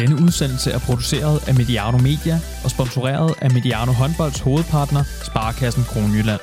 Denne 0.00 0.16
udsendelse 0.26 0.68
er 0.76 0.80
produceret 0.88 1.38
af 1.48 1.54
Mediano 1.60 1.98
Media 2.08 2.36
og 2.64 2.70
sponsoreret 2.74 3.30
af 3.44 3.50
Mediano 3.56 3.92
Håndbolds 4.00 4.40
hovedpartner, 4.46 5.02
Sparkassen 5.28 5.84
Kronjylland. 5.90 6.42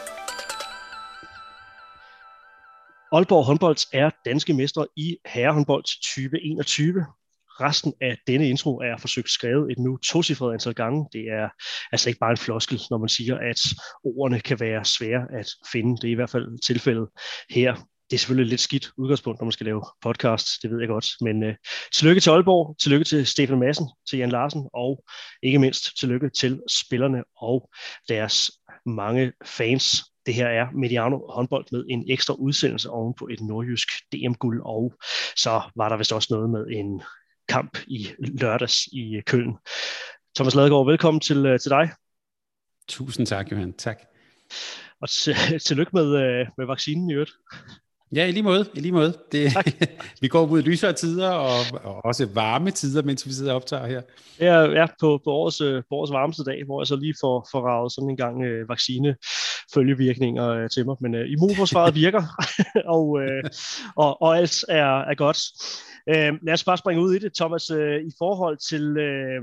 Aalborg 3.15 3.45
håndbold 3.45 3.79
er 4.01 4.09
danske 4.25 4.53
mestre 4.53 4.87
i 5.05 5.17
herrehåndbold 5.33 5.83
2021. 5.83 7.05
Resten 7.65 7.93
af 8.01 8.17
denne 8.27 8.49
intro 8.49 8.71
er 8.79 8.97
forsøgt 8.97 9.29
skrevet 9.29 9.71
et 9.71 9.79
nu 9.79 9.97
tocifret 9.97 10.53
antal 10.53 10.73
gange. 10.73 10.99
Det 11.13 11.23
er 11.39 11.47
altså 11.91 12.09
ikke 12.09 12.19
bare 12.19 12.31
en 12.31 12.43
floskel, 12.45 12.81
når 12.89 12.97
man 12.97 13.09
siger, 13.09 13.35
at 13.51 13.59
ordene 14.03 14.39
kan 14.39 14.59
være 14.59 14.85
svære 14.85 15.23
at 15.39 15.47
finde. 15.71 15.97
Det 16.01 16.07
er 16.07 16.11
i 16.11 16.19
hvert 16.21 16.29
fald 16.29 16.47
tilfældet 16.67 17.07
her. 17.49 17.73
Det 18.13 18.17
er 18.17 18.19
selvfølgelig 18.19 18.45
et 18.45 18.49
lidt 18.49 18.61
skidt 18.61 18.91
udgangspunkt, 18.97 19.39
når 19.39 19.45
man 19.45 19.51
skal 19.51 19.65
lave 19.65 19.83
podcast, 20.01 20.47
det 20.61 20.71
ved 20.71 20.79
jeg 20.79 20.87
godt. 20.87 21.07
Men 21.21 21.43
uh, 21.43 21.53
tillykke 21.95 22.21
til 22.21 22.29
Aalborg, 22.29 22.77
tillykke 22.77 23.05
til 23.05 23.27
Stefan 23.27 23.59
Madsen, 23.59 23.85
til 24.09 24.19
Jan 24.19 24.29
Larsen, 24.29 24.69
og 24.73 25.03
ikke 25.43 25.59
mindst 25.59 25.97
tillykke 25.99 26.29
til 26.29 26.61
spillerne 26.69 27.23
og 27.37 27.69
deres 28.09 28.51
mange 28.85 29.33
fans. 29.45 30.03
Det 30.25 30.33
her 30.33 30.47
er 30.47 30.71
Mediano 30.71 31.17
håndbold 31.29 31.65
med 31.71 31.85
en 31.89 32.05
ekstra 32.09 32.33
udsendelse 32.33 32.89
oven 32.89 33.13
på 33.13 33.27
et 33.27 33.41
nordjysk 33.41 33.87
DM-guld, 34.11 34.61
og 34.65 34.93
så 35.35 35.61
var 35.75 35.89
der 35.89 35.97
vist 35.97 36.13
også 36.13 36.27
noget 36.31 36.49
med 36.49 36.65
en 36.67 37.01
kamp 37.47 37.77
i 37.87 38.07
lørdags 38.19 38.87
i 38.87 39.21
Køln. 39.25 39.57
Thomas 40.35 40.55
Ladegaard, 40.55 40.85
velkommen 40.85 41.21
til, 41.21 41.45
øh, 41.45 41.59
til 41.59 41.69
dig. 41.69 41.91
Tusind 42.87 43.27
tak, 43.27 43.51
Johan. 43.51 43.73
Tak. 43.73 44.01
Og 45.01 45.09
tillykke 45.65 45.91
med, 45.93 46.15
øh, 46.23 46.47
med 46.57 46.65
vaccinen 46.65 47.09
i 47.09 47.13
øvrigt. 47.13 47.31
Ja, 48.15 48.25
i 48.27 48.31
lige 48.31 48.43
måde. 48.43 48.65
I 48.73 48.79
lige 48.79 48.91
måde. 48.91 49.13
Det, 49.31 49.51
vi 50.21 50.27
går 50.27 50.45
mod 50.45 50.61
lysere 50.61 50.93
tider 50.93 51.29
og, 51.29 51.59
og 51.83 52.05
også 52.05 52.25
varme 52.33 52.71
tider, 52.71 53.03
mens 53.03 53.27
vi 53.27 53.31
sidder 53.31 53.51
og 53.51 53.55
optager 53.55 53.87
her. 53.87 54.01
Ja, 54.39 54.61
ja 54.61 54.85
på, 54.99 55.21
på, 55.23 55.31
årets, 55.31 55.61
øh, 55.61 55.83
på 55.89 55.95
årets 55.95 56.11
varmeste 56.11 56.43
dag, 56.43 56.65
hvor 56.65 56.81
jeg 56.81 56.87
så 56.87 56.95
lige 56.95 57.15
får, 57.21 57.47
får 57.51 57.61
ravet 57.61 57.91
sådan 57.91 58.09
en 58.09 58.17
gang 58.17 58.43
øh, 58.43 58.69
vaccine 58.69 59.15
følgevirkninger 59.73 60.47
øh, 60.47 60.69
til 60.69 60.85
mig. 60.85 60.95
Men 61.01 61.15
øh, 61.15 61.29
immunforsvaret 61.29 61.95
virker, 61.95 62.23
og, 62.97 63.21
øh, 63.21 63.43
og, 63.95 64.21
og 64.21 64.37
alt 64.37 64.55
er, 64.69 64.99
er 65.11 65.15
godt. 65.15 65.39
Øh, 66.09 66.33
lad 66.43 66.53
os 66.53 66.63
bare 66.63 66.77
springe 66.77 67.03
ud 67.03 67.13
i 67.15 67.19
det, 67.19 67.33
Thomas, 67.35 67.69
øh, 67.69 68.01
i 68.01 68.11
forhold 68.17 68.57
til... 68.69 68.97
Øh, 68.97 69.41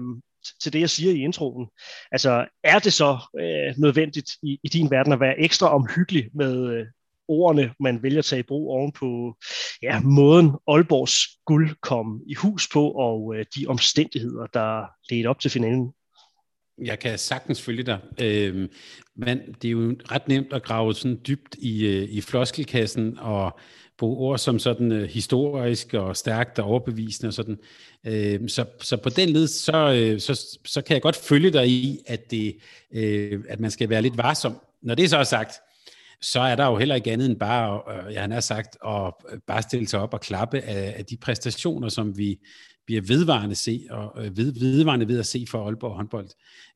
til 0.62 0.73
det, 0.73 0.80
jeg 0.80 0.91
siger 0.91 1.12
i 1.12 1.19
introen. 1.19 1.67
Altså, 2.12 2.47
er 2.64 2.78
det 2.78 2.92
så 2.92 3.19
øh, 3.41 3.75
nødvendigt 3.78 4.30
i, 4.42 4.58
i 4.64 4.69
din 4.69 4.91
verden 4.91 5.12
at 5.12 5.20
være 5.20 5.41
ekstra 5.41 5.75
omhyggelig 5.75 6.28
med, 6.34 6.70
øh, 6.73 6.86
ordene, 7.31 7.73
man 7.81 8.03
vælger 8.03 8.19
at 8.19 8.25
tage 8.25 8.41
i 8.41 8.48
brug 8.48 8.70
oven 8.70 8.92
på 8.92 9.36
ja, 9.83 10.00
måden 10.00 10.50
Aalborgs 10.69 11.14
guld 11.47 11.70
kom 11.83 12.20
i 12.27 12.34
hus 12.34 12.69
på, 12.73 12.91
og 12.91 13.34
øh, 13.36 13.45
de 13.56 13.67
omstændigheder, 13.67 14.47
der 14.47 14.86
ledte 15.11 15.27
op 15.27 15.41
til 15.41 15.51
finalen. 15.51 15.92
Jeg 16.84 16.98
kan 16.98 17.19
sagtens 17.19 17.62
følge 17.62 17.83
dig. 17.83 17.98
Øh, 18.20 18.69
men 19.17 19.39
det 19.62 19.69
er 19.69 19.73
jo 19.73 19.97
ret 20.11 20.28
nemt 20.28 20.53
at 20.53 20.62
grave 20.62 20.95
sådan 20.95 21.20
dybt 21.27 21.55
i, 21.58 21.86
øh, 21.86 22.08
i 22.08 22.20
floskelkassen 22.20 23.19
og 23.19 23.58
bruge 23.98 24.17
ord 24.17 24.39
som 24.39 24.58
sådan 24.58 24.92
øh, 24.92 25.08
historisk 25.08 25.95
og 25.95 26.17
stærkt 26.17 26.58
og 26.58 26.67
overbevisende 26.67 27.28
og 27.28 27.34
sådan. 27.34 27.58
Øh, 28.06 28.48
så, 28.48 28.64
så 28.81 28.97
på 28.97 29.08
den 29.08 29.28
led, 29.28 29.47
så, 29.47 29.92
øh, 29.92 30.20
så, 30.20 30.58
så 30.64 30.83
kan 30.83 30.95
jeg 30.95 31.03
godt 31.03 31.17
følge 31.17 31.51
dig 31.51 31.69
i, 31.69 31.98
at, 32.06 32.31
det, 32.31 32.56
øh, 32.95 33.41
at 33.48 33.61
man 33.61 33.70
skal 33.70 33.89
være 33.89 34.03
lidt 34.03 34.17
varsom. 34.17 34.56
Når 34.83 34.95
det 34.95 35.11
så 35.11 35.17
er 35.17 35.25
sagt, 35.25 35.53
så 36.23 36.41
er 36.41 36.57
der 36.57 36.67
jo 36.67 36.77
heller 36.77 36.95
ikke 36.95 37.13
andet 37.13 37.31
end 37.31 37.39
bare, 37.39 37.83
øh, 38.09 38.15
jeg 38.15 38.25
har 38.25 38.41
sagt, 38.41 38.77
at 38.87 39.15
bare 39.47 39.63
stille 39.63 39.89
sig 39.89 40.01
op 40.01 40.15
og 40.15 40.21
klappe 40.21 40.61
af, 40.61 40.95
af 40.99 41.05
de 41.05 41.17
præstationer, 41.17 41.89
som 41.89 42.19
vi 42.19 42.39
bliver 42.87 43.03
vedvarende, 43.03 43.55
se, 43.55 43.86
og, 43.91 44.25
øh, 44.25 44.36
ved, 44.36 44.53
vedvarende 44.53 45.09
ved 45.09 45.19
at 45.19 45.27
se 45.27 45.47
for 45.51 45.64
Aalborg 45.67 45.97
håndbold. 45.97 46.29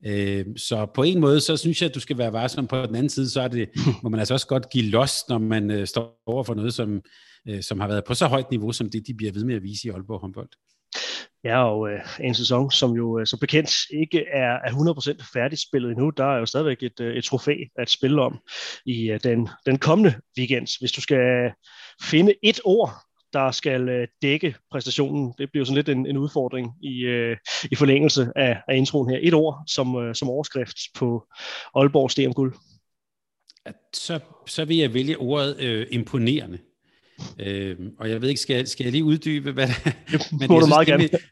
Øh, 0.05 0.45
så 0.57 0.85
på 0.93 1.03
en 1.03 1.19
måde, 1.19 1.41
så 1.41 1.57
synes 1.57 1.81
jeg, 1.81 1.89
at 1.89 1.95
du 1.95 1.99
skal 1.99 2.17
være 2.17 2.33
varsom. 2.33 2.67
På 2.67 2.77
den 2.77 2.95
anden 2.95 3.09
side, 3.09 3.29
så 3.29 3.41
er 3.41 3.47
det, 3.47 3.69
må 4.03 4.09
man 4.09 4.19
altså 4.19 4.33
også 4.33 4.47
godt 4.47 4.69
give 4.69 4.89
los, 4.89 5.13
når 5.29 5.37
man 5.37 5.71
øh, 5.71 5.87
står 5.87 6.21
over 6.25 6.43
for 6.43 6.53
noget, 6.53 6.73
som, 6.73 7.01
øh, 7.47 7.63
som 7.63 7.79
har 7.79 7.87
været 7.87 8.03
på 8.07 8.13
så 8.13 8.27
højt 8.27 8.51
niveau, 8.51 8.71
som 8.71 8.89
det, 8.89 9.07
de 9.07 9.13
bliver 9.13 9.31
ved 9.31 9.43
med 9.43 9.55
at 9.55 9.63
vise 9.63 9.87
i 9.87 9.91
Aalborg 9.91 10.21
håndbold. 10.21 10.49
Ja, 11.43 11.69
og 11.69 11.89
øh, 11.89 11.99
en 12.19 12.33
sæson, 12.33 12.71
som 12.71 12.91
jo 12.91 13.19
øh, 13.19 13.27
som 13.27 13.39
bekendt 13.39 13.71
ikke 13.93 14.25
er, 14.33 14.53
er 14.65 14.69
100% 15.21 15.33
færdigspillet 15.33 15.91
endnu. 15.91 16.09
Der 16.09 16.25
er 16.25 16.37
jo 16.37 16.45
stadigvæk 16.45 16.83
et, 16.83 16.99
øh, 16.99 17.15
et 17.15 17.23
trofæ 17.23 17.55
at 17.77 17.89
spille 17.89 18.21
om 18.21 18.39
i 18.85 19.11
øh, 19.11 19.19
den, 19.23 19.49
den 19.65 19.77
kommende 19.77 20.13
weekend. 20.37 20.79
Hvis 20.79 20.91
du 20.91 21.01
skal 21.01 21.51
finde 22.01 22.33
et 22.43 22.59
ord, 22.65 22.93
der 23.33 23.51
skal 23.51 23.89
øh, 23.89 24.07
dække 24.21 24.55
præstationen, 24.71 25.33
det 25.37 25.51
bliver 25.51 25.65
sådan 25.65 25.75
lidt 25.75 25.89
en, 25.89 26.05
en 26.05 26.17
udfordring 26.17 26.71
i, 26.83 27.01
øh, 27.01 27.37
i 27.71 27.75
forlængelse 27.75 28.31
af, 28.35 28.61
af 28.67 28.75
introen 28.75 29.09
her. 29.09 29.19
Et 29.21 29.33
ord 29.33 29.63
som, 29.67 29.95
øh, 29.95 30.15
som 30.15 30.29
overskrift 30.29 30.77
på 30.95 31.27
Aalborgs 31.75 32.15
DM-guld. 32.15 32.55
Så, 33.93 34.19
så 34.47 34.65
vil 34.65 34.77
jeg 34.77 34.93
vælge 34.93 35.17
ordet 35.17 35.59
øh, 35.59 35.87
imponerende. 35.91 36.59
Øh, 37.39 37.75
og 37.99 38.09
jeg 38.09 38.21
ved 38.21 38.29
ikke, 38.29 38.41
skal, 38.41 38.67
skal 38.67 38.83
jeg 38.83 38.91
lige 38.91 39.03
uddybe, 39.03 39.51
hvad 39.51 39.67
det 39.67 39.75
er? 39.85 40.37
Men 40.39 40.69
meget 40.69 40.87
nemlig, 40.87 41.09
gerne. 41.09 41.23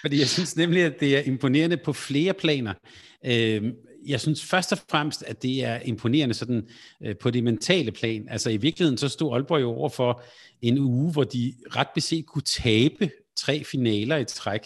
fordi 0.00 0.18
jeg 0.18 0.28
synes 0.28 0.56
nemlig, 0.56 0.82
at 0.82 1.00
det 1.00 1.16
er 1.16 1.22
imponerende 1.22 1.76
på 1.76 1.92
flere 1.92 2.32
planer. 2.34 2.74
Øh, 3.26 3.72
jeg 4.06 4.20
synes 4.20 4.44
først 4.44 4.72
og 4.72 4.78
fremmest, 4.90 5.24
at 5.26 5.42
det 5.42 5.64
er 5.64 5.80
imponerende 5.80 6.34
sådan, 6.34 6.68
øh, 7.02 7.16
på 7.16 7.30
det 7.30 7.44
mentale 7.44 7.92
plan. 7.92 8.26
Altså 8.30 8.50
i 8.50 8.56
virkeligheden, 8.56 8.98
så 8.98 9.08
stod 9.08 9.32
Aalborg 9.32 9.60
jo 9.60 9.70
over 9.70 9.88
for 9.88 10.22
en 10.62 10.78
uge, 10.78 11.12
hvor 11.12 11.24
de 11.24 11.54
ret 11.76 11.88
beset 11.94 12.26
kunne 12.26 12.42
tabe 12.42 13.10
tre 13.36 13.64
finaler 13.64 14.16
i 14.16 14.24
træk. 14.24 14.60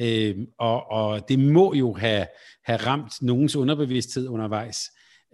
Øh, 0.00 0.36
og, 0.58 0.90
og 0.90 1.28
det 1.28 1.38
må 1.38 1.74
jo 1.74 1.92
have, 1.92 2.26
have 2.64 2.76
ramt 2.76 3.12
nogens 3.22 3.56
underbevidsthed 3.56 4.28
undervejs. 4.28 4.78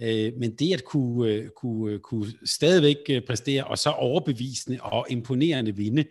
Øh, 0.02 0.32
men 0.38 0.54
det 0.54 0.74
at 0.74 0.84
kunne, 0.84 1.30
øh, 1.30 1.48
kunne, 1.48 1.92
øh, 1.92 2.00
kunne 2.00 2.32
stadigvæk 2.44 2.96
øh, 3.10 3.22
præstere, 3.26 3.64
og 3.64 3.78
så 3.78 3.90
overbevisende 3.90 4.78
og 4.82 5.06
imponerende 5.10 5.76
vinde 5.76 6.04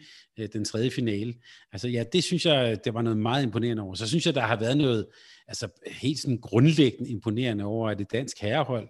den 0.54 0.66
tredje 0.66 0.92
finale, 0.92 1.34
altså 1.72 1.88
ja, 1.88 2.04
det 2.14 2.24
synes 2.24 2.46
jeg, 2.46 2.86
det 2.86 2.94
var 2.94 3.02
noget 3.02 3.18
meget 3.18 3.44
imponerende 3.44 3.84
over. 3.84 3.96
Så 3.96 4.08
synes 4.08 4.26
jeg, 4.26 4.36
der 4.36 4.42
har 4.42 4.60
været 4.60 4.78
noget 4.78 5.06
altså, 5.48 5.68
helt 5.92 6.20
sådan 6.20 6.38
grundlæggende 6.42 7.10
imponerende 7.10 7.64
over, 7.64 7.90
at 7.90 7.98
det 7.98 8.12
dansk 8.12 8.40
herrehold 8.42 8.90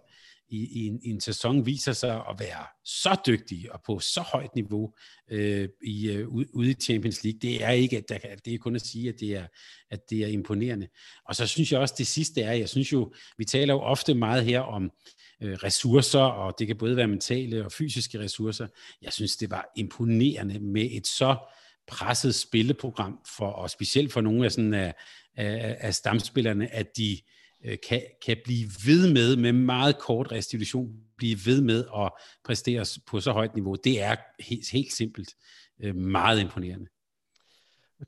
i, 0.54 0.84
i, 0.84 0.88
en, 0.88 1.00
i 1.04 1.10
en 1.10 1.22
sæson 1.22 1.66
viser 1.66 1.94
sig 1.94 2.16
at 2.16 2.40
være 2.40 2.66
så 2.86 3.16
dygtig 3.28 3.74
og 3.74 3.82
på 3.86 4.00
så 4.00 4.22
højt 4.22 4.56
niveau 4.56 4.94
øh, 5.32 5.70
i, 5.84 6.12
øh, 6.12 6.28
ude 6.30 6.72
i 6.72 6.74
Champions 6.74 7.24
League. 7.24 7.40
Det 7.40 7.64
er 7.64 7.70
ikke, 7.70 8.04
der, 8.10 8.18
det 8.46 8.54
er 8.54 8.58
kun 8.58 8.76
at 8.76 8.82
sige, 8.82 9.10
at 9.10 9.16
det 9.20 9.36
er, 9.36 9.48
at 9.92 10.10
det 10.10 10.24
er 10.24 10.28
imponerende. 10.28 10.88
Og 11.26 11.36
så 11.36 11.48
synes 11.48 11.72
jeg 11.72 11.80
også, 11.80 11.96
det 11.98 12.08
sidste 12.08 12.42
er, 12.42 12.54
jeg 12.54 12.70
synes 12.70 12.94
jo, 12.94 13.14
vi 13.38 13.46
taler 13.46 13.74
jo 13.74 13.80
ofte 13.80 14.14
meget 14.14 14.46
her 14.46 14.60
om 14.60 14.92
øh, 15.42 15.54
ressourcer, 15.54 16.20
og 16.20 16.56
det 16.60 16.68
kan 16.68 16.78
både 16.78 16.96
være 16.96 17.08
mentale 17.08 17.66
og 17.66 17.72
fysiske 17.72 18.20
ressourcer. 18.20 18.68
Jeg 19.02 19.14
synes, 19.14 19.38
det 19.38 19.52
var 19.52 19.72
imponerende 19.76 20.60
med 20.60 20.90
et 20.92 21.08
så 21.08 21.36
presset 21.88 22.36
spilleprogram, 22.36 23.20
for, 23.38 23.48
og 23.48 23.70
specielt 23.70 24.14
for 24.14 24.22
nogle 24.22 24.46
af, 24.46 24.52
sådan 24.52 24.74
af, 24.74 24.94
af, 25.36 25.78
af 25.80 25.96
stamspillerne, 25.96 26.74
at 26.74 26.98
de 26.98 27.18
Øh, 27.66 27.78
kan, 27.90 28.02
kan 28.26 28.38
blive 28.44 28.70
ved 28.86 29.14
med, 29.14 29.36
med 29.36 29.54
meget 29.54 30.00
kort 30.00 30.32
restitution, 30.32 30.90
blive 31.18 31.38
ved 31.46 31.62
med 31.62 31.86
at 31.98 32.12
præstere 32.46 32.86
på 33.08 33.20
så 33.20 33.32
højt 33.32 33.56
niveau. 33.56 33.76
Det 33.84 34.02
er 34.02 34.16
helt, 34.40 34.72
helt 34.72 34.94
simpelt 34.94 35.30
øh, 35.84 35.96
meget 35.96 36.42
imponerende. 36.42 36.86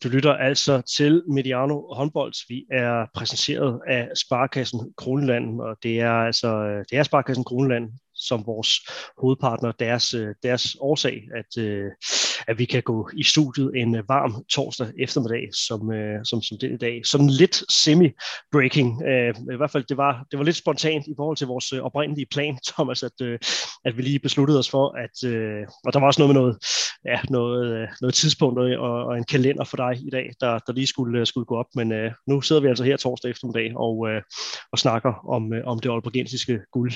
Du 0.04 0.10
lytter 0.10 0.34
altså 0.34 0.82
til 0.98 1.24
Mediano 1.28 1.94
håndbold. 1.94 2.34
Vi 2.50 2.66
er 2.72 3.06
præsenteret 3.14 3.80
af 3.88 4.10
Sparkassen 4.16 4.94
Kroneland, 4.98 5.62
og 5.62 5.78
det 5.84 6.00
er 6.00 6.12
altså 6.12 6.48
øh, 6.48 6.86
det 6.90 6.98
er 6.98 7.04
Sparkassen 7.04 7.44
Kroneland, 7.44 7.92
som 8.14 8.46
vores 8.46 8.70
hovedpartner, 9.18 9.72
deres, 9.72 10.14
øh, 10.14 10.35
deres 10.44 10.76
årsag, 10.79 11.24
at, 11.35 11.64
øh, 11.64 11.91
at 12.47 12.59
vi 12.59 12.66
kan 12.66 12.84
gå 12.84 13.09
i 13.14 13.24
studiet 13.24 13.72
en 13.76 13.96
øh, 13.96 14.09
varm 14.09 14.44
torsdag 14.50 14.88
eftermiddag, 15.00 15.50
som, 15.68 15.92
øh, 15.92 16.20
som, 16.24 16.42
som 16.42 16.58
den 16.62 16.74
i 16.74 16.78
dag. 16.78 17.02
Sådan 17.06 17.30
lidt 17.30 17.64
semi-breaking. 17.72 19.08
Øh, 19.08 19.34
I 19.53 19.58
hvert 19.58 19.72
fald, 19.72 19.84
det 19.90 19.97
var, 19.97 20.26
det 20.32 20.40
var 20.40 20.46
lidt 20.46 20.56
spontant 20.56 21.08
i 21.08 21.14
forhold 21.18 21.38
til 21.38 21.47
vores 21.47 21.74
øh, 21.74 21.82
oprindelige 21.82 22.28
plan, 22.32 22.58
Thomas, 22.72 23.03
at, 23.03 23.22
at 23.86 23.97
vi 23.97 24.02
lige 24.02 24.20
besluttede 24.20 24.59
os 24.59 24.70
for, 24.70 24.86
at, 25.06 25.16
og 25.86 25.94
der 25.94 26.00
var 26.00 26.08
også 26.08 26.22
noget 26.22 26.36
med 26.36 26.42
noget, 26.42 26.58
ja, 27.06 27.20
noget, 27.30 27.90
noget 28.02 28.14
tidspunkt 28.14 28.59
og, 28.59 28.66
og 29.08 29.18
en 29.18 29.24
kalender 29.24 29.64
for 29.64 29.78
dig 29.78 29.94
i 30.08 30.09
dag, 30.09 30.32
der, 30.41 30.59
der 30.59 30.74
lige 30.74 30.88
skulle, 30.88 31.26
skulle 31.26 31.46
gå 31.46 31.56
op, 31.56 31.66
men 31.76 31.94
nu 32.28 32.41
sidder 32.41 32.62
vi 32.62 32.68
altså 32.68 32.84
her 32.84 32.98
torsdag 32.98 33.32
eftermiddag 33.32 33.72
og, 33.76 34.08
og 34.72 34.80
snakker 34.80 35.14
om, 35.36 35.53
om 35.66 35.80
det 35.80 35.90
aalborgensiske 35.90 36.59
guld. 36.72 36.94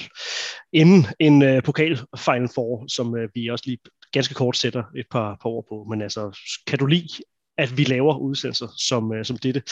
Inden 0.74 1.06
en 1.19 1.42
uh, 1.42 1.63
pokal 1.63 2.00
Final 2.18 2.50
Four, 2.56 2.86
som 2.88 3.07
uh, 3.07 3.19
vi 3.34 3.48
også 3.48 3.63
lige 3.68 3.78
ganske 4.11 4.33
kort 4.33 4.57
sætter 4.57 4.83
et 4.95 5.06
par, 5.11 5.38
par 5.41 5.50
ord 5.50 5.65
på. 5.69 5.85
Men 5.89 6.01
altså, 6.01 6.39
kan 6.67 6.79
du 6.79 6.85
lide, 6.85 7.23
at 7.57 7.77
vi 7.77 7.83
laver 7.83 8.17
udsendelser 8.17 8.67
som, 8.77 9.11
uh, 9.11 9.23
som 9.23 9.38
dette, 9.38 9.63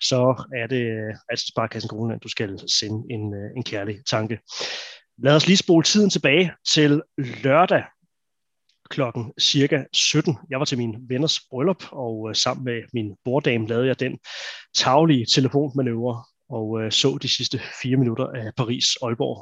så 0.00 0.44
er 0.56 0.66
det 0.66 0.82
øh, 0.82 1.08
uh, 1.08 1.16
altså 1.28 1.46
Sparkassen 1.46 1.88
Grundland, 1.88 2.20
du 2.20 2.28
skal 2.28 2.60
sende 2.68 3.14
en, 3.14 3.34
uh, 3.34 3.56
en 3.56 3.62
kærlig 3.62 3.96
tanke. 4.10 4.38
Lad 5.18 5.36
os 5.36 5.46
lige 5.46 5.56
spole 5.56 5.84
tiden 5.84 6.10
tilbage 6.10 6.52
til 6.72 7.02
lørdag. 7.18 7.84
klokken 8.90 9.32
cirka 9.40 9.84
17. 9.92 10.36
Jeg 10.50 10.58
var 10.58 10.64
til 10.64 10.78
min 10.78 10.96
venners 11.08 11.40
bryllup, 11.50 11.84
og 11.92 12.28
øh, 12.28 12.34
sammen 12.34 12.64
med 12.64 12.82
min 12.92 13.16
borddame 13.24 13.68
lavede 13.68 13.86
jeg 13.86 14.00
den 14.00 14.18
taglige 14.74 15.26
telefonmanøvre 15.34 16.24
og 16.48 16.80
øh, 16.80 16.92
så 16.92 17.18
de 17.22 17.28
sidste 17.28 17.60
fire 17.82 17.96
minutter 17.96 18.26
af 18.26 18.52
Paris-Aalborg, 18.60 19.40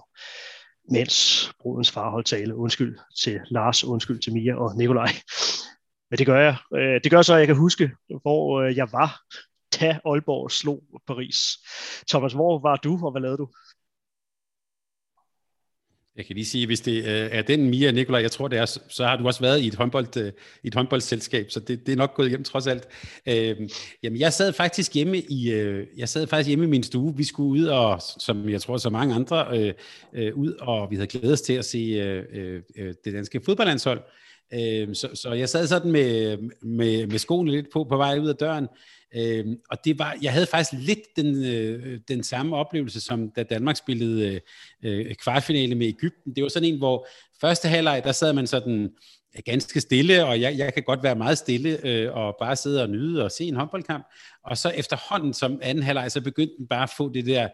mens 0.90 1.50
brudens 1.60 1.90
far 1.90 2.10
holdt 2.10 2.26
tale. 2.26 2.56
Undskyld 2.56 2.98
til 3.22 3.40
Lars, 3.50 3.84
undskyld 3.84 4.20
til 4.20 4.32
Mia 4.32 4.54
og 4.54 4.76
Nikolaj. 4.76 5.08
Men 6.10 6.18
det 6.18 6.26
gør 6.26 6.40
jeg. 6.40 6.56
Øh, 6.74 7.00
det 7.04 7.10
gør 7.10 7.22
så, 7.22 7.34
at 7.34 7.38
jeg 7.38 7.46
kan 7.46 7.56
huske, 7.56 7.90
hvor 8.22 8.60
øh, 8.60 8.76
jeg 8.76 8.92
var, 8.92 9.20
da 9.80 9.98
Aalborg 10.04 10.50
slog 10.50 10.82
Paris. 11.06 11.58
Thomas, 12.08 12.32
hvor 12.32 12.58
var 12.58 12.76
du, 12.76 12.98
og 13.04 13.10
hvad 13.10 13.22
lavede 13.22 13.38
du? 13.38 13.48
Jeg 16.16 16.26
kan 16.26 16.34
lige 16.34 16.46
sige, 16.46 16.66
hvis 16.66 16.80
det 16.80 16.96
øh, 16.98 17.28
er 17.32 17.42
den 17.42 17.70
Mia 17.70 17.90
Nikolaj, 17.90 18.20
jeg 18.20 18.30
tror 18.30 18.48
det 18.48 18.58
er, 18.58 18.78
så 18.88 19.04
har 19.04 19.16
du 19.16 19.26
også 19.26 19.40
været 19.40 19.60
i 19.60 19.66
et, 19.66 19.74
håndbold, 19.74 20.16
øh, 20.16 20.32
i 20.64 20.66
et 20.66 20.74
håndboldselskab, 20.74 21.50
så 21.50 21.60
det, 21.60 21.86
det 21.86 21.92
er 21.92 21.96
nok 21.96 22.14
gået 22.14 22.28
hjem 22.28 22.44
trods 22.44 22.66
alt. 22.66 22.88
Øh, 23.28 23.56
jamen, 24.02 24.20
jeg 24.20 24.32
sad 24.32 24.52
faktisk 24.52 24.94
hjemme 24.94 25.18
i, 25.18 25.52
øh, 25.52 25.86
jeg 25.96 26.08
sad 26.08 26.26
faktisk 26.26 26.48
hjemme 26.48 26.64
i 26.64 26.68
min 26.68 26.82
stue. 26.82 27.16
Vi 27.16 27.24
skulle 27.24 27.60
ud 27.60 27.66
og, 27.66 28.00
som 28.18 28.48
jeg 28.48 28.60
tror 28.60 28.76
så 28.76 28.90
mange 28.90 29.14
andre, 29.14 29.46
øh, 29.58 29.74
øh, 30.14 30.34
ud 30.36 30.52
og 30.60 30.90
vi 30.90 30.96
havde 30.96 31.06
glædet 31.06 31.32
os 31.32 31.40
til 31.40 31.52
at 31.52 31.64
se 31.64 31.78
øh, 31.78 32.24
øh, 32.32 32.62
øh 32.76 32.94
det 33.04 33.14
danske 33.14 33.40
fodboldlandshold. 33.44 34.00
Øh, 34.54 34.94
så, 34.94 35.08
så 35.14 35.32
jeg 35.32 35.48
sad 35.48 35.66
sådan 35.66 35.92
med, 35.92 36.38
med, 36.62 37.06
med 37.06 37.18
skoene 37.18 37.50
lidt 37.50 37.66
på 37.72 37.84
på 37.84 37.96
vej 37.96 38.18
ud 38.18 38.28
af 38.28 38.36
døren, 38.36 38.68
Øh, 39.16 39.46
og 39.70 39.84
det 39.84 39.98
var, 39.98 40.16
jeg 40.22 40.32
havde 40.32 40.46
faktisk 40.46 40.82
lidt 40.86 41.16
den, 41.16 41.44
øh, 41.44 42.00
den 42.08 42.22
samme 42.22 42.56
oplevelse, 42.56 43.00
som 43.00 43.30
da 43.30 43.42
Danmark 43.42 43.76
spillede 43.76 44.40
øh, 44.82 45.00
øh 45.06 45.14
kvartfinale 45.14 45.74
med 45.74 45.86
Ægypten. 45.86 46.34
Det 46.36 46.42
var 46.42 46.48
sådan 46.48 46.68
en, 46.68 46.78
hvor 46.78 47.06
første 47.40 47.68
halvleg, 47.68 48.02
der 48.04 48.12
sad 48.12 48.32
man 48.32 48.46
sådan 48.46 48.90
ganske 49.44 49.80
stille, 49.80 50.26
og 50.26 50.40
jeg, 50.40 50.58
jeg 50.58 50.74
kan 50.74 50.82
godt 50.82 51.02
være 51.02 51.14
meget 51.14 51.38
stille 51.38 51.86
øh, 51.86 52.16
og 52.16 52.36
bare 52.40 52.56
sidde 52.56 52.82
og 52.82 52.90
nyde 52.90 53.24
og 53.24 53.30
se 53.30 53.44
en 53.44 53.56
håndboldkamp. 53.56 54.06
Og 54.44 54.58
så 54.58 54.68
efterhånden 54.68 55.34
som 55.34 55.58
anden 55.62 55.84
halvleg, 55.84 56.12
så 56.12 56.20
begyndte 56.20 56.54
den 56.58 56.66
bare 56.66 56.82
at 56.82 56.90
få 56.96 57.12
det 57.12 57.26
der, 57.26 57.48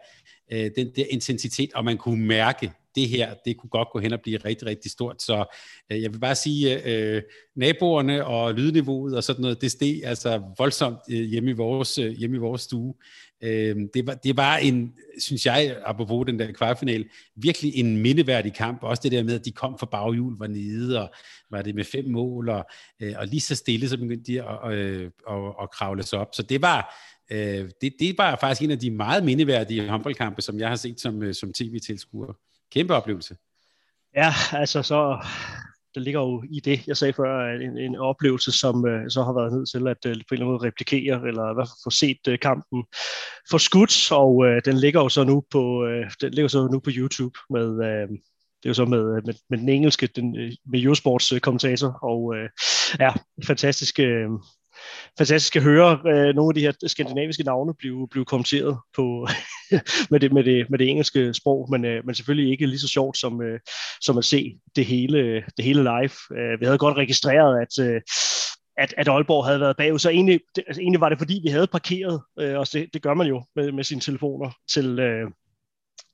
øh, 0.51 0.71
den 0.75 0.91
der 0.95 1.05
intensitet, 1.09 1.73
og 1.73 1.85
man 1.85 1.97
kunne 1.97 2.25
mærke, 2.25 2.71
det 2.95 3.09
her, 3.09 3.33
det 3.45 3.57
kunne 3.57 3.69
godt 3.69 3.87
gå 3.93 3.99
hen 3.99 4.13
og 4.13 4.21
blive 4.21 4.37
rigtig, 4.37 4.67
rigtig 4.67 4.91
stort. 4.91 5.21
Så 5.21 5.57
øh, 5.91 6.01
jeg 6.01 6.13
vil 6.13 6.19
bare 6.19 6.35
sige, 6.35 6.83
øh, 6.85 7.21
naboerne 7.55 8.25
og 8.25 8.53
lydniveauet 8.53 9.17
og 9.17 9.23
sådan 9.23 9.41
noget, 9.41 9.61
det 9.61 9.71
steg 9.71 10.01
altså 10.03 10.41
voldsomt 10.57 10.99
øh, 11.11 11.21
hjemme, 11.21 11.49
i 11.49 11.53
vores, 11.53 11.97
øh, 11.97 12.11
hjemme 12.11 12.35
i 12.35 12.39
vores 12.39 12.61
stue. 12.61 12.93
Øh, 13.43 13.75
det, 13.93 14.07
var, 14.07 14.13
det 14.13 14.37
var 14.37 14.57
en, 14.57 14.93
synes 15.19 15.45
jeg, 15.45 15.77
apropos 15.85 16.25
den 16.25 16.39
der 16.39 16.51
kvartfinal, 16.51 17.05
virkelig 17.35 17.75
en 17.75 17.97
mindeværdig 17.97 18.53
kamp. 18.53 18.83
Også 18.83 19.03
det 19.03 19.11
der 19.11 19.23
med, 19.23 19.35
at 19.35 19.45
de 19.45 19.51
kom 19.51 19.77
fra 19.79 19.87
baghjul, 19.91 20.37
var 20.37 20.47
nede, 20.47 21.01
og 21.01 21.09
var 21.51 21.61
det 21.61 21.75
med 21.75 21.83
fem 21.83 22.05
mål, 22.05 22.49
og, 22.49 22.65
øh, 22.99 23.13
og 23.17 23.27
lige 23.27 23.41
så 23.41 23.55
stille, 23.55 23.89
så 23.89 23.97
begyndte 23.97 24.31
de 24.31 24.43
at, 24.43 24.73
øh, 24.73 25.11
at, 25.29 25.53
at 25.61 25.71
kravle 25.71 26.03
sig 26.03 26.19
op. 26.19 26.29
Så 26.33 26.43
det 26.43 26.61
var, 26.61 26.95
øh, 27.31 27.69
det, 27.81 27.93
det 27.99 28.17
var 28.17 28.37
faktisk 28.41 28.61
en 28.61 28.71
af 28.71 28.79
de 28.79 28.91
meget 28.91 29.23
mindeværdige 29.23 29.89
håndboldkampe, 29.89 30.41
som 30.41 30.59
jeg 30.59 30.69
har 30.69 30.75
set 30.75 30.99
som, 30.99 31.23
øh, 31.23 31.33
som 31.33 31.53
tv-tilskuer. 31.53 32.33
Kæmpe 32.73 32.95
oplevelse. 32.95 33.35
Ja, 34.15 34.33
altså 34.51 34.83
så, 34.83 35.25
der 35.95 36.01
ligger 36.01 36.19
jo 36.19 36.43
i 36.51 36.59
det, 36.59 36.87
jeg 36.87 36.97
sagde 36.97 37.13
før, 37.13 37.49
en, 37.49 37.77
en 37.77 37.95
oplevelse, 37.95 38.51
som 38.51 38.87
øh, 38.87 39.09
så 39.09 39.23
har 39.23 39.33
været 39.33 39.53
nødt 39.53 39.69
til 39.69 39.87
at 39.87 40.05
øh, 40.05 40.13
på 40.13 40.33
en 40.33 40.35
eller 40.35 40.45
anden 40.45 40.45
måde 40.45 40.67
replikere, 40.67 41.27
eller 41.27 41.51
i 41.51 41.53
hvert 41.53 41.67
fald 41.67 41.83
få 41.83 41.89
set 41.89 42.27
øh, 42.27 42.39
kampen 42.39 42.83
for 43.49 43.57
skudt, 43.57 44.11
og 44.11 44.45
øh, 44.45 44.61
den 44.65 44.77
ligger 44.77 45.01
jo 45.01 45.09
så 45.09 45.23
nu 45.23 45.43
på, 45.51 45.85
øh, 45.85 46.11
den 46.21 46.33
ligger 46.33 46.47
så 46.47 46.67
nu 46.71 46.79
på 46.79 46.89
YouTube 46.93 47.39
med, 47.49 47.69
øh, 47.89 48.07
det 48.59 48.65
er 48.65 48.69
jo 48.69 48.73
så 48.73 48.85
med, 48.85 49.03
øh, 49.15 49.21
med, 49.25 49.33
med 49.49 49.57
den 49.57 49.69
engelske, 49.69 50.07
den, 50.07 50.37
øh, 50.37 50.51
med 50.65 50.83
Eurosports 50.83 51.31
øh, 51.31 51.39
kommentator, 51.39 51.91
og 52.01 52.35
øh, 52.35 52.49
ja, 52.99 53.11
fantastisk, 53.47 53.99
øh, 53.99 54.29
fantastisk 55.17 55.55
at 55.55 55.63
høre 55.63 55.99
øh, 56.07 56.35
nogle 56.35 56.49
af 56.49 56.53
de 56.53 56.61
her 56.61 56.87
skandinaviske 56.87 57.43
navne 57.43 57.73
blive, 57.73 58.07
blive 58.11 58.25
kommenteret 58.25 58.77
på, 58.95 59.27
med, 60.11 60.19
det, 60.19 60.33
med, 60.33 60.43
det, 60.43 60.69
med 60.69 60.79
det 60.79 60.89
engelske 60.89 61.33
sprog, 61.33 61.67
men, 61.71 61.85
øh, 61.85 62.05
men 62.05 62.15
selvfølgelig 62.15 62.51
ikke 62.51 62.65
lige 62.65 62.79
så 62.79 62.87
sjovt 62.87 63.17
som, 63.17 63.41
øh, 63.41 63.59
som 64.01 64.17
at 64.17 64.25
se 64.25 64.59
det 64.75 64.85
hele, 64.85 65.43
det 65.57 65.65
hele 65.65 65.83
live. 65.83 66.39
Øh, 66.39 66.59
vi 66.59 66.65
havde 66.65 66.77
godt 66.77 66.97
registreret, 66.97 67.61
at 67.61 67.85
øh, 67.85 68.01
at, 68.79 68.93
at 68.97 69.07
Aalborg 69.07 69.45
havde 69.45 69.59
været 69.59 69.77
bagud. 69.77 69.99
Så 69.99 70.09
egentlig, 70.09 70.39
det, 70.55 70.63
altså 70.67 70.81
egentlig 70.81 71.01
var 71.01 71.09
det, 71.09 71.17
fordi 71.17 71.39
vi 71.43 71.49
havde 71.49 71.67
parkeret, 71.67 72.21
øh, 72.39 72.59
og 72.59 72.67
det, 72.73 72.89
det 72.93 73.01
gør 73.01 73.13
man 73.13 73.27
jo 73.27 73.43
med, 73.55 73.71
med 73.71 73.83
sine 73.83 74.01
telefoner 74.01 74.51
til, 74.73 74.99
øh, 74.99 75.29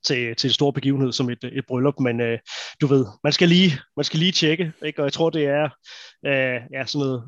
til, 0.06 0.36
til 0.36 0.48
en 0.48 0.52
stor 0.52 0.70
begivenhed 0.70 1.12
som 1.12 1.30
et, 1.30 1.44
et 1.44 1.64
bryllup, 1.68 2.00
men 2.00 2.20
øh, 2.20 2.38
du 2.80 2.86
ved, 2.86 3.06
man 3.24 3.32
skal 3.32 3.48
lige, 3.48 3.78
man 3.96 4.04
skal 4.04 4.18
lige 4.18 4.32
tjekke, 4.32 4.72
ikke? 4.84 5.00
og 5.00 5.04
jeg 5.04 5.12
tror, 5.12 5.30
det 5.30 5.44
er 5.46 5.64
øh, 6.26 6.60
ja, 6.72 6.86
sådan 6.86 7.06
noget 7.06 7.22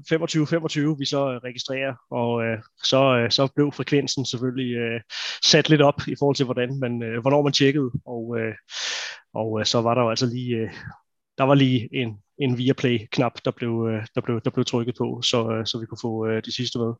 25-25, 0.95 0.99
vi 0.99 1.05
så 1.05 1.33
øh, 1.33 1.41
registrerer, 1.45 1.95
og 2.11 2.45
øh, 2.45 2.59
så, 2.85 3.17
øh, 3.17 3.31
så 3.31 3.49
blev 3.57 3.73
frekvensen 3.73 4.27
selvfølgelig 4.27 4.77
øh, 4.77 5.01
sat 5.45 5.69
lidt 5.69 5.83
op 5.83 6.01
i 6.09 6.15
forhold 6.19 6.37
til, 6.37 6.45
hvordan 6.45 6.79
man, 6.81 7.03
øh, 7.03 7.21
hvornår 7.21 7.43
man 7.43 7.53
tjekkede, 7.53 7.91
og, 8.07 8.39
øh, 8.39 8.55
og 9.35 9.61
øh, 9.61 9.67
så 9.67 9.81
var 9.81 9.95
der 9.95 10.03
jo 10.03 10.11
altså 10.11 10.27
lige, 10.27 10.57
øh, 10.57 10.71
der 11.39 11.45
var 11.45 11.55
lige 11.55 11.89
en, 11.93 12.17
en 12.39 12.59
Viaplay-knap, 12.59 13.33
der 13.45 13.51
blev, 13.51 13.89
øh, 13.91 14.07
der, 14.15 14.21
blev, 14.21 14.41
der 14.45 14.51
blev 14.51 14.65
trykket 14.65 14.95
på, 14.99 15.23
så, 15.23 15.51
øh, 15.51 15.67
så 15.67 15.79
vi 15.81 15.87
kunne 15.87 16.03
få 16.03 16.27
øh, 16.27 16.43
de 16.45 16.53
sidste 16.53 16.79
med 16.79 16.93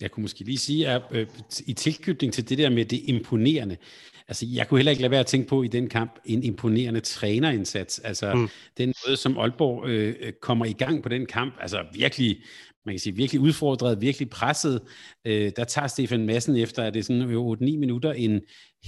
jeg 0.00 0.10
kunne 0.10 0.22
måske 0.22 0.44
lige 0.44 0.58
sige, 0.58 0.88
at 0.88 1.02
øh, 1.10 1.26
i 1.66 1.72
tilknytning 1.72 2.32
til 2.32 2.48
det 2.48 2.58
der 2.58 2.70
med 2.70 2.84
det 2.84 3.00
imponerende, 3.04 3.76
altså 4.28 4.46
jeg 4.48 4.68
kunne 4.68 4.78
heller 4.78 4.90
ikke 4.90 5.02
lade 5.02 5.10
være 5.10 5.20
at 5.20 5.26
tænke 5.26 5.48
på 5.48 5.62
i 5.62 5.68
den 5.68 5.88
kamp, 5.88 6.18
en 6.24 6.42
imponerende 6.42 7.00
trænerindsats. 7.00 7.98
Altså 7.98 8.34
mm. 8.34 8.48
den 8.78 8.94
måde, 9.06 9.16
som 9.16 9.38
Aalborg 9.38 9.88
øh, 9.88 10.32
kommer 10.42 10.64
i 10.64 10.72
gang 10.72 11.02
på 11.02 11.08
den 11.08 11.26
kamp, 11.26 11.54
altså 11.60 11.84
virkelig, 11.94 12.36
man 12.86 12.92
kan 12.92 13.00
sige, 13.00 13.16
virkelig 13.16 13.40
udfordret, 13.40 14.00
virkelig 14.00 14.30
presset. 14.30 14.80
Øh, 15.24 15.52
der 15.56 15.64
tager 15.64 15.88
Stefan 15.88 16.26
Madsen 16.26 16.56
efter, 16.56 16.82
at 16.82 16.94
det 16.94 17.00
er 17.00 17.04
sådan 17.04 17.22
8-9 17.22 17.78
minutter, 17.78 18.12
en 18.12 18.40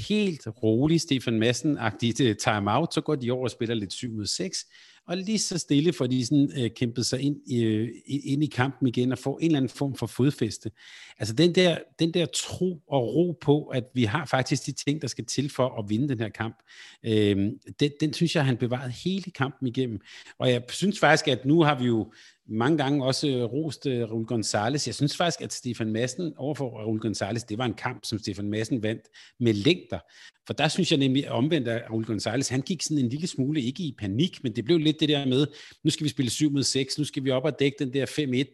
helt 0.08 0.46
rolig 0.62 1.00
Stefan 1.00 1.38
Madsen-agtig 1.42 2.22
øh, 2.22 2.36
timeout, 2.36 2.94
så 2.94 3.00
går 3.00 3.14
de 3.14 3.30
over 3.30 3.44
og 3.44 3.50
spiller 3.50 3.74
lidt 3.74 3.92
7 3.92 4.12
mod 4.12 4.26
6, 4.26 4.64
og 5.08 5.16
lige 5.16 5.38
så 5.38 5.58
stille 5.58 5.92
får 5.92 6.06
de 6.06 6.26
sådan, 6.26 6.52
øh, 6.58 6.70
kæmpet 6.70 7.06
sig 7.06 7.20
ind, 7.20 7.36
øh, 7.54 7.88
ind 8.06 8.44
i 8.44 8.46
kampen 8.46 8.88
igen 8.88 9.12
og 9.12 9.18
får 9.18 9.38
en 9.38 9.44
eller 9.44 9.56
anden 9.56 9.68
form 9.68 9.94
for 9.94 10.06
fodfæste. 10.06 10.70
Altså 11.18 11.34
den 11.34 11.54
der, 11.54 11.78
den 11.98 12.14
der 12.14 12.26
tro 12.26 12.82
og 12.88 13.14
ro 13.14 13.38
på, 13.40 13.64
at 13.64 13.84
vi 13.94 14.04
har 14.04 14.24
faktisk 14.24 14.66
de 14.66 14.72
ting, 14.72 15.02
der 15.02 15.08
skal 15.08 15.24
til 15.24 15.50
for 15.50 15.78
at 15.78 15.84
vinde 15.88 16.08
den 16.08 16.18
her 16.18 16.28
kamp, 16.28 16.56
øh, 17.02 17.36
den, 17.80 17.90
den 18.00 18.12
synes 18.12 18.36
jeg, 18.36 18.44
han 18.44 18.56
bevarede 18.56 18.92
hele 19.04 19.30
kampen 19.30 19.68
igennem. 19.68 20.00
Og 20.38 20.50
jeg 20.50 20.62
synes 20.68 21.00
faktisk, 21.00 21.28
at 21.28 21.44
nu 21.44 21.62
har 21.62 21.78
vi 21.78 21.84
jo 21.84 22.12
mange 22.48 22.78
gange 22.78 23.04
også 23.04 23.28
øh, 23.28 23.44
rost 23.44 23.86
øh, 23.86 24.10
Raul 24.10 24.26
Gonzalez. 24.26 24.86
Jeg 24.86 24.94
synes 24.94 25.16
faktisk, 25.16 25.40
at 25.40 25.52
Stefan 25.52 25.92
Madsen 25.92 26.32
overfor 26.36 26.78
Raul 26.78 27.00
Gonzalez, 27.00 27.42
det 27.42 27.58
var 27.58 27.64
en 27.64 27.74
kamp, 27.74 28.04
som 28.04 28.18
Stefan 28.18 28.50
Madsen 28.50 28.82
vandt 28.82 29.02
med 29.40 29.54
længder. 29.54 29.98
For 30.46 30.52
der 30.52 30.68
synes 30.68 30.90
jeg 30.90 30.98
nemlig 30.98 31.30
omvendt, 31.30 31.68
at 31.68 31.90
Raul 31.90 32.04
Gonzalez, 32.04 32.48
han 32.48 32.60
gik 32.60 32.82
sådan 32.82 32.98
en 32.98 33.08
lille 33.08 33.26
smule, 33.26 33.60
ikke 33.60 33.82
i 33.82 33.94
panik, 33.98 34.42
men 34.42 34.56
det 34.56 34.64
blev 34.64 34.78
lidt 34.78 35.00
det 35.00 35.08
der 35.08 35.26
med, 35.26 35.46
nu 35.84 35.90
skal 35.90 36.04
vi 36.04 36.08
spille 36.08 36.30
7 36.30 36.52
mod 36.52 36.62
6, 36.62 36.98
nu 36.98 37.04
skal 37.04 37.24
vi 37.24 37.30
op 37.30 37.44
og 37.44 37.58
dække 37.58 37.76
den 37.78 37.92
der 37.92 38.06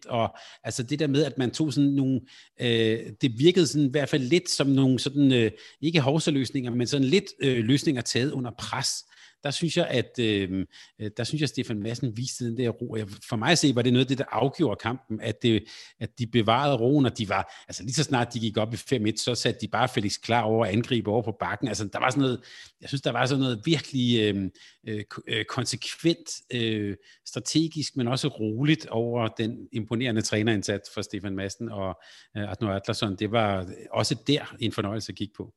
5-1, 0.06 0.10
og 0.10 0.36
altså 0.64 0.82
det 0.82 0.98
der 0.98 1.06
med, 1.06 1.24
at 1.24 1.38
man 1.38 1.50
tog 1.50 1.72
sådan 1.72 1.90
nogle, 1.90 2.20
øh, 2.60 3.00
det 3.20 3.38
virkede 3.38 3.66
sådan 3.66 3.86
i 3.86 3.90
hvert 3.90 4.08
fald 4.08 4.22
lidt 4.22 4.50
som 4.50 4.66
nogle 4.66 4.98
sådan, 4.98 5.32
øh, 5.32 5.50
ikke 5.80 6.00
hovsaløsninger, 6.00 6.70
men 6.70 6.86
sådan 6.86 7.06
lidt 7.06 7.26
øh, 7.40 7.64
løsninger 7.64 8.02
taget 8.02 8.32
under 8.32 8.50
pres 8.58 9.04
der 9.44 9.50
synes 9.50 9.76
jeg, 9.76 9.86
at 9.86 10.18
øh, 10.20 10.66
øh 11.00 11.10
der 11.16 11.24
synes 11.24 11.40
jeg, 11.40 11.46
at 11.46 11.48
Stefan 11.48 11.82
Madsen 11.82 12.16
viste 12.16 12.44
den 12.44 12.56
der 12.56 12.68
ro. 12.68 12.96
For 13.28 13.36
mig 13.36 13.50
at 13.50 13.58
se, 13.58 13.74
var 13.74 13.82
det 13.82 13.92
noget 13.92 14.04
af 14.04 14.08
det, 14.08 14.18
der 14.18 14.24
afgjorde 14.30 14.76
kampen, 14.76 15.20
at, 15.20 15.42
det, 15.42 15.64
at 16.00 16.18
de 16.18 16.26
bevarede 16.26 16.76
roen, 16.76 17.06
og 17.06 17.18
de 17.18 17.28
var, 17.28 17.64
altså 17.68 17.82
lige 17.82 17.94
så 17.94 18.04
snart 18.04 18.34
de 18.34 18.40
gik 18.40 18.56
op 18.56 18.74
i 18.74 18.76
5-1, 18.76 19.16
så 19.16 19.34
satte 19.34 19.60
de 19.60 19.68
bare 19.68 19.88
Felix 19.88 20.20
klar 20.22 20.42
over 20.42 20.66
at 20.66 20.72
angribe 20.72 21.10
over 21.10 21.22
på 21.22 21.36
bakken. 21.40 21.68
Altså 21.68 21.84
der 21.84 21.98
var 21.98 22.10
sådan 22.10 22.22
noget, 22.22 22.40
jeg 22.80 22.88
synes, 22.88 23.02
der 23.02 23.12
var 23.12 23.26
sådan 23.26 23.42
noget 23.42 23.62
virkelig 23.64 24.20
øh, 24.20 24.50
øh, 24.88 25.04
øh 25.28 25.44
konsekvent, 25.44 26.30
øh, 26.52 26.96
strategisk, 27.26 27.96
men 27.96 28.08
også 28.08 28.28
roligt 28.28 28.86
over 28.86 29.28
den 29.28 29.68
imponerende 29.72 30.22
trænerindsats 30.22 30.90
for 30.94 31.02
Stefan 31.02 31.36
Madsen 31.36 31.68
og 31.68 32.00
øh, 32.36 32.42
Arno 32.42 32.72
Atlasson. 32.72 33.16
Det 33.16 33.32
var 33.32 33.66
også 33.90 34.16
der 34.26 34.56
en 34.60 34.72
fornøjelse 34.72 35.12
at 35.12 35.16
kigge 35.16 35.34
på. 35.36 35.54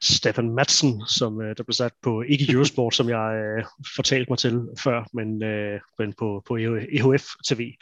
Stefan 0.00 0.50
Madsen, 0.50 1.02
som 1.08 1.40
øh, 1.40 1.56
der 1.56 1.62
blev 1.62 1.72
sat 1.72 1.92
på, 2.02 2.22
ikke 2.28 2.52
Eurosport, 2.52 2.94
som 2.94 3.08
jeg 3.08 3.34
øh, 3.34 3.64
fortalte 3.96 4.26
mig 4.30 4.38
til 4.38 4.60
før, 4.84 5.04
men, 5.12 5.42
øh, 5.42 5.80
men 5.98 6.12
på, 6.18 6.42
på 6.48 6.56
EHF 6.56 7.24
TV 7.48 7.72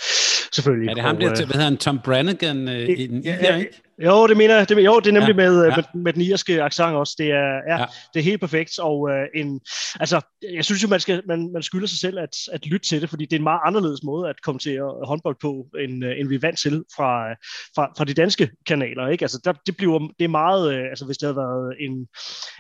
selvfølgelig. 0.55 0.91
Er 0.91 0.95
det 0.95 1.03
ham 1.03 1.17
der, 1.17 1.31
øh, 1.31 1.37
hvad 1.37 1.47
hedder 1.47 1.65
han, 1.65 1.77
Tom 1.77 2.01
Brannigan? 2.05 2.69
Øh, 2.69 2.89
i, 2.89 3.21
ja, 3.25 3.37
ja, 3.43 3.65
Jo, 3.99 4.27
det 4.27 4.37
mener 4.37 4.57
jeg. 4.57 4.69
Det, 4.69 4.85
jo, 4.85 5.01
det 5.01 5.07
er 5.07 5.13
nemlig 5.13 5.29
ja, 5.29 5.51
med, 5.51 5.65
ja. 5.65 5.77
med, 5.77 6.03
med 6.03 6.13
den 6.13 6.23
irske 6.23 6.63
accent 6.63 6.95
også. 6.97 7.15
Det 7.19 7.31
er, 7.31 7.61
ja, 7.69 7.81
ja. 7.81 7.87
det 8.15 8.21
er 8.21 8.25
helt 8.25 8.41
perfekt. 8.41 8.79
Og 8.79 9.01
uh, 9.01 9.11
en, 9.35 9.61
altså, 10.01 10.21
jeg 10.53 10.65
synes 10.65 10.83
jo, 10.83 10.89
man, 10.89 11.01
skal, 11.01 11.23
man, 11.29 11.53
man 11.53 11.63
skylder 11.63 11.87
sig 11.87 11.99
selv 11.99 12.19
at, 12.19 12.37
at 12.53 12.67
lytte 12.67 12.89
til 12.89 13.01
det, 13.01 13.11
fordi 13.11 13.25
det 13.25 13.33
er 13.33 13.41
en 13.41 13.45
meget 13.45 13.61
anderledes 13.67 14.03
måde 14.03 14.29
at 14.29 14.43
komme 14.43 14.59
til 14.59 14.81
håndbold 15.05 15.37
på, 15.41 15.67
end, 15.81 16.05
uh, 16.05 16.11
end 16.11 16.29
vi 16.29 16.35
er 16.35 16.41
vant 16.41 16.59
til 16.59 16.85
fra, 16.97 17.33
fra, 17.75 17.93
fra 17.99 18.05
de 18.05 18.15
danske 18.15 18.51
kanaler. 18.67 19.09
Ikke? 19.09 19.25
Altså, 19.25 19.41
der, 19.45 19.53
det, 19.67 19.77
bliver, 19.77 19.99
det 19.99 20.25
er 20.25 20.29
meget, 20.29 20.69
uh, 20.69 20.91
altså 20.91 21.05
hvis 21.05 21.19
det 21.19 21.27
havde 21.27 21.37
været 21.37 21.75
en, 21.81 22.07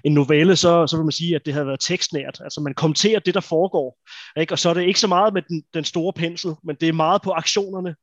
en 0.05 0.14
novelle, 0.14 0.57
så, 0.57 0.87
så 0.87 0.97
vil 0.97 1.05
man 1.05 1.12
sige, 1.12 1.35
at 1.35 1.47
det 1.47 1.53
havde 1.53 1.67
været 1.67 1.81
tekstnært. 1.81 2.41
Altså 2.45 2.61
man 2.61 2.75
kommenterer 2.75 3.19
det, 3.19 3.35
der 3.35 3.41
foregår. 3.41 3.99
Ikke? 4.41 4.55
Og 4.55 4.59
så 4.59 4.71
er 4.71 4.75
det 4.75 4.83
ikke 4.83 5.00
så 5.00 5.09
meget 5.09 5.35
med 5.35 5.43
den, 5.49 5.62
den 5.75 5.85
store 5.85 6.12
pensel, 6.12 6.50
men 6.64 6.76
det 6.81 6.88
er 6.88 6.93
meget 6.93 7.23
på 7.23 7.31
aktionerne, 7.31 7.95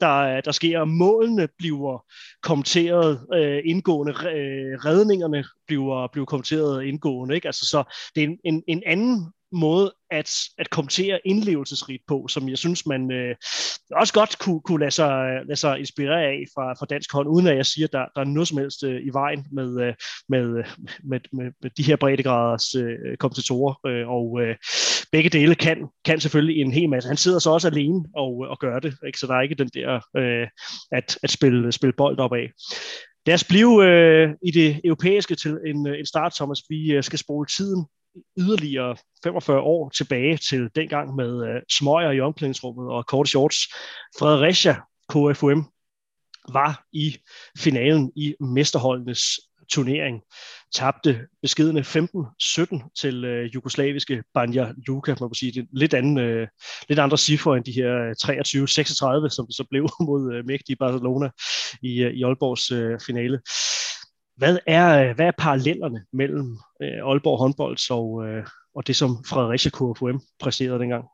der, 0.00 0.40
der 0.40 0.52
sker. 0.52 0.84
Målene 0.84 1.48
bliver 1.58 2.04
kommenteret 2.42 3.26
øh, 3.34 3.62
indgående, 3.64 4.12
øh, 4.12 4.78
redningerne 4.84 5.44
bliver, 5.66 6.08
bliver 6.12 6.24
kommenteret 6.24 6.84
indgående. 6.84 7.34
Ikke? 7.34 7.48
Altså, 7.48 7.66
så 7.66 7.84
det 8.14 8.22
er 8.22 8.28
en, 8.28 8.38
en, 8.44 8.62
en 8.68 8.82
anden 8.86 9.32
måde 9.52 9.94
at, 10.10 10.40
at 10.58 10.70
kommentere 10.70 11.20
indlevelsesrigt 11.24 12.02
på, 12.08 12.26
som 12.28 12.48
jeg 12.48 12.58
synes, 12.58 12.86
man 12.86 13.12
øh, 13.12 13.34
også 13.92 14.12
godt 14.12 14.38
kunne, 14.38 14.60
kunne 14.60 14.80
lade, 14.80 14.90
sig, 14.90 15.40
lade 15.46 15.56
sig 15.56 15.78
inspirere 15.78 16.22
af 16.22 16.44
fra, 16.54 16.72
fra 16.72 16.86
dansk 16.90 17.12
hånd, 17.12 17.28
uden 17.28 17.46
at 17.46 17.56
jeg 17.56 17.66
siger, 17.66 17.86
at 17.86 17.92
der, 17.92 18.04
der 18.14 18.20
er 18.20 18.24
noget 18.24 18.48
som 18.48 18.58
helst 18.58 18.84
øh, 18.84 19.00
i 19.06 19.10
vejen 19.12 19.46
med, 19.52 19.80
øh, 19.80 19.94
med, 20.28 20.64
med, 21.04 21.20
med, 21.32 21.52
med 21.62 21.70
de 21.76 21.82
her 21.82 21.96
breddegraders 21.96 22.74
øh, 22.74 23.16
kommentatorer, 23.18 23.74
øh, 23.86 24.08
og 24.08 24.40
øh, 24.42 24.56
begge 25.12 25.30
dele 25.30 25.54
kan, 25.54 25.88
kan 26.04 26.20
selvfølgelig 26.20 26.60
en 26.60 26.72
hel 26.72 26.88
masse. 26.88 27.08
Han 27.08 27.16
sidder 27.16 27.38
så 27.38 27.50
også 27.50 27.68
alene 27.68 28.04
og, 28.16 28.46
og 28.50 28.58
gør 28.58 28.78
det, 28.78 28.94
ikke? 29.06 29.18
så 29.18 29.26
der 29.26 29.34
er 29.34 29.40
ikke 29.40 29.54
den 29.54 29.68
der 29.68 30.00
øh, 30.16 30.48
at, 30.92 31.18
at 31.22 31.30
spille, 31.30 31.72
spille 31.72 31.92
bold 31.96 32.18
op 32.18 32.32
af. 32.34 32.50
Lad 33.26 33.34
os 33.34 33.44
blive 33.44 33.86
øh, 33.86 34.30
i 34.42 34.50
det 34.50 34.80
europæiske 34.84 35.34
til 35.34 35.58
en, 35.66 35.86
en 35.86 36.06
start, 36.06 36.34
Thomas. 36.34 36.58
Vi 36.68 36.92
øh, 36.92 37.02
skal 37.02 37.18
spole 37.18 37.46
tiden 37.46 37.86
yderligere 38.38 38.96
45 39.24 39.60
år 39.60 39.88
tilbage 39.88 40.36
til 40.36 40.70
dengang 40.74 41.14
med 41.14 41.48
øh, 41.48 41.62
smøger 41.70 42.10
i 42.10 42.20
omklædningsrummet 42.20 42.88
og 42.88 43.06
korte 43.06 43.30
shorts. 43.30 43.56
Fredericia 44.18 44.76
KFUM 45.08 45.68
var 46.52 46.84
i 46.92 47.16
finalen 47.58 48.12
i 48.16 48.34
mesterholdenes 48.40 49.40
turnering. 49.72 50.22
Tabte 50.74 51.20
beskedende 51.42 51.80
15-17 51.80 52.92
til 53.00 53.24
øh, 53.24 53.54
jugoslaviske 53.54 54.22
Banja 54.34 54.72
Luka. 54.86 55.10
Man 55.20 55.28
må 55.28 55.34
sige, 55.34 55.52
det 55.52 55.60
er 55.60 55.66
lidt, 55.72 55.94
anden, 55.94 56.18
øh, 56.18 56.48
lidt 56.88 56.98
andre 56.98 57.18
cifre 57.18 57.56
end 57.56 57.64
de 57.64 57.72
her 57.72 57.92
øh, 57.94 59.26
23-36, 59.26 59.28
som 59.28 59.46
det 59.46 59.56
så 59.56 59.64
blev 59.70 59.88
mod 60.08 60.34
øh, 60.34 60.46
mægtige 60.46 60.76
Barcelona 60.76 61.30
i, 61.82 62.02
øh, 62.02 62.12
i 62.12 62.22
Aalborgs 62.22 62.70
øh, 62.70 63.00
finale. 63.06 63.40
Hvad 64.42 64.58
er, 64.66 65.08
øh, 65.08 65.16
hvad 65.16 65.26
er 65.26 65.32
parallellerne 65.38 66.04
mellem 66.12 66.58
øh, 66.82 67.08
Aalborg 67.08 67.38
håndbold 67.38 67.90
og, 67.90 68.28
øh, 68.28 68.46
og 68.74 68.86
det, 68.86 68.96
som 68.96 69.24
Fredericia 69.26 69.70
KFUM 69.70 70.20
præsterede 70.40 70.78
dengang? 70.78 71.04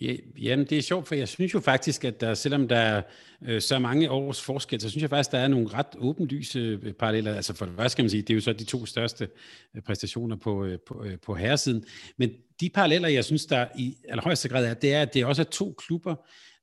Ja, 0.00 0.14
jamen, 0.38 0.66
det 0.66 0.78
er 0.78 0.82
sjovt, 0.82 1.08
for 1.08 1.14
jeg 1.14 1.28
synes 1.28 1.54
jo 1.54 1.60
faktisk, 1.60 2.04
at 2.04 2.20
der, 2.20 2.34
selvom 2.34 2.68
der 2.68 2.76
er 2.76 3.02
øh, 3.44 3.60
så 3.60 3.78
mange 3.78 4.10
års 4.10 4.42
forskel, 4.42 4.80
så 4.80 4.90
synes 4.90 5.02
jeg 5.02 5.10
faktisk, 5.10 5.32
der 5.32 5.38
er 5.38 5.48
nogle 5.48 5.68
ret 5.68 5.86
åbenlyse 5.98 6.58
øh, 6.58 6.92
paralleller. 6.92 7.34
Altså 7.34 7.54
for 7.54 7.66
hvad 7.66 7.88
skal 7.88 8.02
man 8.02 8.10
sige, 8.10 8.22
det 8.22 8.30
er 8.30 8.34
jo 8.34 8.40
så 8.40 8.52
de 8.52 8.64
to 8.64 8.86
største 8.86 9.28
øh, 9.76 9.82
præstationer 9.82 10.36
på, 10.36 10.64
øh, 10.64 10.78
på, 10.88 11.04
øh, 11.04 11.18
på 11.26 11.34
herresiden. 11.34 11.84
Men 12.16 12.30
de 12.60 12.70
paralleller, 12.74 13.08
jeg 13.08 13.24
synes, 13.24 13.46
der 13.46 13.66
i 13.78 13.96
allerhøjeste 14.08 14.48
grad 14.48 14.64
er, 14.66 14.74
det 14.74 14.94
er, 14.94 15.02
at 15.02 15.14
det 15.14 15.24
også 15.24 15.42
er 15.42 15.46
to 15.46 15.74
klubber, 15.78 16.14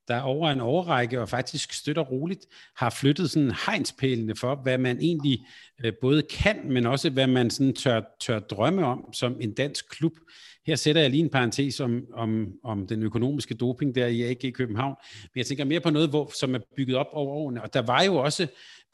der 0.08 0.22
over 0.22 0.50
en 0.50 0.60
overrække 0.60 1.22
og 1.22 1.30
faktisk 1.30 1.74
støtter 1.74 2.02
roligt, 2.02 2.46
har 2.76 2.90
flyttet 2.90 3.30
sådan 3.32 3.52
hegnspælene 3.66 4.36
for, 4.36 4.56
hvad 4.56 4.78
man 4.78 5.00
egentlig 5.00 5.46
øh, 5.84 5.94
både 6.02 6.22
kan, 6.22 6.58
men 6.66 6.86
også 6.86 7.10
hvad 7.10 7.28
man 7.28 7.50
sådan 7.50 7.74
tør, 7.74 8.02
tør 8.20 8.40
drømme 8.40 8.86
om 8.86 9.14
som 9.14 9.38
en 9.42 9.54
dansk 9.54 9.90
klub. 9.90 10.14
Her 10.66 10.76
sætter 10.76 11.02
jeg 11.02 11.10
lige 11.10 11.24
en 11.24 11.30
parentes 11.30 11.80
om, 11.80 12.06
om, 12.14 12.48
om 12.64 12.88
den 12.88 13.04
økonomiske 13.04 13.56
doping 13.56 13.96
der 13.96 14.08
i 14.08 14.22
AG 14.22 14.54
København, 14.54 14.96
men 15.24 15.38
jeg 15.40 15.46
tænker 15.46 15.66
mere 15.66 15.80
på 15.80 15.90
noget, 15.90 16.10
hvor, 16.10 16.32
som 16.40 16.56
er 16.56 16.60
bygget 16.76 16.98
op 16.98 17.08
over 17.12 17.36
årene, 17.36 17.62
og 17.62 17.74
der 17.74 17.82
var 17.82 18.04
jo 18.04 18.16
også 18.16 18.48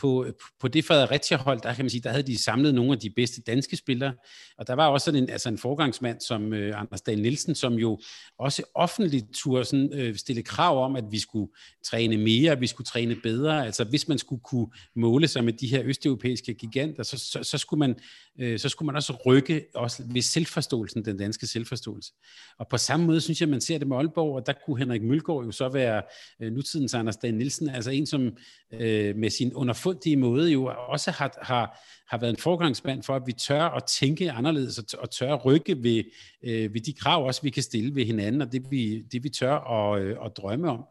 på, 0.04 0.26
på 0.60 0.68
det 0.68 0.86
Fredericia-hold, 0.86 1.62
der 1.62 1.74
kan 1.74 1.86
man 1.86 1.90
sige, 1.90 2.02
der 2.02 2.10
havde 2.10 2.24
de 2.24 2.44
samlet 2.44 2.76
nogle 2.76 2.92
af 2.92 3.00
de 3.00 3.10
bedste 3.10 3.42
danske 3.42 3.78
spillere, 3.78 4.14
og 4.58 4.68
der 4.68 4.74
var 4.74 4.88
også 4.88 5.06
sådan 5.06 5.24
en, 5.24 5.30
altså 5.30 5.50
en 5.50 5.58
forgangsmand 5.58 6.22
som 6.22 6.54
øh, 6.54 6.80
Anders 6.80 7.02
Dahl 7.02 7.22
Nielsen, 7.22 7.56
som 7.56 7.74
jo 7.74 8.00
også 8.40 8.64
offentligt 8.76 9.26
turde 9.34 9.66
sådan, 9.66 9.94
øh, 9.94 10.16
stille 10.16 10.44
krav 10.44 10.86
om, 10.86 10.96
at 10.96 11.04
vi 11.12 11.20
skulle 11.20 11.52
træne 11.86 12.18
mere, 12.18 12.52
at 12.52 12.62
vi 12.62 12.68
skulle 12.68 12.86
træne 12.86 13.16
bedre, 13.16 13.66
altså 13.66 13.84
hvis 13.84 14.08
man 14.08 14.18
skulle 14.18 14.42
kunne 14.44 14.68
måle 14.96 15.28
sig 15.28 15.44
med 15.44 15.54
de 15.54 15.68
her 15.68 15.82
østeuropæiske 15.84 16.54
giganter, 16.54 17.04
så, 17.04 17.18
så, 17.18 17.44
så, 17.44 17.58
skulle, 17.58 17.80
man, 17.80 17.96
øh, 18.40 18.60
så 18.60 18.70
skulle 18.70 18.86
man 18.86 18.96
også 18.96 19.14
rykke 19.26 19.66
også 19.76 20.04
ved 20.06 20.22
selvforståelsen, 20.22 21.06
den 21.06 21.18
danske 21.18 21.48
selvforståelse. 21.48 22.14
Og 22.60 22.68
på 22.68 22.78
samme 22.78 23.06
måde 23.06 23.22
synes 23.22 23.42
jeg, 23.42 23.50
man 23.50 23.62
ser 23.62 23.78
det 23.78 23.88
med 23.88 23.98
Aalborg, 23.98 24.36
og 24.36 24.46
der 24.46 24.54
kunne 24.66 24.80
Henrik 24.80 25.02
Mølgaard 25.02 25.46
jo 25.46 25.52
så 25.52 25.70
være 25.70 26.02
øh, 26.42 26.54
nutidens 26.54 26.94
Anders 26.94 27.18
Dahl 27.18 27.36
Nielsen, 27.36 27.70
altså 27.70 27.92
en 27.92 28.06
som 28.06 28.38
øh, 28.74 29.16
med 29.16 29.30
sin 29.30 29.52
underfundige 29.94 30.18
måde 30.18 30.52
jo 30.52 30.72
også 30.90 31.12
har, 31.12 31.38
har, 31.42 31.80
har 32.08 32.18
været 32.18 32.32
en 32.32 32.38
forgangsmand 32.38 33.04
for, 33.04 33.16
at 33.16 33.24
vi 33.26 33.34
tør 33.34 33.64
at 33.64 33.84
tænke 33.84 34.32
anderledes 34.32 34.78
og, 34.78 34.86
og 35.00 35.12
tør 35.12 35.34
at 35.34 35.46
rykke 35.46 35.84
ved, 35.84 36.04
øh, 36.44 36.74
ved 36.74 36.82
de 36.82 36.94
krav 36.94 37.26
også, 37.26 37.42
vi 37.42 37.50
kan 37.50 37.64
stille 37.64 37.96
ved 37.96 38.06
hinanden, 38.06 38.42
og 38.42 38.52
det 38.52 38.72
vi, 38.72 39.02
det, 39.12 39.24
vi 39.24 39.30
tør 39.30 39.56
at, 39.56 40.02
øh, 40.02 40.18
at 40.26 40.32
drømme 40.38 40.70
om. 40.70 40.86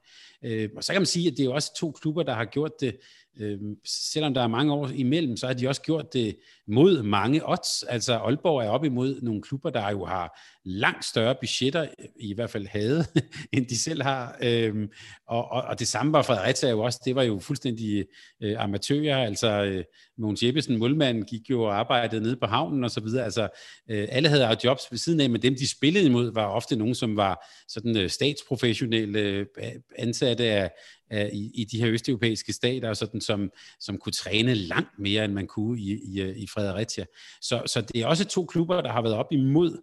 Øh, 0.45 0.69
og 0.77 0.85
så 0.85 0.93
kan 0.93 1.01
man 1.01 1.07
sige, 1.07 1.29
at 1.29 1.37
det 1.37 1.41
er 1.41 1.45
jo 1.45 1.55
også 1.55 1.75
to 1.77 1.91
klubber, 1.91 2.23
der 2.23 2.35
har 2.35 2.45
gjort 2.45 2.73
det 2.81 2.97
øh, 3.41 3.59
selvom 3.85 4.35
der 4.35 4.43
er 4.43 4.49
mange 4.49 4.73
år 4.73 4.89
imellem, 4.89 5.37
så 5.37 5.47
har 5.47 5.55
de 5.55 5.69
også 5.69 5.83
gjort 5.83 6.13
det 6.13 6.37
mod 6.69 7.03
mange 7.03 7.51
odds. 7.51 7.83
Altså 7.83 8.19
Aalborg 8.19 8.63
er 8.63 8.69
op 8.69 8.85
imod 8.85 9.21
nogle 9.23 9.43
klubber, 9.43 9.71
der 9.71 9.91
jo 9.91 10.05
har 10.05 10.41
langt 10.65 11.05
større 11.05 11.35
budgetter, 11.41 11.89
i 12.21 12.35
hvert 12.35 12.51
fald 12.51 12.67
havde, 12.67 13.05
end 13.53 13.67
de 13.67 13.79
selv 13.79 14.03
har. 14.03 14.37
Øhm, 14.43 14.89
og, 15.27 15.51
og, 15.51 15.63
og 15.63 15.79
det 15.79 15.89
samme 15.89 16.13
var 16.13 16.23
Fredericia 16.23 16.71
jo 16.71 16.81
også, 16.81 17.01
det 17.05 17.15
var 17.15 17.23
jo 17.23 17.39
fuldstændig 17.39 18.07
øh, 18.43 18.63
amatører, 18.63 19.25
altså 19.25 19.49
øh, 19.65 19.85
Mogens 20.19 20.43
Jeppesen, 20.43 20.79
målmanden, 20.79 21.25
gik 21.25 21.51
jo 21.51 21.63
og 21.63 21.79
arbejdede 21.79 22.23
nede 22.23 22.37
på 22.37 22.47
havnen 22.47 22.85
og 22.85 22.91
så 22.91 23.01
videre. 23.01 23.25
Altså 23.25 23.43
øh, 23.91 24.09
alle 24.11 24.29
havde 24.29 24.49
jo 24.49 24.57
jobs 24.65 24.83
ved 24.91 24.99
siden 24.99 25.21
af, 25.21 25.31
men 25.31 25.43
dem 25.43 25.55
de 25.55 25.71
spillede 25.71 26.07
imod 26.07 26.33
var 26.33 26.47
ofte 26.47 26.77
nogen, 26.77 26.95
som 26.95 27.17
var 27.17 27.47
sådan 27.69 27.97
øh, 27.97 28.11
statsprofessionelle 28.11 29.19
øh, 29.19 29.47
ansatte 29.99 30.45
af, 30.45 30.71
i, 31.33 31.51
i 31.55 31.65
de 31.65 31.79
her 31.79 31.89
østeuropæiske 31.89 32.53
stater, 32.53 32.95
sådan, 32.95 33.21
som, 33.21 33.51
som 33.81 33.99
kunne 33.99 34.13
træne 34.13 34.55
langt 34.55 34.99
mere, 34.99 35.25
end 35.25 35.33
man 35.33 35.47
kunne 35.47 35.81
i, 35.81 35.93
i, 35.93 36.33
i 36.37 36.47
Fredericia. 36.55 37.05
Så, 37.41 37.63
så 37.67 37.81
det 37.81 38.01
er 38.01 38.07
også 38.07 38.25
to 38.25 38.45
klubber, 38.45 38.81
der 38.81 38.93
har 38.93 39.03
været 39.03 39.15
op 39.15 39.33
imod 39.33 39.79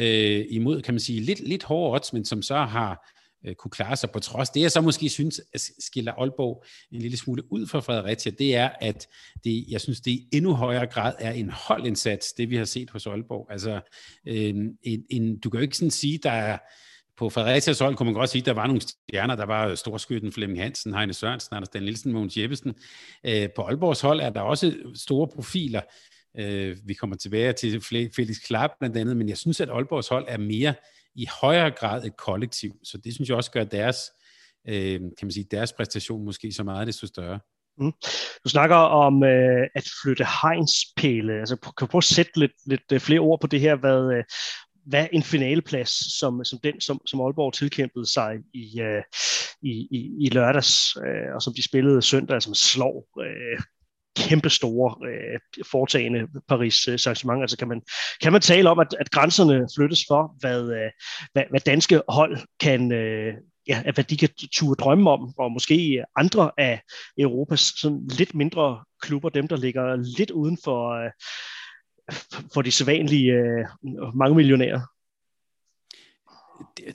øh, 0.00 0.44
imod, 0.50 0.82
kan 0.82 0.94
man 0.94 1.00
sige, 1.00 1.20
lidt, 1.20 1.40
lidt 1.40 1.62
hårde 1.62 1.94
odds, 1.94 2.12
men 2.12 2.24
som 2.24 2.42
så 2.42 2.56
har 2.56 3.10
øh, 3.46 3.54
kunne 3.54 3.70
klare 3.70 3.96
sig 3.96 4.10
på 4.10 4.20
trods. 4.20 4.50
Det 4.50 4.60
jeg 4.60 4.72
så 4.72 4.80
måske 4.80 5.08
synes 5.08 5.40
skiller 5.78 6.12
Aalborg 6.12 6.64
en 6.92 7.00
lille 7.00 7.16
smule 7.16 7.52
ud 7.52 7.66
fra 7.66 7.80
Fredericia, 7.80 8.32
det 8.38 8.56
er, 8.56 8.70
at 8.80 9.06
det, 9.44 9.64
jeg 9.68 9.80
synes, 9.80 10.00
det 10.00 10.10
i 10.10 10.28
endnu 10.32 10.54
højere 10.54 10.86
grad 10.86 11.14
er 11.18 11.32
en 11.32 11.50
holdindsats, 11.50 12.32
det 12.32 12.50
vi 12.50 12.56
har 12.56 12.64
set 12.64 12.90
hos 12.90 13.06
Aalborg. 13.06 13.48
Altså, 13.50 13.80
øh, 14.28 14.54
en, 14.82 15.02
en, 15.10 15.40
du 15.40 15.50
kan 15.50 15.58
jo 15.58 15.62
ikke 15.62 15.76
sådan 15.76 15.90
sige, 15.90 16.18
der 16.22 16.30
er 16.30 16.58
på 17.16 17.30
Fredericias 17.30 17.78
hold 17.78 17.96
kunne 17.96 18.04
man 18.04 18.14
godt 18.14 18.30
sige, 18.30 18.42
at 18.42 18.46
der 18.46 18.52
var 18.52 18.66
nogle 18.66 18.80
stjerner. 18.80 19.36
Der 19.36 19.46
var 19.46 19.74
storskytten 19.74 20.32
Flemming 20.32 20.62
Hansen, 20.62 20.94
Heine 20.94 21.12
Sørensen, 21.12 21.56
Anders 21.56 21.68
Dan 21.68 21.82
Nielsen, 21.82 22.12
Mogens 22.12 22.36
Jeppesen. 22.36 22.74
Øh, 23.26 23.48
på 23.56 23.62
Aalborgs 23.62 24.00
hold 24.00 24.20
er 24.20 24.30
der 24.30 24.40
også 24.40 24.74
store 24.94 25.28
profiler. 25.28 25.80
Øh, 26.38 26.76
vi 26.84 26.94
kommer 26.94 27.16
tilbage 27.16 27.52
til 27.52 27.80
Felix 28.16 28.36
Klap 28.46 28.70
blandt 28.78 28.96
andet, 28.96 29.16
men 29.16 29.28
jeg 29.28 29.38
synes, 29.38 29.60
at 29.60 29.70
Aalborgs 29.70 30.08
hold 30.08 30.24
er 30.28 30.38
mere 30.38 30.74
i 31.14 31.26
højere 31.40 31.70
grad 31.70 32.04
et 32.04 32.16
kollektiv, 32.16 32.72
så 32.84 32.98
det 32.98 33.14
synes 33.14 33.28
jeg 33.28 33.36
også 33.36 33.50
gør 33.50 33.64
deres, 33.64 33.96
øh, 34.68 35.00
kan 35.00 35.10
man 35.22 35.30
sige, 35.30 35.46
deres 35.50 35.72
præstation 35.72 36.24
måske 36.24 36.52
så 36.52 36.62
meget 36.62 36.86
desto 36.86 37.06
større. 37.06 37.40
Mm. 37.78 37.92
Du 38.44 38.48
snakker 38.48 38.76
om 38.76 39.24
øh, 39.24 39.66
at 39.74 39.84
flytte 40.02 40.26
hegnspæle. 40.42 41.40
Altså, 41.40 41.56
kan 41.56 41.72
du 41.80 41.86
prøve 41.86 42.00
at 42.00 42.04
sætte 42.04 42.38
lidt, 42.38 42.52
lidt 42.66 42.92
øh, 42.92 43.00
flere 43.00 43.20
ord 43.20 43.40
på 43.40 43.46
det 43.46 43.60
her, 43.60 43.76
hvad, 43.76 44.12
øh, 44.16 44.24
hvad 44.86 45.06
en 45.12 45.22
finaleplads 45.22 46.18
som, 46.18 46.44
som 46.44 46.58
den, 46.64 46.80
som, 46.80 47.00
som 47.06 47.20
Aalborg 47.20 47.54
tilkæmpede 47.54 48.12
sig 48.12 48.36
i, 48.54 48.80
øh, 48.80 49.02
i, 49.62 49.88
i, 49.90 50.16
i 50.20 50.28
lørdags, 50.28 50.96
øh, 50.96 51.34
og 51.34 51.42
som 51.42 51.54
de 51.54 51.64
spillede 51.64 52.02
søndag, 52.02 52.42
som 52.42 52.54
slår 52.54 53.08
øh, 53.20 53.60
kæmpe 54.16 54.50
store 54.50 55.08
øh, 55.08 55.64
foretagende 55.70 56.20
Paris 56.48 56.88
øh, 56.88 56.98
saint 56.98 57.40
Altså 57.42 57.56
kan 57.56 57.68
man, 57.68 57.82
kan 58.22 58.32
man 58.32 58.40
tale 58.40 58.70
om, 58.70 58.78
at, 58.78 58.94
at 59.00 59.10
grænserne 59.10 59.66
flyttes 59.76 60.04
for, 60.08 60.36
hvad, 60.40 60.62
øh, 60.62 60.90
hvad, 61.32 61.42
hvad 61.50 61.60
danske 61.60 62.00
hold 62.08 62.38
kan, 62.60 62.92
øh, 62.92 63.34
ja, 63.66 63.82
hvad 63.94 64.04
de 64.04 64.16
kan 64.16 64.28
turde 64.52 64.82
drømme 64.82 65.10
om, 65.10 65.34
og 65.38 65.52
måske 65.52 66.04
andre 66.16 66.50
af 66.58 66.80
Europas 67.18 67.60
sådan 67.60 68.08
lidt 68.18 68.34
mindre 68.34 68.84
klubber, 69.02 69.28
dem 69.28 69.48
der 69.48 69.56
ligger 69.56 69.96
lidt 70.18 70.30
uden 70.30 70.58
for, 70.64 71.04
øh, 71.04 71.10
for 72.54 72.62
de 72.62 72.70
sædvanlige 72.70 73.32
øh, 73.32 73.66
mange 74.14 74.36
millionærer. 74.36 74.80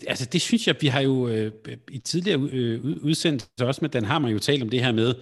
Altså 0.08 0.26
det 0.26 0.42
synes 0.42 0.68
jeg, 0.68 0.76
vi 0.82 0.88
har 0.88 1.02
jo 1.02 1.28
øh, 1.28 1.52
i 1.92 2.00
tidligere 2.00 2.50
øh, 2.52 2.86
udsendelser 3.02 3.66
også 3.66 3.82
med, 3.82 3.90
den 3.90 4.06
har 4.06 4.20
man 4.20 4.32
jo 4.32 4.40
talt 4.40 4.64
om 4.64 4.70
det 4.70 4.84
her 4.84 4.92
med, 4.92 5.16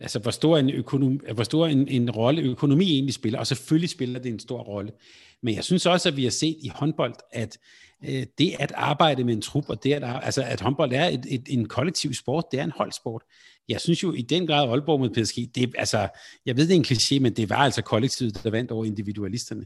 altså 0.00 0.18
hvor 0.18 0.30
stor, 0.30 0.58
en, 0.58 0.70
økonomi, 0.70 1.18
hvor 1.34 1.44
stor 1.44 1.66
en, 1.66 1.88
en 1.88 2.10
rolle 2.10 2.42
økonomi 2.42 2.90
egentlig 2.90 3.14
spiller, 3.14 3.38
og 3.38 3.46
selvfølgelig 3.46 3.90
spiller 3.90 4.20
det 4.20 4.32
en 4.32 4.38
stor 4.38 4.58
rolle. 4.58 4.92
Men 5.42 5.54
jeg 5.54 5.64
synes 5.64 5.86
også, 5.86 6.08
at 6.08 6.16
vi 6.16 6.24
har 6.24 6.30
set 6.30 6.56
i 6.60 6.70
håndbold, 6.74 7.14
at 7.32 7.58
øh, 8.08 8.26
det 8.38 8.54
at 8.58 8.72
arbejde 8.74 9.24
med 9.24 9.34
en 9.34 9.42
trup, 9.42 9.64
og 9.68 9.84
det 9.84 9.92
at, 9.92 10.02
altså, 10.22 10.42
at 10.42 10.60
håndbold 10.60 10.92
er 10.92 11.06
et, 11.06 11.26
et, 11.28 11.42
en 11.48 11.68
kollektiv 11.68 12.14
sport, 12.14 12.44
det 12.52 12.60
er 12.60 12.64
en 12.64 12.72
holdsport. 12.76 13.22
Jeg 13.68 13.80
synes 13.80 14.02
jo 14.02 14.12
i 14.12 14.22
den 14.22 14.46
grad, 14.46 14.68
Aalborg 14.68 15.00
mod 15.00 15.10
PSG, 15.10 15.54
det, 15.54 15.74
altså, 15.78 16.08
jeg 16.46 16.56
ved, 16.56 16.68
det 16.68 16.74
er 16.74 16.78
en 16.78 16.84
kliché, 16.84 17.20
men 17.20 17.32
det 17.32 17.50
var 17.50 17.56
altså 17.56 17.82
kollektivet, 17.82 18.40
der 18.44 18.50
vandt 18.50 18.70
over 18.70 18.84
individualisterne. 18.84 19.64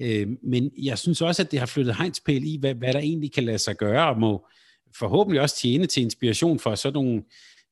Øh, 0.00 0.28
men 0.42 0.70
jeg 0.82 0.98
synes 0.98 1.22
også, 1.22 1.42
at 1.42 1.50
det 1.50 1.58
har 1.58 1.66
flyttet 1.66 1.96
hegnspæl 1.96 2.44
i, 2.44 2.56
hvad, 2.60 2.74
hvad 2.74 2.92
der 2.92 2.98
egentlig 2.98 3.32
kan 3.32 3.44
lade 3.44 3.58
sig 3.58 3.76
gøre, 3.76 4.08
og 4.08 4.20
må 4.20 4.46
forhåbentlig 4.98 5.40
også 5.40 5.56
tjene 5.56 5.86
til 5.86 6.02
inspiration 6.02 6.58
for 6.58 6.74
sådan 6.74 6.94
nogle 6.94 7.22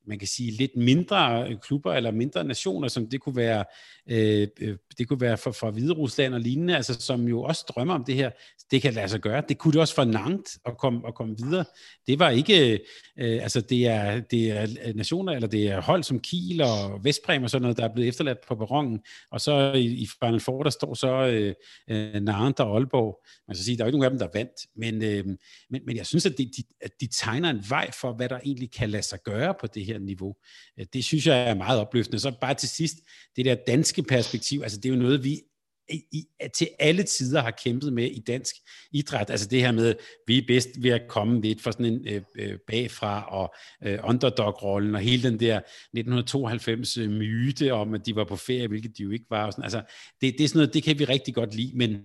man 0.07 0.19
kan 0.19 0.27
sige, 0.27 0.51
lidt 0.51 0.75
mindre 0.75 1.49
øh, 1.49 1.57
klubber 1.59 1.93
eller 1.93 2.11
mindre 2.11 2.43
nationer, 2.43 2.87
som 2.87 3.09
det 3.09 3.21
kunne 3.21 3.35
være, 3.35 3.65
øh, 4.09 4.47
øh 4.59 4.77
det 4.97 5.07
kunne 5.07 5.21
være 5.21 5.37
for, 5.37 5.51
for 5.51 5.71
Hvide 5.71 5.93
Rusland 5.93 6.33
og 6.33 6.39
lignende, 6.39 6.75
altså, 6.75 6.93
som 6.93 7.27
jo 7.27 7.41
også 7.41 7.65
drømmer 7.69 7.93
om 7.93 8.03
det 8.03 8.15
her. 8.15 8.31
Det 8.71 8.81
kan 8.81 8.93
lade 8.93 9.09
sig 9.09 9.19
gøre. 9.19 9.43
Det 9.49 9.57
kunne 9.57 9.71
det 9.71 9.81
også 9.81 9.95
for 9.95 10.03
Nantes 10.03 10.59
at 10.65 10.77
komme, 10.77 11.07
at 11.07 11.15
komme 11.15 11.35
videre. 11.37 11.65
Det 12.07 12.19
var 12.19 12.29
ikke, 12.29 12.79
øh, 13.19 13.43
altså 13.43 13.61
det 13.61 13.87
er, 13.87 14.19
det 14.19 14.51
er 14.51 14.67
øh, 14.85 14.95
nationer, 14.95 15.33
eller 15.33 15.47
det 15.47 15.67
er 15.67 15.81
hold 15.81 16.03
som 16.03 16.19
Kiel 16.19 16.61
og 16.61 17.03
Vestbrem 17.03 17.43
og 17.43 17.49
sådan 17.49 17.61
noget, 17.61 17.77
der 17.77 17.83
er 17.83 17.93
blevet 17.93 18.07
efterladt 18.07 18.37
på 18.47 18.55
perronen, 18.55 18.99
og 19.31 19.41
så 19.41 19.73
i, 19.73 19.85
i 19.85 20.07
Final 20.23 20.39
Four, 20.39 20.63
der 20.63 20.69
står 20.69 20.93
så 20.93 21.27
øh, 21.27 21.53
øh 21.89 22.21
og 22.59 22.75
Aalborg. 22.75 23.23
Man 23.47 23.55
skal 23.55 23.65
sige, 23.65 23.77
der 23.77 23.83
er 23.83 23.85
jo 23.85 23.89
ikke 23.89 23.99
nogen 23.99 24.13
af 24.13 24.19
dem, 24.19 24.19
der 24.19 24.39
vandt, 24.39 24.67
men, 24.75 25.03
øh, 25.03 25.37
men, 25.69 25.81
men 25.85 25.97
jeg 25.97 26.05
synes, 26.05 26.25
at 26.25 26.37
de, 26.37 26.45
de, 26.45 26.63
at 26.81 26.91
de 27.01 27.07
tegner 27.07 27.49
en 27.49 27.63
vej 27.69 27.91
for, 27.91 28.13
hvad 28.13 28.29
der 28.29 28.39
egentlig 28.45 28.71
kan 28.71 28.89
lade 28.89 29.03
sig 29.03 29.19
gøre 29.23 29.53
på 29.61 29.67
det 29.67 29.85
her 29.85 29.92
niveau. 30.01 30.35
Øh, 30.79 30.85
det 30.93 31.03
synes 31.03 31.27
jeg 31.27 31.49
er 31.49 31.53
meget 31.53 31.79
opløftende. 31.79 32.19
Så 32.19 32.33
bare 32.41 32.53
til 32.53 32.69
sidst, 32.69 32.95
det 33.35 33.45
der 33.45 33.55
danske 33.67 34.03
perspektiv, 34.03 34.61
altså 34.63 34.77
det 34.77 34.85
er 34.85 34.93
jo 34.93 35.01
noget, 35.01 35.23
vi 35.23 35.41
i, 35.89 36.25
til 36.53 36.67
alle 36.79 37.03
tider 37.03 37.41
har 37.41 37.51
kæmpet 37.51 37.93
med 37.93 38.11
i 38.11 38.19
dansk 38.19 38.55
idræt. 38.91 39.29
Altså 39.29 39.47
det 39.47 39.61
her 39.61 39.71
med, 39.71 39.95
vi 40.27 40.37
er 40.37 40.41
bedst 40.47 40.69
ved 40.79 40.91
at 40.91 41.01
komme 41.07 41.41
lidt 41.41 41.61
fra 41.61 41.71
sådan 41.71 41.85
en 41.85 42.07
øh, 42.07 42.21
øh, 42.35 42.57
bagfra 42.67 43.25
og 43.29 43.53
øh, 43.83 43.99
underdog-rollen 44.03 44.95
og 44.95 45.01
hele 45.01 45.29
den 45.29 45.39
der 45.39 45.59
1992-myte 45.97 47.65
øh, 47.65 47.79
om, 47.79 47.93
at 47.93 48.05
de 48.05 48.15
var 48.15 48.23
på 48.23 48.35
ferie, 48.35 48.67
hvilket 48.67 48.97
de 48.97 49.03
jo 49.03 49.11
ikke 49.11 49.25
var. 49.29 49.45
Og 49.45 49.53
sådan. 49.53 49.63
Altså 49.63 49.81
det, 50.21 50.35
det 50.37 50.43
er 50.43 50.47
sådan 50.47 50.59
noget, 50.59 50.73
det 50.73 50.83
kan 50.83 50.99
vi 50.99 51.05
rigtig 51.05 51.35
godt 51.35 51.55
lide, 51.55 51.77
men 51.77 51.97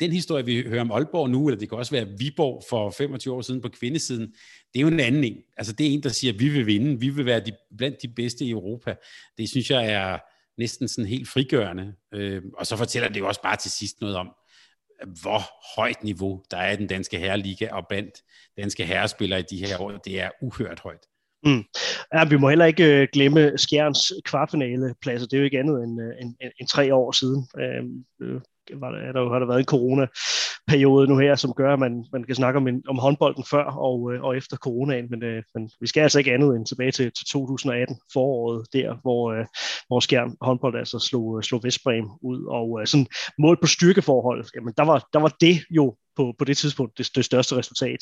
den 0.00 0.12
historie, 0.12 0.44
vi 0.44 0.62
hører 0.62 0.80
om 0.80 0.90
Aalborg 0.90 1.30
nu, 1.30 1.48
eller 1.48 1.58
det 1.58 1.68
kan 1.68 1.78
også 1.78 1.92
være 1.92 2.08
Viborg 2.18 2.62
for 2.70 2.90
25 2.90 3.34
år 3.34 3.40
siden 3.40 3.60
på 3.60 3.68
kvindesiden, 3.68 4.34
det 4.74 4.80
er 4.80 4.80
jo 4.80 4.88
en 4.88 5.00
anden 5.00 5.24
en. 5.24 5.36
Altså 5.56 5.72
det 5.72 5.86
er 5.86 5.90
en, 5.90 6.02
der 6.02 6.08
siger, 6.08 6.32
at 6.32 6.40
vi 6.40 6.48
vil 6.48 6.66
vinde, 6.66 7.00
vi 7.00 7.08
vil 7.08 7.26
være 7.26 7.40
de, 7.40 7.52
blandt 7.78 8.02
de 8.02 8.08
bedste 8.08 8.44
i 8.44 8.50
Europa. 8.50 8.94
Det 9.38 9.48
synes 9.48 9.70
jeg 9.70 9.92
er 9.92 10.18
næsten 10.58 10.88
sådan 10.88 11.08
helt 11.08 11.28
frigørende. 11.28 11.94
Øh, 12.12 12.42
og 12.58 12.66
så 12.66 12.76
fortæller 12.76 13.08
det 13.08 13.20
jo 13.20 13.28
også 13.28 13.42
bare 13.42 13.56
til 13.56 13.70
sidst 13.70 14.00
noget 14.00 14.16
om, 14.16 14.34
hvor 15.22 15.40
højt 15.76 16.04
niveau 16.04 16.42
der 16.50 16.56
er 16.56 16.72
i 16.72 16.76
den 16.76 16.86
danske 16.86 17.18
herreliga, 17.18 17.68
og 17.72 17.86
blandt 17.88 18.22
danske 18.56 18.84
herrespillere 18.84 19.40
i 19.40 19.44
de 19.50 19.66
her 19.66 19.80
år, 19.80 19.90
det 19.90 20.20
er 20.20 20.30
uhørt 20.42 20.80
højt. 20.80 21.06
Mm. 21.44 21.64
Ja, 22.14 22.24
vi 22.24 22.36
må 22.36 22.48
heller 22.48 22.64
ikke 22.64 23.02
øh, 23.02 23.08
glemme 23.12 23.52
Skjerns 23.58 24.12
kvartfinaleplads, 24.24 25.22
Det 25.22 25.32
er 25.32 25.38
jo 25.38 25.44
ikke 25.44 25.58
andet 25.58 25.84
end, 25.84 26.00
øh, 26.02 26.08
end, 26.20 26.34
end, 26.40 26.52
end 26.60 26.68
tre 26.68 26.94
år 26.94 27.12
siden. 27.12 27.48
Øh, 27.58 27.84
øh 28.22 28.40
var 28.74 28.90
der, 28.90 29.12
der, 29.12 29.32
har 29.32 29.38
der 29.38 29.46
været 29.46 29.58
en 29.58 29.64
corona-periode 29.64 31.08
nu 31.08 31.18
her, 31.18 31.34
som 31.34 31.52
gør, 31.56 31.72
at 31.72 31.78
man, 31.78 32.04
man 32.12 32.24
kan 32.24 32.34
snakke 32.34 32.56
om, 32.56 32.68
en, 32.68 32.82
om 32.88 32.98
håndbolden 32.98 33.44
før 33.50 33.64
og, 33.64 34.12
øh, 34.12 34.22
og 34.22 34.36
efter 34.36 34.56
coronaen, 34.56 35.10
men, 35.10 35.22
øh, 35.22 35.42
men 35.54 35.70
vi 35.80 35.86
skal 35.86 36.00
altså 36.00 36.18
ikke 36.18 36.34
andet 36.34 36.56
end 36.56 36.66
tilbage 36.66 36.92
til, 36.92 37.12
til 37.12 37.26
2018, 37.26 37.96
foråret 38.12 38.66
der, 38.72 38.96
hvor, 39.02 39.32
øh, 39.32 39.46
hvor 39.88 40.00
Skjern 40.00 40.36
håndbold 40.40 40.78
altså 40.78 40.98
slog, 40.98 41.38
øh, 41.38 41.42
slog 41.42 41.60
Vestbrem 41.64 42.04
ud, 42.22 42.44
og 42.48 42.80
øh, 42.80 42.86
sådan 42.86 43.06
mål 43.38 43.58
på 43.60 43.66
styrkeforhold, 43.66 44.44
jamen 44.54 44.74
der 44.76 44.84
var, 44.84 45.08
der 45.12 45.18
var 45.18 45.36
det 45.40 45.56
jo 45.70 45.96
på, 46.16 46.34
på 46.38 46.44
det 46.44 46.56
tidspunkt 46.56 46.98
det, 46.98 47.10
det 47.14 47.24
største 47.24 47.56
resultat 47.56 48.00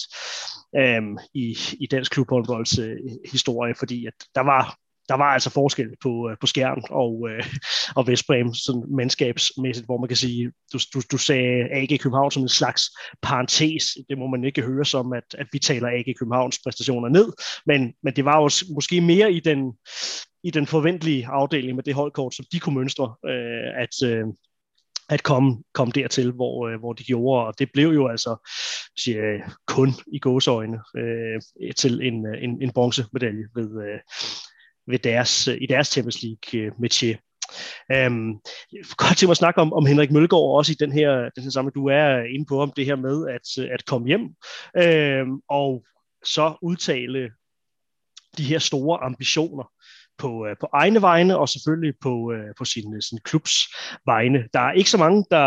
øhm, 0.76 1.18
i, 1.34 1.56
i 1.80 1.86
dansk 1.86 2.12
klubhåndbolds 2.12 2.78
øh, 2.78 2.96
historie, 3.32 3.74
fordi 3.78 4.06
at 4.06 4.14
der 4.34 4.40
var 4.40 4.76
der 5.08 5.14
var 5.14 5.24
altså 5.24 5.50
forskel 5.50 5.88
på, 6.02 6.30
øh, 6.30 6.36
på 6.40 6.46
Skjern 6.46 6.82
og, 6.90 7.28
øh, 7.30 7.44
og 7.96 8.06
Vestbrem 8.06 8.54
sådan 8.54 8.84
mandskabsmæssigt, 8.96 9.86
hvor 9.86 9.98
man 9.98 10.08
kan 10.08 10.16
sige, 10.16 10.52
du, 10.72 10.78
du, 10.94 11.02
du 11.12 11.18
sagde 11.18 11.68
AG 11.72 12.00
København 12.00 12.30
som 12.30 12.42
en 12.42 12.48
slags 12.48 12.82
parentes. 13.22 13.84
Det 14.08 14.18
må 14.18 14.26
man 14.26 14.44
ikke 14.44 14.62
høre 14.62 14.84
som, 14.84 15.12
at, 15.12 15.34
at 15.38 15.46
vi 15.52 15.58
taler 15.58 15.88
AG 15.88 16.14
Københavns 16.18 16.58
præstationer 16.64 17.08
ned, 17.08 17.32
men, 17.66 17.94
men 18.02 18.16
det 18.16 18.24
var 18.24 18.42
jo 18.42 18.50
måske 18.74 19.00
mere 19.00 19.32
i 19.32 19.40
den, 19.40 19.72
i 20.44 20.50
den 20.50 20.66
forventelige 20.66 21.26
afdeling 21.26 21.74
med 21.74 21.84
det 21.84 21.94
holdkort, 21.94 22.34
som 22.34 22.44
de 22.52 22.60
kunne 22.60 22.74
mønstre, 22.74 23.14
øh, 23.26 23.82
at, 23.82 24.08
øh, 24.08 24.26
at 25.08 25.22
komme, 25.22 25.62
komme 25.74 25.92
dertil, 25.92 26.32
hvor, 26.32 26.68
øh, 26.68 26.78
hvor 26.78 26.92
de 26.92 27.04
gjorde, 27.04 27.46
og 27.46 27.58
det 27.58 27.68
blev 27.72 27.88
jo 27.88 28.08
altså 28.08 28.50
siger, 28.96 29.22
kun 29.66 29.90
i 30.12 30.18
gåsøjne 30.18 30.78
øh, 30.96 31.40
til 31.76 32.00
en, 32.02 32.26
øh, 32.26 32.44
en, 32.44 32.62
en 32.62 32.72
bronzemedalje 32.72 33.44
ved, 33.54 33.84
øh, 33.86 34.00
ved 34.86 34.98
deres, 34.98 35.48
øh, 35.48 35.58
i 35.60 35.66
deres 35.66 35.88
Champions 35.88 36.22
League 36.22 36.60
øh, 36.60 36.72
métier. 36.72 37.30
Øhm, 37.92 38.32
godt 38.96 39.18
til 39.18 39.30
at 39.30 39.36
snakke 39.36 39.60
om, 39.60 39.72
om 39.72 39.86
Henrik 39.86 40.10
Mølgaard 40.10 40.56
også 40.56 40.72
i 40.72 40.76
den 40.80 40.92
her, 40.92 41.30
den 41.36 41.42
her 41.42 41.50
samling. 41.50 41.74
Du 41.74 41.86
er 41.86 42.18
øh, 42.18 42.24
inde 42.34 42.46
på 42.46 42.60
om 42.60 42.72
det 42.76 42.86
her 42.86 42.96
med 42.96 43.28
at, 43.28 43.64
at 43.72 43.86
komme 43.86 44.06
hjem 44.06 44.28
øhm, 44.76 45.40
og 45.48 45.84
så 46.24 46.54
udtale 46.62 47.30
de 48.38 48.44
her 48.44 48.58
store 48.58 49.02
ambitioner 49.02 49.72
på, 50.18 50.46
på 50.60 50.68
egne 50.72 51.02
vegne 51.02 51.38
og 51.38 51.48
selvfølgelig 51.48 51.94
på, 52.02 52.32
på 52.58 52.64
sin, 52.64 53.02
sin 53.02 53.18
klubs 53.24 53.52
vegne. 54.06 54.48
Der 54.52 54.60
er 54.60 54.72
ikke 54.72 54.90
så 54.90 54.98
mange, 54.98 55.24
der, 55.30 55.38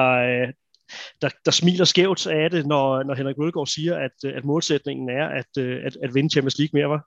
der, 1.21 1.30
der 1.45 1.52
smiler 1.52 1.86
skævt 1.86 2.28
af 2.28 2.50
det, 2.50 2.65
når, 2.65 3.04
når 3.04 3.15
Henrik 3.15 3.38
Mølgaard 3.38 3.67
siger, 3.67 3.95
at, 3.95 4.32
at 4.36 4.45
målsætningen 4.45 5.10
er 5.10 5.28
at, 5.28 5.58
at, 5.58 5.97
at 6.04 6.13
vinde 6.13 6.30
Champions 6.30 6.58
League 6.60 6.80
mere, 6.80 6.89
var? 6.89 7.06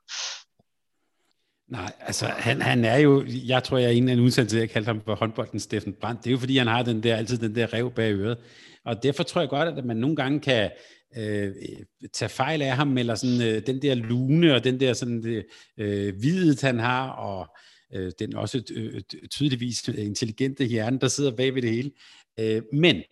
Nej, 1.71 1.91
altså 1.99 2.25
han, 2.25 2.61
han 2.61 2.85
er 2.85 2.97
jo, 2.97 3.25
jeg 3.27 3.63
tror 3.63 3.77
jeg 3.77 3.87
er 3.87 3.91
en 3.91 4.09
af 4.09 4.13
en 4.13 4.19
udsendelse, 4.19 4.57
jeg 4.57 4.69
kaldte 4.69 4.87
ham 4.87 5.01
for 5.05 5.15
håndbolden 5.15 5.59
Steffen 5.59 5.93
Brandt. 5.93 6.23
Det 6.23 6.29
er 6.29 6.31
jo 6.31 6.37
fordi, 6.37 6.57
han 6.57 6.67
har 6.67 6.83
den 6.83 7.03
der, 7.03 7.15
altid 7.15 7.37
den 7.37 7.55
der 7.55 7.73
rev 7.73 7.91
bag 7.91 8.13
øret. 8.13 8.37
Og 8.85 9.03
derfor 9.03 9.23
tror 9.23 9.41
jeg 9.41 9.49
godt, 9.49 9.77
at 9.77 9.85
man 9.85 9.97
nogle 9.97 10.15
gange 10.15 10.39
kan 10.39 10.71
øh, 11.17 11.51
tage 12.13 12.29
fejl 12.29 12.61
af 12.61 12.75
ham, 12.75 12.97
eller 12.97 13.15
sådan 13.15 13.41
øh, 13.41 13.67
den 13.67 13.81
der 13.81 13.95
lune, 13.95 14.53
og 14.55 14.63
den 14.63 14.79
der 14.79 14.93
sådan 14.93 15.23
det, 15.23 15.45
øh, 15.77 16.07
øh 16.07 16.21
videt, 16.21 16.61
han 16.61 16.79
har, 16.79 17.09
og 17.09 17.47
øh, 17.93 18.11
den 18.19 18.35
også 18.35 18.63
øh, 18.75 19.01
tydeligvis 19.31 19.87
intelligente 19.87 20.65
hjerne, 20.65 20.99
der 20.99 21.07
sidder 21.07 21.35
bag 21.35 21.55
ved 21.55 21.61
det 21.61 21.71
hele. 21.71 21.91
Øh, 22.39 22.61
men 22.73 23.03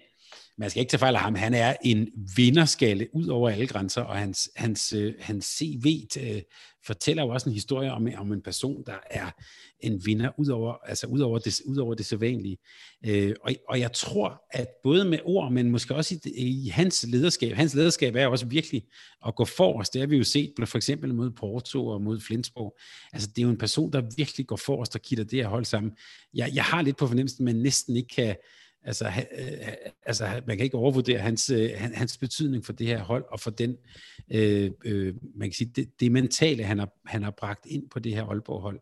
man 0.60 0.70
skal 0.70 0.80
ikke 0.80 0.90
tage 0.90 1.00
fejl 1.00 1.16
af 1.16 1.22
ham, 1.22 1.36
han 1.36 1.54
er 1.54 1.76
en 1.84 2.08
vinderskalle 2.36 3.08
ud 3.14 3.28
over 3.28 3.50
alle 3.50 3.68
grænser, 3.68 4.02
og 4.02 4.18
hans, 4.18 4.50
hans, 4.56 4.94
øh, 4.94 5.14
hans 5.20 5.46
CV 5.46 6.08
øh, 6.22 6.42
fortæller 6.86 7.24
jo 7.24 7.30
også 7.30 7.50
en 7.50 7.54
historie 7.54 7.92
om, 7.92 8.08
om 8.18 8.34
en 8.34 8.42
person, 8.42 8.84
der 8.86 8.98
er 9.10 9.32
en 9.80 10.06
vinder 10.06 10.30
ud 10.38 10.48
over, 10.48 10.74
altså 10.86 11.08
ud 11.08 11.20
over 11.20 11.40
det, 11.40 11.62
ud 11.66 11.78
over 11.78 11.94
det 11.94 12.06
sædvanlige. 12.06 12.58
Øh, 13.06 13.36
og, 13.42 13.52
og 13.70 13.80
jeg 13.80 13.92
tror, 13.94 14.42
at 14.52 14.68
både 14.84 15.06
med 15.06 15.20
ord, 15.26 15.52
men 15.52 15.72
måske 15.72 15.96
også 15.96 16.16
i, 16.26 16.66
i 16.66 16.68
hans 16.68 17.06
lederskab, 17.08 17.56
hans 17.56 17.76
lederskab 17.76 18.16
er 18.16 18.28
også 18.28 18.46
virkelig 18.46 18.84
at 19.28 19.36
gå 19.36 19.46
forrest. 19.46 19.94
Det 19.94 20.02
har 20.02 20.08
vi 20.08 20.18
jo 20.18 20.24
set 20.24 20.54
for 20.66 20.78
eksempel 20.78 21.16
mod 21.16 21.32
Porto 21.32 21.88
og 21.88 22.02
mod 22.02 22.20
Flensborg. 22.20 22.78
Altså 23.14 23.30
det 23.36 23.42
er 23.42 23.44
jo 23.44 23.50
en 23.50 23.58
person, 23.58 23.94
der 23.94 24.02
virkelig 24.18 24.48
går 24.48 24.56
forrest 24.56 24.96
og 24.96 25.02
kitter 25.02 25.26
det 25.26 25.40
her 25.40 25.48
hold 25.48 25.66
sammen. 25.66 25.92
Jeg, 26.34 26.52
jeg 26.54 26.64
har 26.64 26.82
lidt 26.82 26.98
på 26.98 27.08
fornemmelsen, 27.08 27.48
at 27.48 27.54
man 27.54 27.64
næsten 27.64 27.96
ikke 27.96 28.16
kan 28.16 28.36
Altså, 28.84 29.06
øh, 29.08 29.68
altså 30.06 30.42
man 30.48 30.58
kan 30.58 30.64
ikke 30.64 30.78
overvurdere 30.78 31.20
hans, 31.20 31.50
øh, 31.50 31.70
hans 31.76 32.18
betydning 32.18 32.66
for 32.66 32.74
det 32.74 32.88
her 32.88 33.04
hold, 33.04 33.26
og 33.32 33.40
for 33.40 33.52
den, 33.52 33.78
øh, 34.32 34.72
øh, 34.86 35.16
man 35.36 35.50
kan 35.50 35.54
sige, 35.54 35.72
det, 35.76 36.00
det 36.00 36.12
mentale, 36.12 36.64
han 36.64 36.80
har, 36.80 36.90
han 37.06 37.24
har 37.24 37.32
bragt 37.32 37.66
ind 37.66 37.90
på 37.90 38.00
det 38.00 38.16
her 38.16 38.24
Aalborg-hold. 38.24 38.80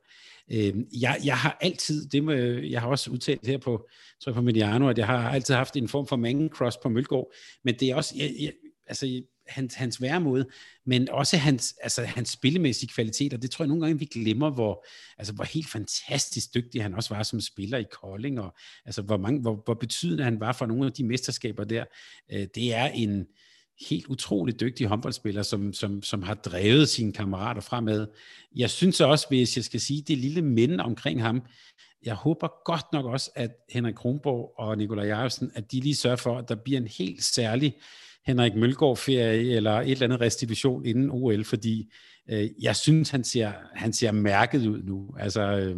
Øh, 0.51 0.73
jeg, 1.01 1.19
jeg 1.25 1.38
har 1.38 1.57
altid, 1.62 2.10
det 2.10 2.23
må, 2.23 2.31
jeg 2.31 2.81
har 2.81 2.88
også 2.88 3.12
udtalt 3.12 3.47
her 3.47 3.57
på, 3.57 3.88
tror 4.23 4.29
jeg 4.29 4.36
på 4.36 4.41
Mediano, 4.41 4.89
at 4.89 4.97
jeg 4.97 5.05
har 5.05 5.29
altid 5.29 5.55
haft 5.55 5.75
en 5.75 5.88
form 5.88 6.07
for 6.07 6.15
mange 6.15 6.49
cross 6.49 6.77
på 6.83 6.89
Mølgaard, 6.89 7.31
men 7.63 7.75
det 7.79 7.89
er 7.89 7.95
også, 7.95 8.13
jeg, 8.17 8.33
jeg, 8.39 8.53
altså 8.88 9.21
hans, 9.49 9.73
hans 9.73 10.01
væremåde, 10.01 10.45
men 10.86 11.10
også 11.10 11.38
hans, 11.38 11.75
altså, 11.81 12.03
hans 12.03 12.29
spillemæssige 12.29 12.89
kvaliteter. 12.89 13.38
Det 13.38 13.51
tror 13.51 13.63
jeg 13.63 13.67
nogle 13.67 13.86
gange, 13.86 13.99
vi 13.99 14.05
glemmer, 14.05 14.49
hvor, 14.49 14.86
altså, 15.17 15.33
hvor 15.33 15.43
helt 15.43 15.69
fantastisk 15.69 16.53
dygtig 16.53 16.83
han 16.83 16.93
også 16.93 17.15
var 17.15 17.23
som 17.23 17.41
spiller 17.41 17.77
i 17.77 17.86
Kolding, 17.91 18.39
og 18.39 18.55
altså, 18.86 19.01
hvor, 19.01 19.17
mange, 19.17 19.41
hvor, 19.41 19.62
hvor 19.65 19.73
betydende 19.73 20.23
han 20.23 20.39
var 20.39 20.51
for 20.51 20.65
nogle 20.65 20.86
af 20.86 20.91
de 20.91 21.03
mesterskaber 21.03 21.63
der. 21.63 21.86
Øh, 22.31 22.47
det 22.55 22.73
er 22.73 22.88
en 22.88 23.25
helt 23.89 24.07
utrolig 24.07 24.60
dygtig 24.60 24.88
håndboldspiller, 24.88 25.43
som, 25.43 25.73
som, 25.73 26.03
som 26.03 26.23
har 26.23 26.33
drevet 26.33 26.89
sine 26.89 27.13
kammerater 27.13 27.62
fremad. 27.62 28.07
Jeg 28.55 28.69
synes 28.69 29.01
også, 29.01 29.25
hvis 29.29 29.55
jeg 29.55 29.63
skal 29.63 29.79
sige 29.79 30.01
det 30.01 30.17
lille 30.17 30.41
minde 30.41 30.83
omkring 30.83 31.21
ham, 31.21 31.41
jeg 32.03 32.15
håber 32.15 32.63
godt 32.65 32.86
nok 32.93 33.05
også, 33.05 33.31
at 33.36 33.51
Henrik 33.69 33.95
Kronborg 33.95 34.53
og 34.57 34.77
Nikolaj 34.77 35.05
Jarvsen, 35.05 35.51
at 35.55 35.71
de 35.71 35.79
lige 35.79 35.95
sørger 35.95 36.15
for, 36.15 36.38
at 36.38 36.49
der 36.49 36.55
bliver 36.55 36.79
en 36.79 36.88
helt 36.88 37.23
særlig 37.23 37.75
Henrik 38.28 38.56
Mølgaard-ferie 38.56 39.56
eller 39.56 39.72
et 39.72 39.92
eller 39.92 40.04
andet 40.04 40.22
restitution 40.22 40.86
inden 40.86 41.10
OL, 41.12 41.46
fordi 41.46 41.94
øh, 42.30 42.50
jeg 42.62 42.76
synes, 42.76 43.10
han 43.10 43.24
ser, 43.24 43.52
han 43.76 43.94
ser 43.94 44.12
mærket 44.12 44.68
ud 44.68 44.84
nu. 44.84 45.16
Altså, 45.20 45.42
øh, 45.42 45.76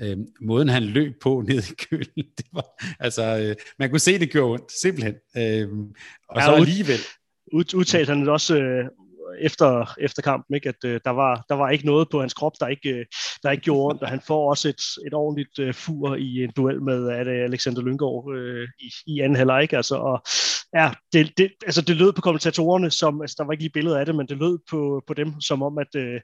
øh, 0.00 0.16
måden 0.40 0.68
han 0.68 0.82
løb 0.82 1.20
på 1.22 1.40
ned 1.48 1.62
i 1.62 1.74
kølen, 1.90 2.26
det 2.38 2.46
var, 2.52 2.82
altså, 3.00 3.38
øh, 3.38 3.56
man 3.78 3.90
kunne 3.90 4.00
se, 4.00 4.18
det 4.18 4.30
gjorde 4.30 4.52
ondt, 4.52 4.72
simpelthen. 4.80 5.14
Øh, 5.36 5.68
og 6.28 6.40
ja, 6.40 6.44
så 6.44 6.52
alligevel... 6.52 7.00
Udtalte 7.52 8.12
han 8.12 8.28
også 8.28 8.56
øh, 8.56 8.84
efter, 9.40 9.94
efter 10.00 10.22
kampen, 10.22 10.54
ikke? 10.54 10.68
at 10.68 10.84
øh, 10.84 11.00
der, 11.04 11.10
var, 11.10 11.44
der 11.48 11.54
var 11.54 11.70
ikke 11.70 11.86
noget 11.86 12.08
på 12.10 12.20
hans 12.20 12.34
krop, 12.34 12.52
der 12.60 12.66
ikke, 12.66 12.88
øh, 12.88 13.04
der 13.42 13.50
ikke 13.50 13.62
gjorde 13.62 13.90
ondt, 13.90 14.02
og 14.02 14.08
han 14.08 14.20
får 14.26 14.50
også 14.50 14.68
et, 14.68 14.82
et 15.06 15.14
ordentligt 15.14 15.58
øh, 15.58 15.74
fur 15.74 16.14
i 16.14 16.44
en 16.44 16.52
duel 16.56 16.82
med 16.82 17.06
er 17.06 17.24
det 17.24 17.42
Alexander 17.42 17.82
Lyngård 17.82 18.36
øh, 18.36 18.68
i, 18.80 18.90
i 19.06 19.20
anden 19.20 19.36
halvleg. 19.36 19.72
Altså, 19.72 19.96
og 19.96 20.22
ja, 20.80 20.92
det, 21.12 21.32
det, 21.38 21.50
altså, 21.66 21.82
det 21.82 21.96
lød 21.96 22.12
på 22.12 22.20
kommentatorerne, 22.20 22.90
som, 22.90 23.20
altså, 23.20 23.34
der 23.38 23.44
var 23.44 23.52
ikke 23.52 23.64
lige 23.64 23.72
billeder 23.72 23.98
af 23.98 24.06
det, 24.06 24.14
men 24.14 24.26
det 24.26 24.36
lød 24.36 24.58
på, 24.70 25.02
på 25.06 25.14
dem, 25.14 25.40
som 25.40 25.62
om, 25.62 25.78
at 25.78 25.94
øh, 25.96 26.20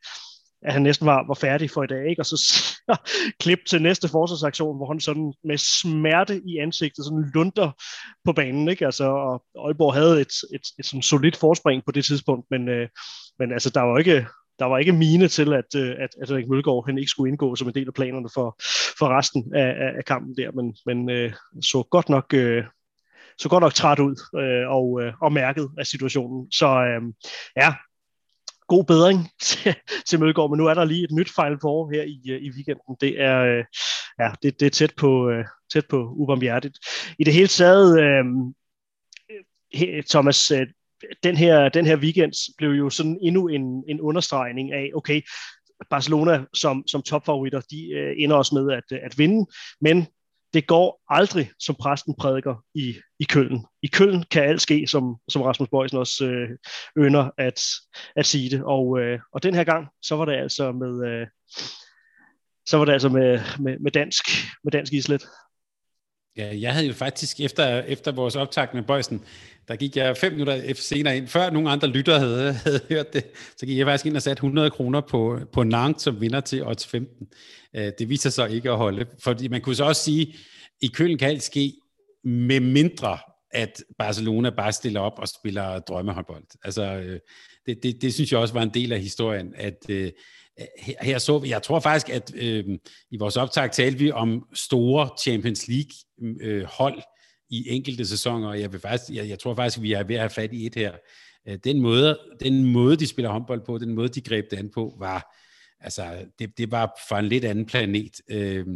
at 0.65 0.73
han 0.73 0.83
næsten 0.83 1.07
var, 1.07 1.27
var 1.27 1.35
færdig 1.35 1.71
for 1.71 1.83
i 1.83 1.87
dag, 1.87 2.11
ikke? 2.11 2.23
og 2.23 2.27
så 2.27 2.37
klip 3.43 3.59
til 3.67 3.83
næste 3.83 4.09
forsvarsaktion, 4.09 4.77
hvor 4.77 4.93
han 4.93 5.01
sådan 5.01 5.33
med 5.45 5.59
smerte 5.59 6.43
i 6.47 6.59
ansigtet 6.59 7.05
sådan 7.05 7.31
lunder 7.35 7.71
på 8.25 8.33
banen, 8.33 8.69
ikke? 8.69 8.85
Altså, 8.85 9.05
og 9.05 9.43
Aalborg 9.67 9.95
havde 9.95 10.21
et, 10.21 10.21
et, 10.21 10.55
et, 10.55 10.63
et 10.79 10.87
sådan 10.87 11.03
solidt 11.03 11.37
forspring 11.37 11.85
på 11.85 11.93
det 11.93 12.05
tidspunkt, 12.05 12.47
men, 12.51 12.69
øh, 12.69 12.89
men 13.39 13.53
altså, 13.53 13.71
der 13.71 13.81
var 13.81 13.99
ikke, 13.99 14.27
der 14.59 14.65
var 14.65 14.79
ikke 14.79 14.93
mine 14.93 15.29
til, 15.29 15.53
at, 15.53 15.75
øh, 15.77 15.91
at, 15.91 16.11
at 16.23 16.29
Henrik 16.29 16.49
Mølgaard 16.49 16.87
han 16.87 16.99
ikke 16.99 17.11
skulle 17.11 17.31
indgå 17.31 17.57
som 17.57 17.69
en 17.69 17.75
del 17.75 17.89
af 17.89 17.95
planerne 17.95 18.29
for, 18.35 18.57
for 18.99 19.19
resten 19.19 19.55
af, 19.55 19.93
af 19.99 20.05
kampen 20.05 20.37
der, 20.37 20.51
men, 20.51 20.77
men 20.87 21.11
øh, 21.11 21.33
så 21.63 21.83
godt 21.91 22.09
nok 22.09 22.35
øh, 22.35 22.65
så 23.43 23.49
godt 23.49 23.63
nok 23.63 23.75
træt 23.75 23.99
ud 23.99 24.17
øh, 24.41 24.69
og, 24.71 25.03
øh, 25.03 25.13
og 25.23 25.33
mærket 25.33 25.71
af 25.79 25.87
situationen. 25.87 26.53
Så 26.53 26.67
øh, 26.67 27.03
ja, 27.57 27.75
god 28.69 28.85
bedring 28.85 29.19
til, 29.49 29.75
til 30.07 30.21
Mølgaard, 30.21 30.51
men 30.51 30.59
nu 30.59 30.67
er 30.67 30.75
der 30.75 30.85
lige 30.85 31.05
et 31.05 31.13
nyt 31.13 31.31
Final 31.35 31.59
Four 31.61 31.91
her 31.95 32.03
i, 32.03 32.21
øh, 32.31 32.43
i 32.43 32.51
weekenden. 32.51 32.97
Det 33.01 33.21
er, 33.21 33.39
øh, 33.39 33.65
ja, 34.21 34.33
det, 34.43 34.61
det 34.61 34.67
er 34.67 34.71
tæt 34.71 34.95
på, 34.97 35.31
øh, 35.31 35.45
tæt 35.73 35.87
på 35.89 36.13
ubarmhjertigt. 36.17 36.79
I 37.19 37.25
det 37.25 37.35
hele 37.35 37.49
taget, 37.49 38.01
øh, 38.01 38.25
Thomas, 40.11 40.51
øh, 40.51 40.67
den 41.23 41.37
her, 41.37 41.69
den 41.69 41.87
her 41.87 41.97
weekend 41.97 42.55
blev 42.59 42.71
jo 42.71 42.91
sådan 42.91 43.19
endnu 43.23 43.49
en, 43.49 43.85
en 43.89 44.01
understregning 44.01 44.73
af, 44.73 44.91
okay, 44.95 45.21
Barcelona 45.91 46.45
som, 46.55 46.85
som 46.87 47.03
topfavoritter, 47.03 47.61
de 47.61 47.91
øh, 47.93 48.15
ender 48.19 48.37
også 48.37 48.55
med 48.55 48.73
at, 48.73 48.99
at 49.05 49.19
vinde, 49.19 49.51
men 49.81 50.07
det 50.55 50.67
går 50.67 51.03
aldrig, 51.09 51.51
som 51.59 51.75
præsten 51.75 52.15
prædiker 52.15 52.65
i, 52.75 52.95
i 53.21 53.25
Køln. 53.25 53.67
I 53.83 53.87
Køln 53.87 54.25
kan 54.31 54.43
alt 54.43 54.63
ske, 54.63 54.87
som, 54.87 55.17
som 55.29 55.43
Rasmus 55.43 55.69
Bøjsen 55.69 55.99
også 55.99 56.25
øh, 56.25 56.49
ønder 56.97 57.31
at, 57.39 57.61
at 58.17 58.27
sige 58.27 58.51
det. 58.51 58.63
Og, 58.65 59.01
øh, 59.01 59.21
og 59.33 59.43
den 59.43 59.55
her 59.55 59.65
gang, 59.65 59.89
så 60.03 60.17
var 60.17 60.25
det 60.25 60.33
altså 60.33 60.73
med, 60.73 61.09
øh, 61.09 61.27
så 62.67 62.79
var 62.79 62.85
det 62.85 62.93
altså 62.93 63.09
med, 63.09 63.41
med, 63.61 63.79
med 63.79 63.91
dansk, 63.91 64.25
med 64.65 64.73
dansk 64.73 64.93
islet. 64.93 65.27
Ja, 66.37 66.61
jeg 66.61 66.73
havde 66.73 66.87
jo 66.87 66.93
faktisk 66.93 67.41
efter, 67.41 67.83
efter 67.83 68.13
vores 68.13 68.37
optag 68.37 68.69
med 68.75 68.83
Bøjsen, 68.83 69.25
der 69.69 69.77
gik 69.77 69.97
jeg 69.97 70.17
fem 70.17 70.33
minutter 70.33 70.75
senere 70.75 71.17
ind, 71.17 71.29
før 71.29 71.51
nogle 71.51 71.71
andre 71.71 71.89
lyttere 71.89 72.19
havde, 72.19 72.53
havde 72.53 72.81
hørt 72.89 73.13
det, 73.13 73.25
så 73.57 73.67
gik 73.67 73.79
jeg 73.79 73.87
faktisk 73.87 74.07
ind 74.07 74.17
og 74.17 74.23
satte 74.23 74.41
100 74.41 74.71
kroner 74.71 75.01
på, 75.01 75.39
på 75.53 75.63
Nantes 75.63 76.03
som 76.03 76.21
vinder 76.21 76.41
til 76.41 76.67
odds 76.67 76.87
15. 76.87 77.27
Øh, 77.77 77.93
det 77.99 78.09
viser 78.09 78.31
sig 78.31 78.51
ikke 78.51 78.71
at 78.71 78.77
holde, 78.77 79.07
fordi 79.23 79.49
man 79.49 79.61
kunne 79.61 79.75
så 79.75 79.85
også 79.85 80.03
sige, 80.03 80.35
i 80.83 80.87
Køln 80.87 81.19
kan 81.19 81.29
alt 81.29 81.43
ske, 81.43 81.75
med 82.25 82.61
mindre 82.61 83.19
at 83.51 83.83
Barcelona 83.99 84.51
bare 84.51 84.73
stiller 84.73 85.01
op 85.01 85.19
og 85.19 85.29
spiller 85.29 85.79
drømmehåndbold. 85.79 86.45
Altså, 86.65 86.83
øh, 86.83 87.21
det, 87.67 87.83
det, 87.83 88.03
det 88.03 88.15
synes 88.15 88.33
jeg 88.33 88.41
også 88.41 88.55
var 88.55 88.63
en 88.63 88.75
del 88.75 88.93
af 88.93 89.01
historien, 89.01 89.55
at 89.57 89.79
øh, 89.89 90.11
Øh, 90.61 90.95
her 91.01 91.19
så 91.19 91.39
vi, 91.39 91.49
jeg 91.49 91.63
tror 91.63 91.81
faktisk, 91.81 92.09
at 92.09 92.33
øh, 92.35 92.65
i 93.11 93.17
vores 93.17 93.37
optag 93.37 93.71
talte 93.71 93.99
vi 93.99 94.11
om 94.11 94.47
store 94.55 95.09
Champions 95.23 95.69
League 95.69 95.93
øh, 96.41 96.65
hold 96.65 97.03
i 97.51 97.69
enkelte 97.69 98.07
sæsoner, 98.07 98.49
og 98.49 98.61
jeg, 98.61 98.73
vil 98.73 98.81
faktisk, 98.81 99.11
jeg, 99.11 99.29
jeg 99.29 99.39
tror 99.39 99.55
faktisk, 99.55 99.79
at 99.79 99.83
vi 99.83 99.93
er 99.93 100.03
ved 100.03 100.15
at 100.15 100.21
have 100.21 100.31
fat 100.31 100.53
i 100.53 100.67
et 100.67 100.75
her. 100.75 100.93
Øh, 101.49 101.59
den 101.65 101.81
måde, 101.81 102.19
den 102.41 102.65
måde, 102.65 102.97
de 102.97 103.07
spiller 103.07 103.31
håndbold 103.31 103.65
på, 103.67 103.79
den 103.79 103.95
måde, 103.95 104.09
de 104.09 104.21
greb 104.21 104.51
det 104.51 104.57
an 104.57 104.71
på, 104.75 104.97
var, 104.99 105.37
altså, 105.81 106.27
det, 106.39 106.59
det 106.59 106.71
var 106.71 107.01
fra 107.09 107.19
en 107.19 107.29
lidt 107.29 107.45
anden 107.45 107.67
planet. 107.67 108.21
Øh, 108.29 108.67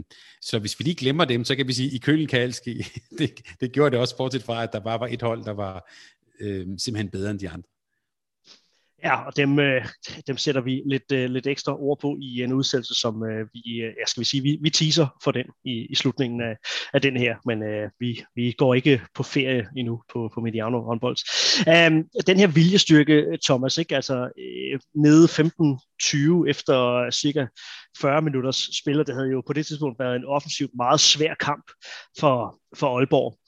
så 0.43 0.59
hvis 0.59 0.79
vi 0.79 0.85
lige 0.85 0.97
glemmer 0.97 1.25
dem, 1.25 1.45
så 1.45 1.57
kan 1.57 1.69
vi 1.69 1.73
sige, 1.73 1.91
i 1.91 1.99
Kølen 1.99 2.27
kan 2.27 2.53
det, 3.19 3.41
det 3.61 3.73
gjorde 3.73 3.91
det 3.91 3.99
også, 3.99 4.17
bortset 4.17 4.43
fra, 4.43 4.62
at 4.62 4.73
der 4.73 4.81
bare 4.81 5.01
var 5.01 5.07
et 5.07 5.23
hold, 5.23 5.45
der 5.45 5.53
var 5.53 5.91
øh, 6.41 6.67
simpelthen 6.79 7.11
bedre 7.11 7.31
end 7.31 7.39
de 7.39 7.49
andre. 7.49 7.69
Ja, 9.07 9.27
og 9.27 9.37
dem, 9.37 9.59
øh, 9.59 9.85
dem 10.27 10.37
sætter 10.37 10.61
vi 10.61 10.83
lidt, 10.87 11.12
øh, 11.12 11.31
lidt 11.31 11.47
ekstra 11.47 11.81
ord 11.81 11.99
på 12.01 12.16
i 12.21 12.42
en 12.42 12.53
udsendelse, 12.53 12.95
som 12.95 13.25
øh, 13.25 13.47
vi, 13.53 13.81
øh, 13.83 13.92
ja, 14.01 14.05
skal 14.07 14.21
vi 14.21 14.25
sige, 14.25 14.42
vi, 14.42 14.59
vi 14.62 14.71
teaser 14.71 15.07
for 15.25 15.31
den 15.31 15.47
i, 15.64 15.87
i 15.90 15.95
slutningen 15.95 16.40
af, 16.40 16.57
af 16.95 17.03
den 17.03 17.16
her, 17.16 17.37
men 17.45 17.62
øh, 17.62 17.90
vi, 18.01 18.25
vi 18.35 18.55
går 18.59 18.75
ikke 18.75 19.01
på 19.14 19.23
ferie 19.23 19.69
endnu 19.77 20.03
på, 20.12 20.31
på 20.35 20.40
Mediano 20.40 20.81
håndbold. 20.83 21.16
Um, 21.66 22.05
den 22.27 22.38
her 22.38 22.47
viljestyrke, 22.47 23.38
Thomas, 23.45 23.79
ikke? 23.79 23.97
altså 23.97 24.16
øh, 24.38 24.81
nede 24.95 25.25
15-20 25.25 26.51
efter 26.51 27.11
cirka 27.11 27.47
40 28.01 28.23
minutters 28.23 28.69
spiller, 28.83 29.05
det 29.05 29.14
havde 29.14 29.31
jo 29.31 29.42
på 29.47 29.53
det 29.53 29.66
tidspunkt 29.66 29.99
været 29.99 30.16
en 30.16 30.25
offensivt 30.25 30.71
meget 30.77 31.01
svær 31.01 31.35
kamp 31.35 31.64
for, 32.21 32.61
for 32.77 32.97
Aalborg. 32.97 33.38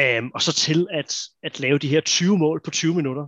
Um, 0.00 0.30
og 0.34 0.42
så 0.42 0.52
til 0.52 0.86
at, 0.90 1.14
at 1.42 1.60
lave 1.60 1.78
de 1.78 1.88
her 1.88 2.00
20 2.00 2.38
mål 2.38 2.60
på 2.64 2.70
20 2.70 2.94
minutter, 2.94 3.26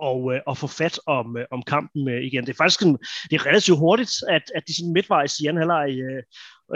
og, 0.00 0.34
øh, 0.34 0.40
og 0.46 0.58
få 0.58 0.66
fat 0.66 1.00
om, 1.06 1.36
øh, 1.36 1.44
om 1.50 1.62
kampen 1.62 2.08
øh, 2.08 2.22
igen. 2.24 2.46
Det 2.46 2.52
er 2.52 2.56
faktisk 2.56 2.82
en, 2.82 2.98
det 3.30 3.40
er 3.40 3.46
relativt 3.46 3.78
hurtigt, 3.78 4.12
at, 4.28 4.42
at 4.54 4.62
de 4.68 4.76
sådan 4.76 4.92
midtvejs 4.92 5.40
i 5.40 5.46
anden 5.46 5.60
halvleg 5.60 6.00
øh, 6.00 6.22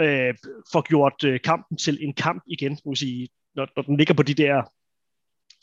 øh, 0.01 0.33
får 0.71 0.81
gjort 0.81 1.23
øh, 1.25 1.39
kampen 1.39 1.77
til 1.77 1.97
en 2.01 2.13
kamp 2.13 2.43
igen, 2.47 2.79
må 2.85 2.95
sige, 2.95 3.29
når, 3.55 3.67
når 3.75 3.83
den 3.83 3.97
ligger 3.97 4.13
på 4.13 4.23
de 4.23 4.33
der 4.33 4.61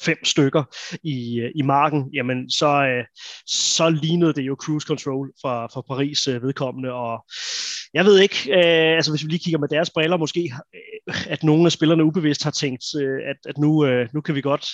fem 0.03 0.25
stykker 0.25 0.65
i, 1.03 1.41
øh, 1.41 1.51
i 1.55 1.63
marken, 1.63 2.11
jamen 2.15 2.51
så, 2.51 2.67
øh, 2.67 3.05
så 3.47 3.91
lignede 3.91 4.33
det 4.33 4.43
jo 4.43 4.57
cruise 4.61 4.87
control 4.87 5.33
fra, 5.43 5.67
fra 5.67 5.81
Paris 5.81 6.29
øh, 6.29 6.43
vedkommende, 6.43 6.93
og 6.93 7.25
jeg 7.95 8.05
ved 8.05 8.21
ikke, 8.21 8.37
øh, 8.51 8.97
altså 8.97 9.13
hvis 9.13 9.25
vi 9.25 9.29
lige 9.29 9.45
kigger 9.45 9.59
med 9.59 9.69
deres 9.69 9.91
briller, 9.91 10.17
måske 10.17 10.53
øh, 10.75 11.15
at 11.33 11.43
nogle 11.43 11.67
af 11.67 11.73
spillerne 11.73 12.05
ubevidst 12.05 12.45
har 12.45 12.51
tænkt, 12.51 12.85
øh, 13.01 13.21
at, 13.31 13.37
at 13.47 13.59
nu, 13.59 13.87
øh, 13.87 14.09
nu 14.15 14.21
kan 14.21 14.35
vi 14.35 14.41
godt 14.41 14.67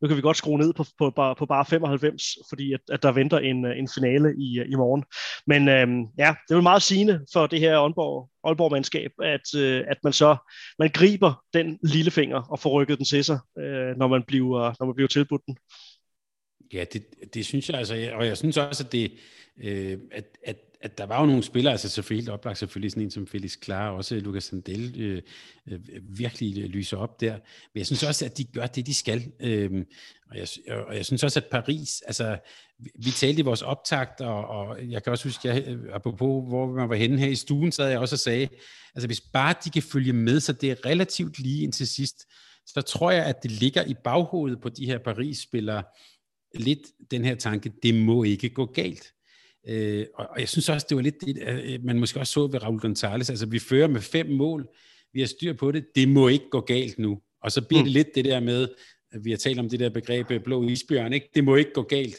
nu 0.00 0.08
kan 0.08 0.16
vi 0.16 0.22
godt 0.22 0.36
skrue 0.36 0.58
ned 0.58 0.72
på, 0.72 0.84
på, 0.98 1.10
på, 1.10 1.34
på 1.38 1.46
bare 1.46 1.64
95, 1.64 2.22
fordi 2.48 2.72
at, 2.72 2.80
at 2.90 3.02
der 3.02 3.12
venter 3.12 3.38
en, 3.38 3.64
øh, 3.64 3.78
en 3.78 3.88
finale 3.94 4.34
i, 4.38 4.58
øh, 4.58 4.66
i 4.72 4.74
morgen. 4.74 5.04
Men 5.46 5.68
øhm, 5.68 6.00
ja, 6.18 6.34
det 6.48 6.54
er 6.54 6.54
jo 6.54 6.60
meget 6.60 6.82
sigende 6.82 7.20
for 7.32 7.46
det 7.46 7.60
her 7.60 7.78
Aalborg, 7.78 8.30
Aalborg-mandskab, 8.44 9.10
at, 9.22 9.54
øh, 9.56 9.84
at 9.88 9.98
man 10.04 10.12
så 10.12 10.36
man 10.78 10.90
griber 10.94 11.44
den 11.54 11.78
lille 11.82 12.10
finger 12.10 12.42
og 12.42 12.58
får 12.58 12.70
rykket 12.70 12.98
den 12.98 13.04
til 13.04 13.24
sig, 13.24 13.38
øh, 13.58 13.96
når, 13.96 14.08
man 14.08 14.22
bliver, 14.22 14.74
når 14.80 14.86
man 14.86 14.94
bliver 14.94 15.08
tilbudt 15.08 15.42
den. 15.46 15.56
Ja, 16.72 16.84
det, 16.92 17.04
det 17.34 17.46
synes 17.46 17.68
jeg 17.68 17.78
altså, 17.78 18.10
og 18.14 18.26
jeg 18.26 18.36
synes 18.36 18.56
også, 18.56 18.84
at 18.84 18.92
det, 18.92 19.12
øh, 19.62 19.98
at, 20.12 20.24
at 20.46 20.56
at 20.80 20.98
der 20.98 21.06
var 21.06 21.20
jo 21.20 21.26
nogle 21.26 21.42
spillere, 21.42 21.72
altså 21.72 21.88
selvfølgelig 21.88 22.22
helt 22.22 22.32
oplagt 22.32 22.58
selvfølgelig 22.58 22.90
sådan 22.90 23.02
en 23.02 23.10
som 23.10 23.26
Felix 23.26 23.58
Klar, 23.60 23.90
også 23.90 24.14
Lukas 24.14 24.44
Sandel 24.44 25.00
øh, 25.00 25.22
øh, 25.68 25.80
virkelig 26.02 26.58
øh, 26.58 26.64
lyser 26.64 26.96
op 26.96 27.20
der. 27.20 27.32
Men 27.74 27.78
jeg 27.78 27.86
synes 27.86 28.02
også, 28.02 28.24
at 28.24 28.38
de 28.38 28.44
gør 28.44 28.66
det, 28.66 28.86
de 28.86 28.94
skal. 28.94 29.32
Øh, 29.40 29.84
og, 30.30 30.38
jeg, 30.38 30.48
og 30.86 30.96
jeg 30.96 31.06
synes 31.06 31.24
også, 31.24 31.40
at 31.40 31.46
Paris, 31.50 32.02
altså 32.06 32.38
vi, 32.78 32.90
vi 32.94 33.10
talte 33.10 33.40
i 33.40 33.44
vores 33.44 33.62
optakt, 33.62 34.20
og, 34.20 34.48
og 34.48 34.90
jeg 34.90 35.02
kan 35.02 35.10
også 35.10 35.28
huske, 35.28 35.48
jeg, 35.48 35.64
øh, 35.66 35.78
apropos 35.92 36.48
hvor 36.48 36.72
man 36.72 36.88
var 36.88 36.96
henne 36.96 37.18
her 37.18 37.28
i 37.28 37.34
stuen, 37.34 37.72
så 37.72 37.82
havde 37.82 37.92
jeg 37.92 38.00
også 38.00 38.14
og 38.14 38.20
sagde, 38.20 38.48
altså 38.94 39.06
hvis 39.06 39.20
bare 39.20 39.54
de 39.64 39.70
kan 39.70 39.82
følge 39.82 40.12
med, 40.12 40.40
så 40.40 40.52
det 40.52 40.70
er 40.70 40.86
relativt 40.86 41.38
lige 41.38 41.62
indtil 41.62 41.88
sidst, 41.88 42.16
så 42.66 42.80
tror 42.80 43.10
jeg, 43.10 43.24
at 43.24 43.42
det 43.42 43.50
ligger 43.50 43.84
i 43.84 43.94
baghovedet 44.04 44.60
på 44.60 44.68
de 44.68 44.86
her 44.86 44.98
Paris-spillere, 44.98 45.82
lidt 46.54 46.80
den 47.10 47.24
her 47.24 47.34
tanke, 47.34 47.72
det 47.82 47.94
må 47.94 48.22
ikke 48.22 48.48
gå 48.48 48.66
galt. 48.66 49.12
Øh, 49.68 50.06
og, 50.14 50.26
og 50.30 50.40
jeg 50.40 50.48
synes 50.48 50.68
også, 50.68 50.86
det 50.88 50.96
var 50.96 51.02
lidt 51.02 51.20
det, 51.20 51.38
øh, 51.48 51.84
man 51.84 51.98
måske 51.98 52.20
også 52.20 52.32
så 52.32 52.46
ved 52.46 52.62
Raul 52.62 52.80
Gonzalez. 52.80 53.30
Altså, 53.30 53.46
vi 53.46 53.58
fører 53.58 53.88
med 53.88 54.00
fem 54.00 54.26
mål. 54.26 54.68
Vi 55.12 55.20
har 55.20 55.26
styr 55.26 55.52
på 55.52 55.72
det. 55.72 55.84
Det 55.94 56.08
må 56.08 56.28
ikke 56.28 56.50
gå 56.50 56.60
galt 56.60 56.98
nu. 56.98 57.18
Og 57.42 57.52
så 57.52 57.62
bliver 57.62 57.80
mm. 57.80 57.84
det 57.84 57.92
lidt 57.92 58.08
det 58.14 58.24
der 58.24 58.40
med, 58.40 58.68
at 59.12 59.24
vi 59.24 59.30
har 59.30 59.36
talt 59.36 59.58
om 59.58 59.68
det 59.68 59.80
der 59.80 59.88
begreb 59.88 60.30
øh, 60.30 60.40
blå 60.40 60.68
isbjørn, 60.68 61.12
ikke? 61.12 61.28
Det 61.34 61.44
må 61.44 61.56
ikke 61.56 61.72
gå 61.72 61.82
galt. 61.82 62.16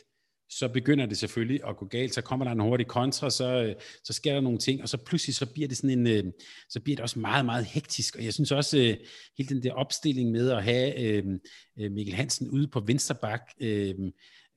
Så 0.51 0.67
begynder 0.67 1.05
det 1.05 1.17
selvfølgelig 1.17 1.61
at 1.67 1.77
gå 1.77 1.85
galt. 1.85 2.13
Så 2.13 2.21
kommer 2.21 2.45
der 2.45 2.51
en 2.51 2.59
hurtig 2.59 2.87
kontra, 2.87 3.29
så, 3.29 3.63
øh, 3.63 3.75
så 4.03 4.13
sker 4.13 4.33
der 4.33 4.41
nogle 4.41 4.57
ting, 4.57 4.81
og 4.81 4.89
så 4.89 4.97
pludselig 4.97 5.35
så 5.35 5.45
bliver 5.45 5.67
det 5.67 5.77
sådan 5.77 6.07
en, 6.07 6.33
så 6.69 6.79
bliver 6.79 6.95
det 6.95 7.03
også 7.03 7.19
meget, 7.19 7.45
meget 7.45 7.65
hektisk. 7.65 8.15
Og 8.15 8.25
jeg 8.25 8.33
synes 8.33 8.51
også, 8.51 8.95
hele 9.37 9.49
den 9.49 9.63
der 9.63 9.73
opstilling 9.73 10.31
med 10.31 10.51
at 10.51 10.63
have 10.63 10.99
øh, 10.99 11.23
Mikkel 11.91 12.15
Hansen 12.15 12.49
ude 12.49 12.67
på 12.67 12.79
venstre 12.79 13.15
bak, 13.15 13.41
øh, 13.61 13.95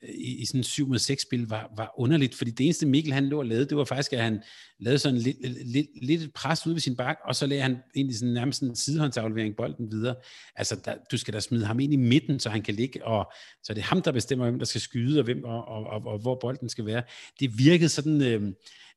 i, 0.08 0.42
i 0.42 0.44
sådan 0.44 0.62
7 0.62 0.88
mod 0.88 0.98
6 0.98 1.22
spil 1.22 1.46
var, 1.48 1.72
var 1.76 1.94
underligt, 1.98 2.34
fordi 2.34 2.50
det 2.50 2.64
eneste 2.64 2.86
Mikkel 2.86 3.12
han 3.12 3.26
lå 3.26 3.38
og 3.38 3.46
lavede, 3.46 3.68
det 3.68 3.76
var 3.76 3.84
faktisk, 3.84 4.12
at 4.12 4.22
han 4.22 4.42
lavede 4.80 4.98
sådan 4.98 5.18
lidt, 5.18 5.36
lidt, 5.66 5.86
lidt 6.02 6.22
et 6.22 6.32
pres 6.32 6.66
ud 6.66 6.72
ved 6.72 6.80
sin 6.80 6.96
bak, 6.96 7.16
og 7.24 7.36
så 7.36 7.46
lagde 7.46 7.62
han 7.62 7.76
egentlig 7.96 8.18
sådan 8.18 8.34
nærmest 8.34 8.62
en 8.62 8.76
sidehåndsaflevering 8.76 9.56
bolden 9.56 9.92
videre. 9.92 10.14
Altså, 10.56 10.80
der, 10.84 10.94
du 11.12 11.18
skal 11.18 11.34
da 11.34 11.40
smide 11.40 11.66
ham 11.66 11.80
ind 11.80 11.92
i 11.92 11.96
midten, 11.96 12.40
så 12.40 12.50
han 12.50 12.62
kan 12.62 12.74
ligge, 12.74 13.06
og 13.06 13.32
så 13.62 13.72
er 13.72 13.74
det 13.74 13.82
ham, 13.82 14.02
der 14.02 14.12
bestemmer, 14.12 14.44
hvem 14.44 14.58
der 14.58 14.66
skal 14.66 14.80
skyde, 14.80 15.20
og, 15.20 15.24
hvem, 15.24 15.44
og, 15.44 15.68
og, 15.68 15.84
og, 15.84 16.02
og 16.06 16.18
hvor 16.18 16.38
bolden 16.40 16.68
skal 16.68 16.86
være. 16.86 17.02
Det 17.40 17.58
virkede 17.58 17.88
sådan, 17.88 18.22
øhm, 18.22 18.54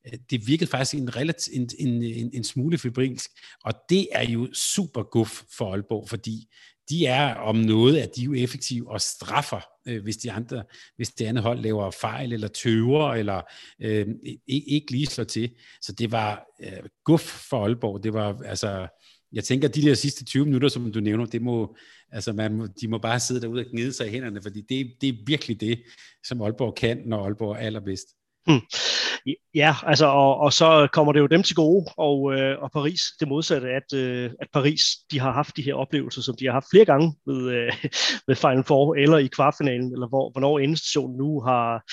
øh, 0.08 0.20
det 0.30 0.48
virkede 0.48 0.70
faktisk 0.70 1.02
en, 1.02 1.16
relativ, 1.16 1.54
en, 1.56 1.70
en, 1.80 2.04
en, 2.04 2.32
en 2.34 2.44
smule 2.44 2.78
febrilsk, 2.78 3.30
og 3.64 3.74
det 3.90 4.08
er 4.12 4.24
jo 4.30 4.50
super 4.54 5.04
guf 5.04 5.42
for 5.58 5.72
Aalborg, 5.72 6.10
fordi 6.10 6.48
de 6.90 7.06
er 7.06 7.36
om 7.36 7.56
noget, 7.56 7.98
at 7.98 8.16
de 8.16 8.22
er 8.22 8.26
jo 8.26 8.34
effektive 8.34 8.92
og 8.92 9.02
straffer, 9.02 9.62
øh, 9.88 10.04
hvis 10.04 10.18
de 10.18 10.32
andre, 10.32 10.64
hvis 10.96 11.10
det 11.10 11.26
andet 11.26 11.44
hold 11.44 11.60
laver 11.60 11.92
fejl 11.92 12.34
eller 12.34 12.48
tøver, 12.48 13.14
eller 13.14 13.42
øh, 13.82 14.08
ikke, 14.48 14.70
ikke 14.70 14.92
lige 14.92 15.06
slår 15.06 15.24
til. 15.24 15.52
Så 15.82 15.92
det 15.92 16.12
var 16.12 16.46
øh, 16.64 16.90
guf 17.06 17.22
for 17.22 17.64
Aalborg. 17.64 18.04
Det 18.04 18.14
var 18.14 18.42
altså, 18.46 18.88
jeg 19.32 19.44
tænker, 19.44 19.68
de 19.68 19.82
der 19.82 19.94
sidste 19.94 20.26
20 20.26 20.46
minutter, 20.46 20.70
som 20.70 20.92
du 20.92 21.00
nævner, 21.00 21.26
det 21.26 21.42
må, 21.42 21.76
altså 22.12 22.34
man, 22.34 22.70
de 22.82 22.88
må 22.88 22.98
bare 22.98 23.20
sidde 23.20 23.42
derude 23.42 23.66
og 23.66 23.72
gnide 23.72 23.94
sig 23.94 24.08
i 24.08 24.10
hænderne, 24.10 24.42
fordi 24.42 24.62
det, 24.62 24.94
det 25.02 25.10
er 25.10 25.24
virkelig 25.26 25.62
det, 25.62 25.84
som 26.24 26.42
Aalborg 26.42 26.76
kan, 26.76 27.02
når 27.06 27.26
Aalborg 27.26 27.52
er 27.52 27.60
allerbedst. 27.60 28.08
Hmm. 28.48 28.62
Ja, 29.56 29.76
altså, 29.84 30.06
og, 30.06 30.38
og 30.38 30.54
så 30.54 30.88
kommer 30.94 31.14
det 31.14 31.20
jo 31.20 31.26
dem 31.28 31.44
til 31.44 31.56
gode, 31.56 31.86
og, 31.98 32.34
øh, 32.34 32.64
og 32.64 32.72
Paris 32.72 33.02
det 33.20 33.28
modsatte, 33.28 33.70
at, 33.70 33.94
øh, 33.94 34.32
at 34.42 34.48
Paris 34.54 34.82
de 35.12 35.20
har 35.20 35.32
haft 35.32 35.58
de 35.58 35.62
her 35.62 35.74
oplevelser, 35.74 36.22
som 36.22 36.36
de 36.40 36.46
har 36.46 36.52
haft 36.52 36.70
flere 36.72 36.86
gange 36.86 37.16
ved, 37.26 37.52
øh, 37.52 37.74
ved 38.28 38.36
Final 38.36 38.64
Four 38.64 38.96
eller 38.96 39.18
i 39.18 39.28
kvartfinalen, 39.28 39.94
eller 39.94 40.08
hvor, 40.08 40.32
hvornår 40.32 40.60
endestationen 40.60 41.18
nu 41.18 41.42
har, 41.42 41.84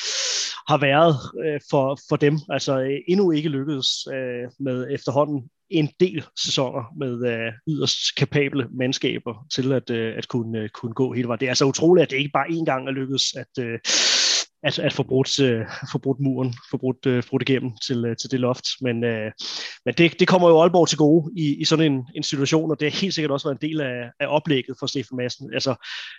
har 0.73 0.79
været 0.79 1.16
øh, 1.45 1.61
for, 1.71 1.99
for 2.09 2.16
dem. 2.16 2.38
Altså 2.51 2.81
øh, 2.81 2.99
endnu 3.09 3.31
ikke 3.31 3.49
lykkedes 3.49 3.88
øh, 4.07 4.49
med 4.61 4.87
efterhånden 4.90 5.51
en 5.71 5.90
del 6.01 6.25
sæsoner 6.37 6.85
med 6.99 7.33
øh, 7.33 7.53
yderst 7.68 8.14
kapable 8.16 8.68
mandskaber 8.79 9.47
til 9.55 9.73
at, 9.73 9.90
øh, 9.90 10.14
at 10.16 10.29
kunne, 10.29 10.59
øh, 10.59 10.68
kunne 10.68 10.95
gå 10.95 11.12
hele 11.12 11.29
vejen. 11.29 11.40
Det 11.40 11.47
er 11.47 11.51
altså 11.51 11.64
utroligt, 11.64 12.03
at 12.03 12.11
det 12.11 12.16
ikke 12.16 12.31
bare 12.33 12.47
én 12.47 12.64
gang 12.64 12.88
er 12.88 12.92
lykkedes 12.92 13.35
at, 13.37 13.64
øh, 13.64 13.79
at, 14.62 14.79
at 14.79 14.92
få, 14.92 15.03
brudt, 15.03 15.40
uh, 15.40 15.66
få 15.92 15.98
brudt 15.98 16.20
muren, 16.20 16.55
få 16.70 16.77
brudt, 16.77 17.07
uh, 17.07 17.22
brudt 17.29 17.42
igennem 17.42 17.72
til, 17.87 18.05
uh, 18.05 18.16
til 18.20 18.31
det 18.31 18.40
loft. 18.40 18.66
Men, 18.81 19.05
uh, 19.05 19.31
men 19.85 19.94
det, 19.98 20.20
det 20.20 20.29
kommer 20.29 20.48
jo 20.48 20.61
Aalborg 20.61 20.88
til 20.88 20.98
gode 20.98 21.33
i, 21.37 21.61
i 21.61 21.64
sådan 21.64 21.92
en, 21.92 22.07
en 22.14 22.22
situation, 22.22 22.70
og 22.70 22.81
det 22.81 22.92
har 22.92 23.01
helt 23.01 23.14
sikkert 23.14 23.31
også 23.31 23.48
været 23.48 23.62
en 23.62 23.68
del 23.68 23.81
af, 23.81 24.11
af 24.20 24.27
oplægget 24.29 24.77
for 24.79 24.87
Stefan 24.87 25.16
Madsen. 25.16 25.55
Altså, 25.55 25.75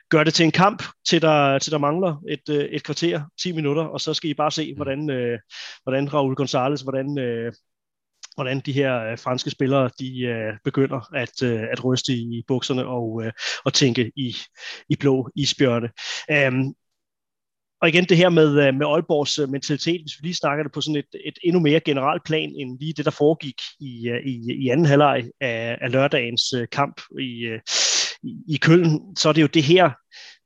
gør 0.10 0.24
det 0.24 0.34
til 0.34 0.44
en 0.44 0.52
kamp, 0.52 0.84
til 1.10 1.22
der, 1.22 1.60
til 1.60 1.72
der 1.72 1.78
mangler 1.78 2.16
et, 2.30 2.50
uh, 2.50 2.56
et 2.56 2.84
kvarter, 2.84 3.22
10 3.42 3.52
minutter, 3.52 3.84
og 3.84 4.02
så 4.02 4.14
skal 4.14 4.30
I 4.30 4.34
bare 4.34 4.52
se, 4.52 4.72
mm. 4.72 4.76
hvordan, 4.76 5.00
uh, 5.10 5.40
hvordan 5.84 6.14
Raul 6.14 6.36
Gonzalez, 6.36 6.82
hvordan, 6.82 7.08
uh, 7.08 7.54
hvordan 8.36 8.60
de 8.60 8.72
her 8.72 9.12
uh, 9.12 9.20
franske 9.20 9.50
spillere 9.50 9.90
de 10.00 10.12
uh, 10.30 10.58
begynder 10.64 11.16
at, 11.16 11.42
uh, 11.44 11.62
at 11.72 11.86
ryste 11.86 12.14
i 12.14 12.44
bukserne 12.48 12.86
og, 12.86 13.12
uh, 13.12 13.32
og 13.66 13.74
tænke 13.74 14.12
i, 14.16 14.36
i 14.90 14.96
blå 14.96 15.30
isbjørne. 15.36 15.90
Um, 16.48 16.76
og 17.84 17.90
igen 17.90 18.06
det 18.06 18.18
her 18.18 18.30
med, 18.30 18.68
øh, 18.68 18.74
med 18.76 18.86
Aalborgs 18.86 19.40
øh, 19.40 19.50
mentalitet, 19.50 20.02
hvis 20.02 20.14
vi 20.22 20.28
lige 20.28 20.36
snakker 20.36 20.64
det 20.64 20.72
på 20.72 20.82
sådan 20.82 20.96
et, 20.96 21.16
et 21.26 21.40
endnu 21.44 21.60
mere 21.60 21.80
generelt 21.80 22.24
plan, 22.24 22.56
end 22.56 22.80
lige 22.80 22.94
det, 22.94 23.06
der 23.06 23.12
foregik 23.12 23.62
i, 23.80 24.10
øh, 24.10 24.26
i, 24.26 24.54
i 24.64 24.70
anden 24.70 24.86
halvleg 24.86 25.24
af, 25.42 25.78
af 25.82 25.92
lørdagens 25.92 26.54
kamp 26.72 27.02
i, 27.20 27.58
i, 28.24 28.36
i 28.48 28.58
Køln, 28.58 29.16
så 29.18 29.30
er 29.30 29.34
det 29.34 29.42
jo 29.42 29.48
det 29.48 29.64
her, 29.64 29.90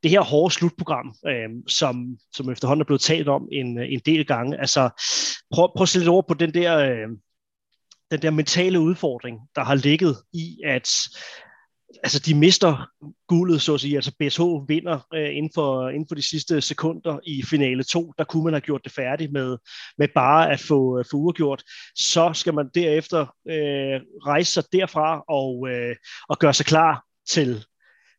det 0.03 0.11
her 0.11 0.21
hårde 0.21 0.53
slutprogram, 0.53 1.15
øh, 1.27 1.49
som, 1.67 2.17
som 2.33 2.51
efterhånden 2.51 2.81
er 2.81 2.85
blevet 2.85 3.01
talt 3.01 3.27
om 3.27 3.47
en, 3.51 3.79
en 3.79 4.01
del 4.05 4.25
gange. 4.25 4.59
Altså, 4.59 4.89
prøv, 5.53 5.71
prøv 5.75 5.83
at 5.83 5.89
sætte 5.89 6.03
lidt 6.03 6.09
over 6.09 6.23
på 6.27 6.33
den 6.33 6.53
der, 6.53 6.77
øh, 6.77 7.07
den 8.11 8.21
der 8.21 8.31
mentale 8.31 8.79
udfordring, 8.79 9.37
der 9.55 9.63
har 9.63 9.75
ligget 9.75 10.17
i, 10.33 10.57
at 10.65 10.89
altså 12.03 12.19
de 12.19 12.35
mister 12.35 12.89
guldet, 13.27 13.61
så 13.61 13.73
at 13.73 13.81
sige. 13.81 13.95
Altså 13.95 14.11
BSH 14.19 14.41
vinder 14.67 14.99
øh, 15.13 15.35
inden, 15.35 15.51
for, 15.55 15.89
inden 15.89 16.07
for 16.09 16.15
de 16.15 16.29
sidste 16.29 16.61
sekunder 16.61 17.19
i 17.23 17.43
finale 17.43 17.83
2. 17.83 18.13
Der 18.17 18.23
kunne 18.23 18.43
man 18.43 18.53
have 18.53 18.61
gjort 18.61 18.83
det 18.83 18.91
færdigt 18.91 19.31
med, 19.31 19.57
med 19.97 20.07
bare 20.15 20.51
at 20.51 20.59
få, 20.59 20.99
øh, 20.99 21.05
få 21.11 21.17
uafgjort. 21.17 21.63
Så 21.95 22.31
skal 22.33 22.53
man 22.53 22.69
derefter 22.75 23.21
øh, 23.49 24.01
rejse 24.25 24.51
sig 24.51 24.63
derfra 24.71 25.23
og, 25.29 25.69
øh, 25.69 25.95
og 26.29 26.39
gøre 26.39 26.53
sig 26.53 26.65
klar 26.65 27.03
til 27.29 27.65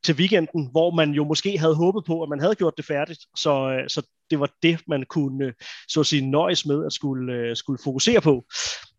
til 0.04 0.14
weekenden, 0.14 0.70
hvor 0.70 0.90
man 0.90 1.10
jo 1.10 1.24
måske 1.24 1.58
havde 1.58 1.74
håbet 1.74 2.04
på, 2.06 2.22
at 2.22 2.28
man 2.28 2.40
havde 2.40 2.54
gjort 2.54 2.76
det 2.76 2.86
færdigt. 2.86 3.20
Så, 3.36 3.70
øh, 3.70 3.88
så 3.88 4.02
det 4.30 4.40
var 4.40 4.50
det, 4.62 4.80
man 4.88 5.04
kunne 5.08 5.46
øh, 5.46 5.52
så 5.88 6.00
at 6.00 6.06
sige, 6.06 6.30
nøjes 6.30 6.66
med 6.66 6.86
at 6.86 6.92
skulle, 6.92 7.34
øh, 7.34 7.56
skulle 7.56 7.78
fokusere 7.84 8.20
på. 8.20 8.44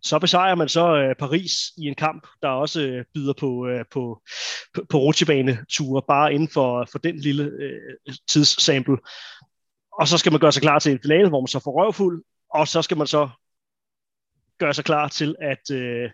Så 0.02 0.20
besejrer 0.20 0.56
man 0.56 0.70
så 0.70 0.96
øh, 0.96 1.16
Paris 1.16 1.52
i 1.78 1.82
en 1.82 1.96
kamp, 1.96 2.28
der 2.42 2.48
også 2.48 3.04
byder 3.14 3.34
på, 3.34 3.68
på, 3.92 4.22
på, 4.74 4.86
på 4.90 4.98
rutsjebaneture, 4.98 6.02
bare 6.08 6.34
inden 6.34 6.50
for, 6.50 6.88
for 6.92 7.00
den 7.00 7.20
lille 7.20 7.44
øh, 7.44 8.14
tidssample. 8.30 8.98
Og 10.00 10.08
så 10.08 10.18
skal 10.18 10.32
man 10.32 10.42
gøre 10.42 10.52
sig 10.52 10.62
klar 10.62 10.80
til 10.80 10.92
en 10.92 11.00
finale, 11.02 11.30
hvor 11.30 11.42
man 11.42 11.48
så 11.48 11.60
får 11.60 11.84
røvfuld, 11.84 12.24
og 12.54 12.68
så 12.68 12.82
skal 12.82 12.98
man 12.98 13.08
så 13.08 13.30
gøre 14.60 14.74
sig 14.74 14.86
klar 14.86 15.08
til 15.08 15.36
at, 15.42 15.72
øh, 15.72 16.10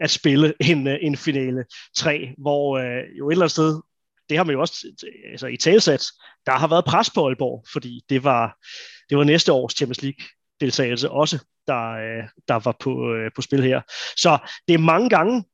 at 0.00 0.10
spille 0.10 0.54
en, 0.60 0.86
en 0.86 1.16
finale 1.16 1.64
3, 1.96 2.34
hvor 2.38 2.78
øh, 2.78 3.18
jo 3.18 3.28
et 3.28 3.32
eller 3.32 3.42
andet 3.42 3.50
sted 3.50 3.80
det 4.28 4.36
har 4.36 4.44
man 4.44 4.54
jo 4.54 4.60
også 4.60 4.86
altså, 5.30 5.46
i 5.46 5.56
talsat, 5.56 6.04
der 6.46 6.52
har 6.52 6.68
været 6.68 6.84
pres 6.84 7.10
på 7.10 7.26
Aalborg, 7.26 7.64
fordi 7.72 8.00
det 8.08 8.24
var, 8.24 8.56
det 9.10 9.18
var 9.18 9.24
næste 9.24 9.52
års 9.52 9.76
Champions 9.76 10.02
League 10.02 10.26
deltagelse 10.60 11.10
også, 11.10 11.44
der, 11.66 11.90
øh, 11.90 12.24
der 12.48 12.54
var 12.64 12.76
på, 12.80 13.14
øh, 13.14 13.30
på 13.34 13.42
spil 13.42 13.62
her. 13.62 13.80
Så 14.16 14.38
det 14.68 14.74
er 14.74 14.78
mange 14.78 15.08
gange, 15.08 15.44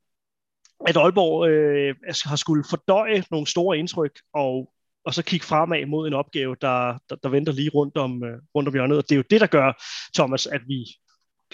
at 0.87 0.97
Aalborg 0.97 1.49
øh, 1.49 1.95
har 2.25 2.35
skulle 2.35 2.63
fordøje 2.69 3.23
nogle 3.31 3.47
store 3.47 3.77
indtryk, 3.77 4.19
og, 4.33 4.73
og 5.05 5.13
så 5.13 5.23
kigge 5.23 5.45
fremad 5.45 5.85
mod 5.85 6.07
en 6.07 6.13
opgave, 6.13 6.55
der, 6.61 6.97
der, 7.09 7.15
der 7.15 7.29
venter 7.29 7.53
lige 7.53 7.69
rundt 7.69 7.97
om, 7.97 8.23
øh, 8.23 8.37
rundt 8.55 8.67
om 8.67 8.73
hjørnet. 8.73 8.97
Og 8.97 9.03
det 9.03 9.11
er 9.11 9.17
jo 9.17 9.23
det, 9.29 9.41
der 9.41 9.47
gør, 9.47 9.83
Thomas, 10.15 10.47
at 10.47 10.61
vi 10.67 10.85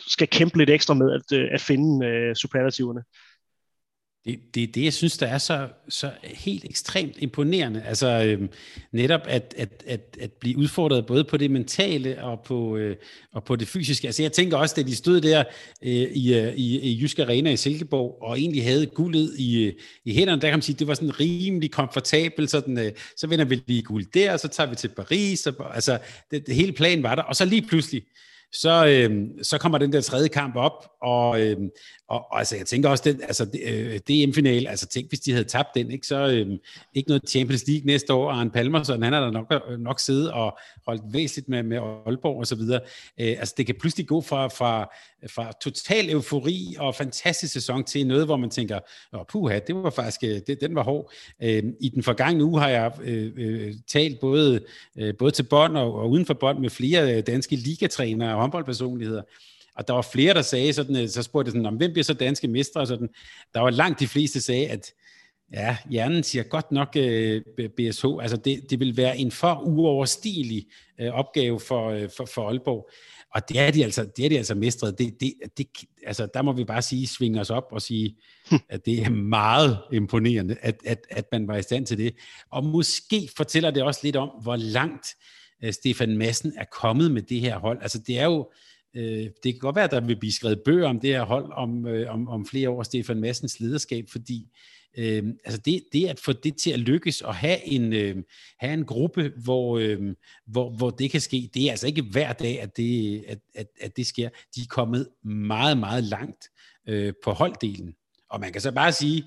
skal 0.07 0.27
kæmpe 0.27 0.57
lidt 0.57 0.69
ekstra 0.69 0.93
med 0.93 1.11
at, 1.13 1.37
øh, 1.37 1.49
at 1.51 1.61
finde 1.61 2.07
øh, 2.07 2.35
superlativerne. 2.35 3.03
Det, 4.25 4.39
det 4.55 4.63
er 4.63 4.67
det, 4.67 4.83
jeg 4.83 4.93
synes, 4.93 5.17
der 5.17 5.27
er 5.27 5.37
så, 5.37 5.67
så 5.89 6.11
helt 6.23 6.65
ekstremt 6.65 7.15
imponerende. 7.17 7.83
Altså 7.83 8.07
øhm, 8.07 8.49
netop 8.91 9.21
at, 9.25 9.53
at, 9.57 9.83
at, 9.87 10.17
at 10.19 10.31
blive 10.31 10.57
udfordret 10.57 11.05
både 11.05 11.23
på 11.23 11.37
det 11.37 11.51
mentale 11.51 12.23
og 12.23 12.39
på, 12.45 12.77
øh, 12.77 12.95
og 13.33 13.43
på 13.43 13.55
det 13.55 13.67
fysiske. 13.67 14.07
Altså 14.07 14.21
jeg 14.21 14.31
tænker 14.31 14.57
også, 14.57 14.75
da 14.75 14.81
de 14.81 14.95
stod 14.95 15.21
der 15.21 15.43
øh, 15.83 15.91
i, 15.91 16.35
øh, 16.35 16.53
i, 16.53 16.79
i 16.79 17.01
Jysk 17.01 17.19
Arena 17.19 17.51
i 17.51 17.57
Silkeborg 17.57 18.17
og 18.21 18.39
egentlig 18.39 18.63
havde 18.63 18.85
guldet 18.85 19.33
i, 19.37 19.63
øh, 19.63 19.73
i 20.05 20.13
hænderne, 20.13 20.41
der 20.41 20.47
kan 20.47 20.57
man 20.57 20.61
sige, 20.61 20.75
det 20.79 20.87
var 20.87 20.93
sådan 20.93 21.19
rimelig 21.19 21.71
komfortabelt. 21.71 22.49
Sådan, 22.49 22.77
øh, 22.79 22.91
så 23.17 23.27
vinder 23.27 23.45
vi 23.45 23.63
lige 23.67 23.81
guld 23.81 24.05
der, 24.13 24.33
og 24.33 24.39
så 24.39 24.47
tager 24.47 24.69
vi 24.69 24.75
til 24.75 24.87
Paris. 24.87 25.47
Og, 25.47 25.75
altså 25.75 25.99
det, 26.31 26.47
det 26.47 26.55
hele 26.55 26.71
planen 26.71 27.03
var 27.03 27.15
der. 27.15 27.23
Og 27.23 27.35
så 27.35 27.45
lige 27.45 27.61
pludselig, 27.61 28.03
så, 28.53 28.87
øh, 28.87 29.27
så 29.41 29.57
kommer 29.57 29.77
den 29.77 29.93
der 29.93 30.01
tredje 30.01 30.27
kamp 30.27 30.55
op, 30.55 30.91
og, 31.01 31.41
øh, 31.41 31.57
og, 32.09 32.31
og 32.31 32.39
altså, 32.39 32.55
jeg 32.55 32.65
tænker 32.65 32.89
også, 32.89 33.03
den, 33.05 33.21
altså, 33.21 33.45
DM-final, 34.09 34.63
øh, 34.63 34.69
altså 34.69 34.87
tænk, 34.87 35.09
hvis 35.09 35.19
de 35.19 35.31
havde 35.31 35.43
tabt 35.43 35.67
den, 35.75 35.91
ikke, 35.91 36.07
så 36.07 36.27
øh, 36.27 36.57
ikke 36.93 37.09
noget 37.09 37.29
Champions 37.29 37.67
League 37.67 37.85
næste 37.85 38.13
år, 38.13 38.31
Arne 38.31 38.85
så 38.85 38.93
han 39.01 39.13
har 39.13 39.19
da 39.19 39.31
nok, 39.31 39.53
øh, 39.69 39.79
nok 39.79 39.99
siddet 39.99 40.31
og 40.31 40.57
holdt 40.87 41.01
væsentligt 41.13 41.49
med, 41.49 41.63
med 41.63 41.77
Aalborg 41.77 42.39
og 42.39 42.47
så 42.47 42.55
videre. 42.55 42.79
Øh, 43.19 43.35
altså, 43.39 43.53
det 43.57 43.65
kan 43.65 43.75
pludselig 43.79 44.07
gå 44.07 44.21
fra, 44.21 44.47
fra, 44.47 44.89
fra 45.27 45.51
total 45.61 46.09
eufori 46.09 46.75
og 46.79 46.95
fantastisk 46.95 47.53
sæson 47.53 47.83
til 47.83 48.07
noget, 48.07 48.25
hvor 48.25 48.37
man 48.37 48.49
tænker, 48.49 48.79
åh, 49.13 49.21
puha, 49.29 49.59
det 49.67 49.75
var 49.75 49.89
faktisk, 49.89 50.23
øh, 50.23 50.41
det, 50.47 50.61
den 50.61 50.75
var 50.75 50.83
hård. 50.83 51.11
Øh, 51.43 51.63
I 51.79 51.89
den 51.89 52.03
forgangne 52.03 52.43
uge 52.43 52.59
har 52.59 52.69
jeg 52.69 52.91
øh, 53.03 53.31
øh, 53.37 53.73
talt 53.87 54.19
både, 54.19 54.61
øh, 54.97 55.13
både 55.19 55.31
til 55.31 55.43
bånd 55.43 55.77
og, 55.77 55.93
og 55.93 56.09
uden 56.09 56.25
for 56.25 56.33
bånd 56.33 56.59
med 56.59 56.69
flere 56.69 57.21
danske 57.21 57.55
ligatrænere 57.55 58.38
håndboldpersonligheder, 58.39 59.21
og 59.75 59.87
der 59.87 59.93
var 59.93 60.01
flere, 60.01 60.33
der 60.33 60.41
sagde 60.41 60.73
sådan, 60.73 60.95
øh, 60.95 61.09
så 61.09 61.23
spurgte 61.23 61.47
jeg 61.47 61.51
sådan, 61.51 61.65
om 61.65 61.75
hvem 61.75 61.91
bliver 61.91 62.03
så 62.03 62.13
danske 62.13 62.47
mestre? 62.47 62.87
sådan. 62.87 63.09
Der 63.53 63.59
var 63.59 63.69
langt 63.69 63.99
de 63.99 64.07
fleste, 64.07 64.41
sagde, 64.41 64.67
at 64.67 64.93
ja, 65.53 65.77
hjernen 65.89 66.23
siger 66.23 66.43
godt 66.43 66.71
nok 66.71 66.89
øh, 66.95 67.41
BSH. 67.77 68.05
Altså 68.21 68.37
det, 68.37 68.69
det 68.69 68.79
vil 68.79 68.97
være 68.97 69.17
en 69.17 69.31
for 69.31 69.61
uoverstilig 69.65 70.65
uh, 71.01 71.07
opgave 71.07 71.59
for, 71.59 71.93
uh, 71.93 72.09
for, 72.17 72.25
for 72.25 72.47
Aalborg. 72.47 72.89
Og 73.35 73.49
det 73.49 73.59
er 73.59 73.71
de 73.71 73.83
altså, 73.83 74.07
det 74.17 74.25
er 74.25 74.29
de 74.29 74.37
altså 74.37 74.55
mestret. 74.55 74.99
Det, 74.99 75.15
det, 75.19 75.33
det, 75.57 75.67
altså, 76.05 76.27
der 76.33 76.41
må 76.41 76.51
vi 76.51 76.63
bare 76.63 76.81
sige, 76.81 77.07
svinge 77.07 77.41
os 77.41 77.49
op 77.49 77.67
og 77.71 77.81
sige, 77.81 78.15
at 78.69 78.85
det 78.85 79.01
er 79.03 79.09
meget 79.09 79.77
imponerende, 79.93 80.57
at, 80.61 80.75
at, 80.85 80.99
at 81.09 81.25
man 81.31 81.47
var 81.47 81.57
i 81.57 81.61
stand 81.61 81.85
til 81.85 81.97
det. 81.97 82.15
Og 82.51 82.65
måske 82.65 83.29
fortæller 83.37 83.71
det 83.71 83.83
også 83.83 83.99
lidt 84.03 84.15
om, 84.15 84.29
hvor 84.41 84.55
langt 84.55 85.07
uh, 85.63 85.71
Stefan 85.71 86.17
Madsen 86.17 86.53
er 86.57 86.65
kommet 86.71 87.11
med 87.11 87.21
det 87.21 87.39
her 87.39 87.59
hold. 87.59 87.81
Altså 87.81 87.99
det 88.07 88.19
er 88.19 88.25
jo, 88.25 88.51
Øh, 88.95 89.29
det 89.43 89.53
kan 89.53 89.59
godt 89.59 89.75
være, 89.75 89.85
at 89.85 89.91
der 89.91 89.99
vil 89.99 90.19
blive 90.19 90.33
skrevet 90.33 90.61
bøger 90.65 90.87
om 90.87 90.99
det 90.99 91.09
her 91.09 91.23
hold 91.23 91.51
om, 91.51 91.87
øh, 91.87 92.13
om, 92.13 92.27
om 92.27 92.45
flere 92.45 92.69
år, 92.69 92.83
Stefan 92.83 93.19
Massens 93.19 93.59
lederskab, 93.59 94.05
fordi 94.11 94.47
Øh, 94.97 95.23
altså 95.45 95.61
det, 95.65 95.83
det 95.93 96.07
at 96.07 96.19
få 96.19 96.33
det 96.33 96.55
til 96.57 96.71
at 96.71 96.79
lykkes 96.79 97.21
og 97.21 97.35
have 97.35 97.65
en, 97.65 97.93
øh, 97.93 98.15
have 98.59 98.73
en 98.73 98.85
gruppe, 98.85 99.31
hvor, 99.43 99.77
øh, 99.77 100.15
hvor, 100.45 100.69
hvor 100.69 100.89
det 100.89 101.11
kan 101.11 101.21
ske, 101.21 101.49
det 101.53 101.65
er 101.65 101.71
altså 101.71 101.87
ikke 101.87 102.01
hver 102.01 102.33
dag, 102.33 102.61
at 102.61 102.77
det, 102.77 103.23
at, 103.27 103.39
at, 103.55 103.67
at 103.81 103.97
det 103.97 104.05
sker. 104.05 104.29
De 104.55 104.61
er 104.61 104.65
kommet 104.69 105.07
meget, 105.23 105.77
meget 105.77 106.03
langt 106.03 106.49
øh, 106.87 107.13
på 107.23 107.31
holddelen. 107.31 107.95
Og 108.29 108.39
man 108.39 108.51
kan 108.51 108.61
så 108.61 108.71
bare 108.71 108.91
sige, 108.91 109.23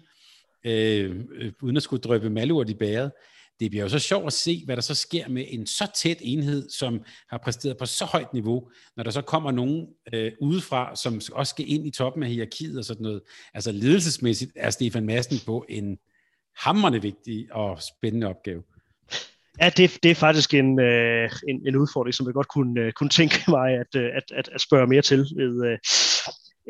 øh, 0.65 1.25
øh, 1.33 1.53
uden 1.63 1.77
at 1.77 1.83
skulle 1.83 2.03
drøbe 2.03 2.31
malurt 2.31 2.71
i 2.71 2.75
bæret, 2.75 3.13
det 3.63 3.71
bliver 3.71 3.83
jo 3.83 3.89
så 3.89 3.99
sjovt 3.99 4.27
at 4.27 4.33
se, 4.33 4.63
hvad 4.65 4.77
der 4.77 4.83
så 4.83 4.95
sker 4.95 5.29
med 5.29 5.45
en 5.49 5.67
så 5.67 5.91
tæt 5.97 6.17
enhed, 6.21 6.71
som 6.71 7.01
har 7.31 7.39
præsteret 7.39 7.77
på 7.79 7.87
så 7.87 8.05
højt 8.05 8.33
niveau, 8.33 8.71
når 8.97 9.05
der 9.05 9.11
så 9.11 9.23
kommer 9.23 9.51
nogen 9.51 9.87
øh, 10.15 10.33
udefra, 10.41 10.97
som 10.97 11.21
også 11.33 11.51
skal 11.51 11.71
ind 11.71 11.87
i 11.87 11.91
toppen 11.91 12.23
af 12.23 12.29
hierarkiet 12.29 12.79
og 12.79 12.85
sådan 12.85 13.03
noget. 13.03 13.23
Altså 13.55 13.73
ledelsesmæssigt 13.73 14.53
er 14.57 14.71
Stefan 14.71 15.07
Madsen 15.07 15.39
på 15.47 15.65
en 15.69 15.99
hammerne 16.57 17.03
vigtig 17.03 17.49
og 17.53 17.79
spændende 17.83 18.27
opgave. 18.27 18.63
Ja, 19.61 19.71
det, 19.77 19.99
det 20.03 20.11
er 20.11 20.15
faktisk 20.15 20.55
en, 20.55 20.81
øh, 20.81 21.31
en, 21.49 21.67
en 21.67 21.77
udfordring, 21.77 22.15
som 22.15 22.27
jeg 22.27 22.35
godt 22.35 22.49
kunne, 22.49 22.81
øh, 22.81 22.93
kunne 22.93 23.11
tænke 23.11 23.37
mig 23.49 23.71
at, 23.73 23.97
øh, 23.97 24.11
at, 24.17 24.25
at, 24.35 24.49
at 24.53 24.61
spørge 24.61 24.87
mere 24.87 25.03
til 25.03 25.19
ved, 25.19 25.67
øh, 25.67 25.79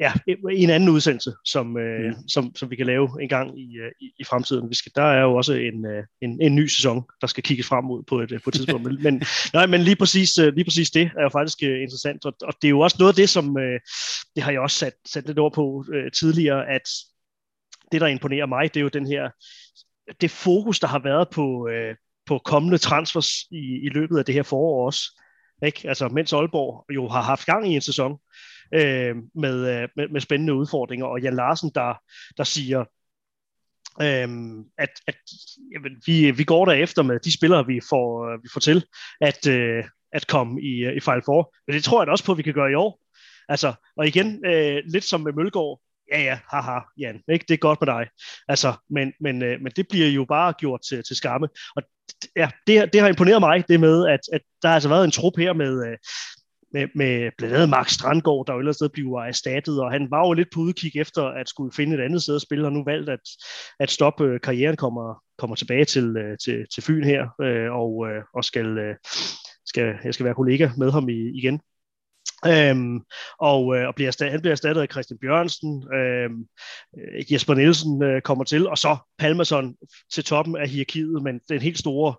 ja, 0.01 0.13
en 0.51 0.71
anden 0.71 0.89
udsendelse, 0.89 1.33
som, 1.45 1.79
øh, 1.79 2.07
mm. 2.07 2.29
som, 2.29 2.57
som 2.57 2.71
vi 2.71 2.77
kan 2.77 2.87
lave 2.87 3.23
en 3.23 3.29
gang 3.29 3.61
i, 3.61 3.77
øh, 3.77 3.93
i, 4.01 4.13
i 4.19 4.25
fremtiden. 4.25 4.71
Vi 4.71 4.75
skal, 4.75 4.93
der 4.95 5.03
er 5.03 5.23
jo 5.23 5.35
også 5.35 5.53
en, 5.53 5.87
øh, 5.87 6.05
en, 6.21 6.43
en 6.43 6.55
ny 6.55 6.67
sæson, 6.67 7.05
der 7.21 7.27
skal 7.27 7.43
kigges 7.43 7.67
frem 7.67 7.85
mod 7.85 8.03
på 8.03 8.21
et, 8.21 8.41
på 8.45 8.51
et 8.51 8.55
tidspunkt. 8.55 8.85
men, 8.87 9.03
men, 9.03 9.23
nej, 9.53 9.67
men 9.67 9.81
lige 9.81 9.97
præcis, 9.97 10.37
lige 10.37 10.65
præcis 10.65 10.91
det 10.91 11.11
er 11.19 11.23
jo 11.23 11.29
faktisk 11.29 11.63
interessant, 11.63 12.25
og, 12.25 12.35
og 12.43 12.55
det 12.63 12.69
er 12.69 12.71
jo 12.71 12.81
også 12.81 12.97
noget 13.01 13.13
af 13.13 13.17
det, 13.17 13.29
som 13.29 13.57
det 14.35 14.43
har 14.43 14.51
jeg 14.51 14.61
også 14.61 14.77
sat, 14.77 14.95
sat 15.07 15.27
lidt 15.27 15.39
over 15.39 15.51
på 15.51 15.85
uh, 15.89 16.11
tidligere, 16.19 16.69
at 16.69 16.89
det, 17.93 18.01
der 18.01 18.07
imponerer 18.07 18.47
mig, 18.47 18.75
det 18.75 18.81
er 18.81 18.85
jo 18.85 18.89
den 18.89 19.07
her, 19.07 19.31
det 20.21 20.31
fokus, 20.31 20.81
der 20.81 20.87
har 20.87 20.99
været 20.99 21.29
på, 21.31 21.69
uh, 21.69 21.97
på 22.27 22.39
kommende 22.45 22.79
transfers 22.79 23.31
i, 23.51 23.81
i 23.83 23.89
løbet 23.89 24.19
af 24.19 24.25
det 24.25 24.35
her 24.35 24.43
forår 24.43 24.87
også. 24.87 25.21
Ikke? 25.67 25.89
Altså, 25.89 26.09
mens 26.09 26.33
Aalborg 26.33 26.95
jo 26.95 27.09
har 27.09 27.23
haft 27.23 27.47
gang 27.47 27.73
i 27.73 27.75
en 27.75 27.81
sæson, 27.81 28.19
øh, 28.75 29.17
med, 29.35 29.83
øh, 29.83 29.89
med, 29.97 30.09
med 30.09 30.21
spændende 30.21 30.55
udfordringer. 30.55 31.07
Og 31.07 31.21
Jan 31.21 31.37
Larsen, 31.37 31.71
der, 31.75 31.95
der 32.37 32.45
siger, 32.45 32.85
Øhm, 34.03 34.65
at, 34.79 34.91
at 35.07 35.17
jamen, 35.75 35.93
vi, 36.07 36.31
vi 36.31 36.45
går 36.45 36.65
der 36.65 36.73
efter 36.73 37.03
med 37.03 37.21
de 37.21 37.35
spillere, 37.35 37.67
vi 37.67 37.81
får, 37.89 38.33
øh, 38.33 38.43
vi 38.43 38.49
får 38.53 38.61
til 38.61 38.85
at, 39.21 39.47
øh, 39.47 39.85
at 40.13 40.27
komme 40.27 40.63
i, 40.63 40.85
øh, 40.85 40.97
i 40.97 41.01
Final 41.01 41.23
Four. 41.25 41.55
Men 41.67 41.77
det 41.77 41.85
tror 41.85 42.01
jeg 42.01 42.07
da 42.07 42.11
også 42.11 42.25
på, 42.25 42.33
at 42.33 42.39
vi 42.39 42.43
kan 42.43 42.55
gøre 42.55 42.71
i 42.71 42.75
år. 42.75 43.01
Altså, 43.49 43.73
og 43.97 44.07
igen, 44.07 44.47
øh, 44.47 44.83
lidt 44.87 45.05
som 45.05 45.21
med 45.21 45.33
Mølgaard, 45.33 45.81
ja 46.13 46.21
ja, 46.21 46.39
haha, 46.51 46.79
Jan, 46.99 47.23
ikke? 47.33 47.45
det 47.49 47.55
er 47.55 47.59
godt 47.59 47.81
med 47.81 47.87
dig. 47.87 48.07
Altså, 48.49 48.73
men, 48.91 49.13
men, 49.21 49.43
øh, 49.43 49.61
men 49.61 49.73
det 49.77 49.89
bliver 49.89 50.09
jo 50.09 50.25
bare 50.25 50.53
gjort 50.53 50.81
til, 50.89 51.05
til 51.05 51.17
skamme. 51.17 51.49
Og 51.77 51.83
ja, 52.37 52.51
det, 52.67 52.93
det 52.93 53.01
har 53.01 53.09
imponeret 53.09 53.41
mig, 53.41 53.65
det 53.69 53.81
med, 53.81 54.09
at, 54.09 54.21
at 54.33 54.41
der 54.63 54.69
har 54.69 54.75
altså 54.75 54.89
været 54.89 55.05
en 55.05 55.11
trup 55.11 55.37
her 55.37 55.53
med, 55.53 55.87
øh, 55.87 55.99
med, 56.73 56.89
med 56.95 57.31
blandt 57.39 57.55
andet 57.55 57.69
Mark 57.69 57.89
Strandgaard, 57.89 58.47
der 58.47 58.53
jo 58.53 58.59
ellers 58.59 58.83
bliver 58.93 59.23
erstattet, 59.23 59.81
og 59.81 59.91
han 59.91 60.11
var 60.11 60.27
jo 60.27 60.33
lidt 60.33 60.49
på 60.55 60.61
udkig 60.61 60.97
efter 60.97 61.23
at 61.23 61.49
skulle 61.49 61.73
finde 61.73 61.97
et 61.97 62.05
andet 62.05 62.23
sted 62.23 62.37
at 62.37 62.43
spille, 62.43 62.67
og 62.67 62.73
nu 62.73 62.85
valgt 62.85 63.11
at, 63.11 63.21
at 63.81 63.91
stoppe 63.91 64.25
øh, 64.25 64.41
karrieren, 64.41 64.77
kommer, 64.77 65.23
kommer 65.39 65.57
tilbage 65.57 65.85
til, 65.85 66.17
øh, 66.17 66.39
til, 66.45 66.67
til 66.75 66.83
Fyn 66.83 67.05
her, 67.05 67.23
øh, 67.43 67.73
og, 67.73 68.07
og 68.35 68.45
skal, 68.45 68.97
skal, 69.67 69.95
jeg 70.05 70.15
skal 70.15 70.25
være 70.25 70.35
kollega 70.35 70.71
med 70.77 70.91
ham 70.91 71.09
i, 71.09 71.39
igen. 71.39 71.61
Øhm, 72.47 73.01
og, 73.39 73.77
øh, 73.77 73.89
og 73.89 73.95
bliver 73.95 74.09
erstattet, 74.09 74.33
han 74.33 74.41
bliver 74.41 74.53
erstattet 74.53 74.83
af 74.83 74.89
Christian 74.93 75.19
Bjørnsen, 75.19 75.85
øhm, 75.95 76.47
øh, 76.99 77.33
Jesper 77.33 77.55
Nielsen 77.55 78.03
øh, 78.03 78.23
kommer 78.23 78.45
til, 78.45 78.69
og 78.69 78.79
så 78.79 78.97
Palmason 79.19 79.75
til 80.13 80.25
toppen 80.25 80.57
af 80.57 80.69
hierarkiet, 80.69 81.23
men 81.23 81.41
den 81.49 81.61
helt 81.61 81.79
store 81.79 82.15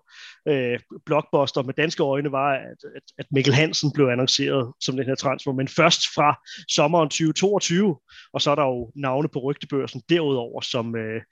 øh, 0.48 0.78
blockbuster 1.06 1.62
med 1.62 1.74
danske 1.74 2.02
øjne 2.02 2.32
var, 2.32 2.52
at, 2.52 2.80
at, 2.96 3.02
at 3.18 3.26
Mikkel 3.30 3.54
Hansen 3.54 3.92
blev 3.92 4.06
annonceret 4.06 4.72
som 4.80 4.96
den 4.96 5.06
her 5.06 5.14
transfer, 5.14 5.52
men 5.52 5.68
først 5.68 6.00
fra 6.14 6.40
sommeren 6.68 7.08
2022, 7.08 7.98
og 8.32 8.40
så 8.40 8.50
er 8.50 8.54
der 8.54 8.64
jo 8.64 8.92
navne 8.96 9.28
på 9.28 9.38
rygtebørsen 9.38 10.02
derudover, 10.08 10.60
som, 10.60 10.96
øh, 10.96 11.22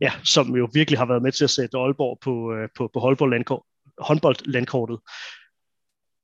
ja, 0.00 0.12
som 0.24 0.56
jo 0.56 0.68
virkelig 0.72 0.98
har 0.98 1.06
været 1.06 1.22
med 1.22 1.32
til 1.32 1.44
at 1.44 1.50
sætte 1.50 1.78
Aalborg 1.78 2.18
på, 2.22 2.54
øh, 2.54 2.68
på, 2.76 2.90
på 2.94 3.00
håndboldlandkortet. 3.00 3.66
håndboldlandkortet. 3.98 4.98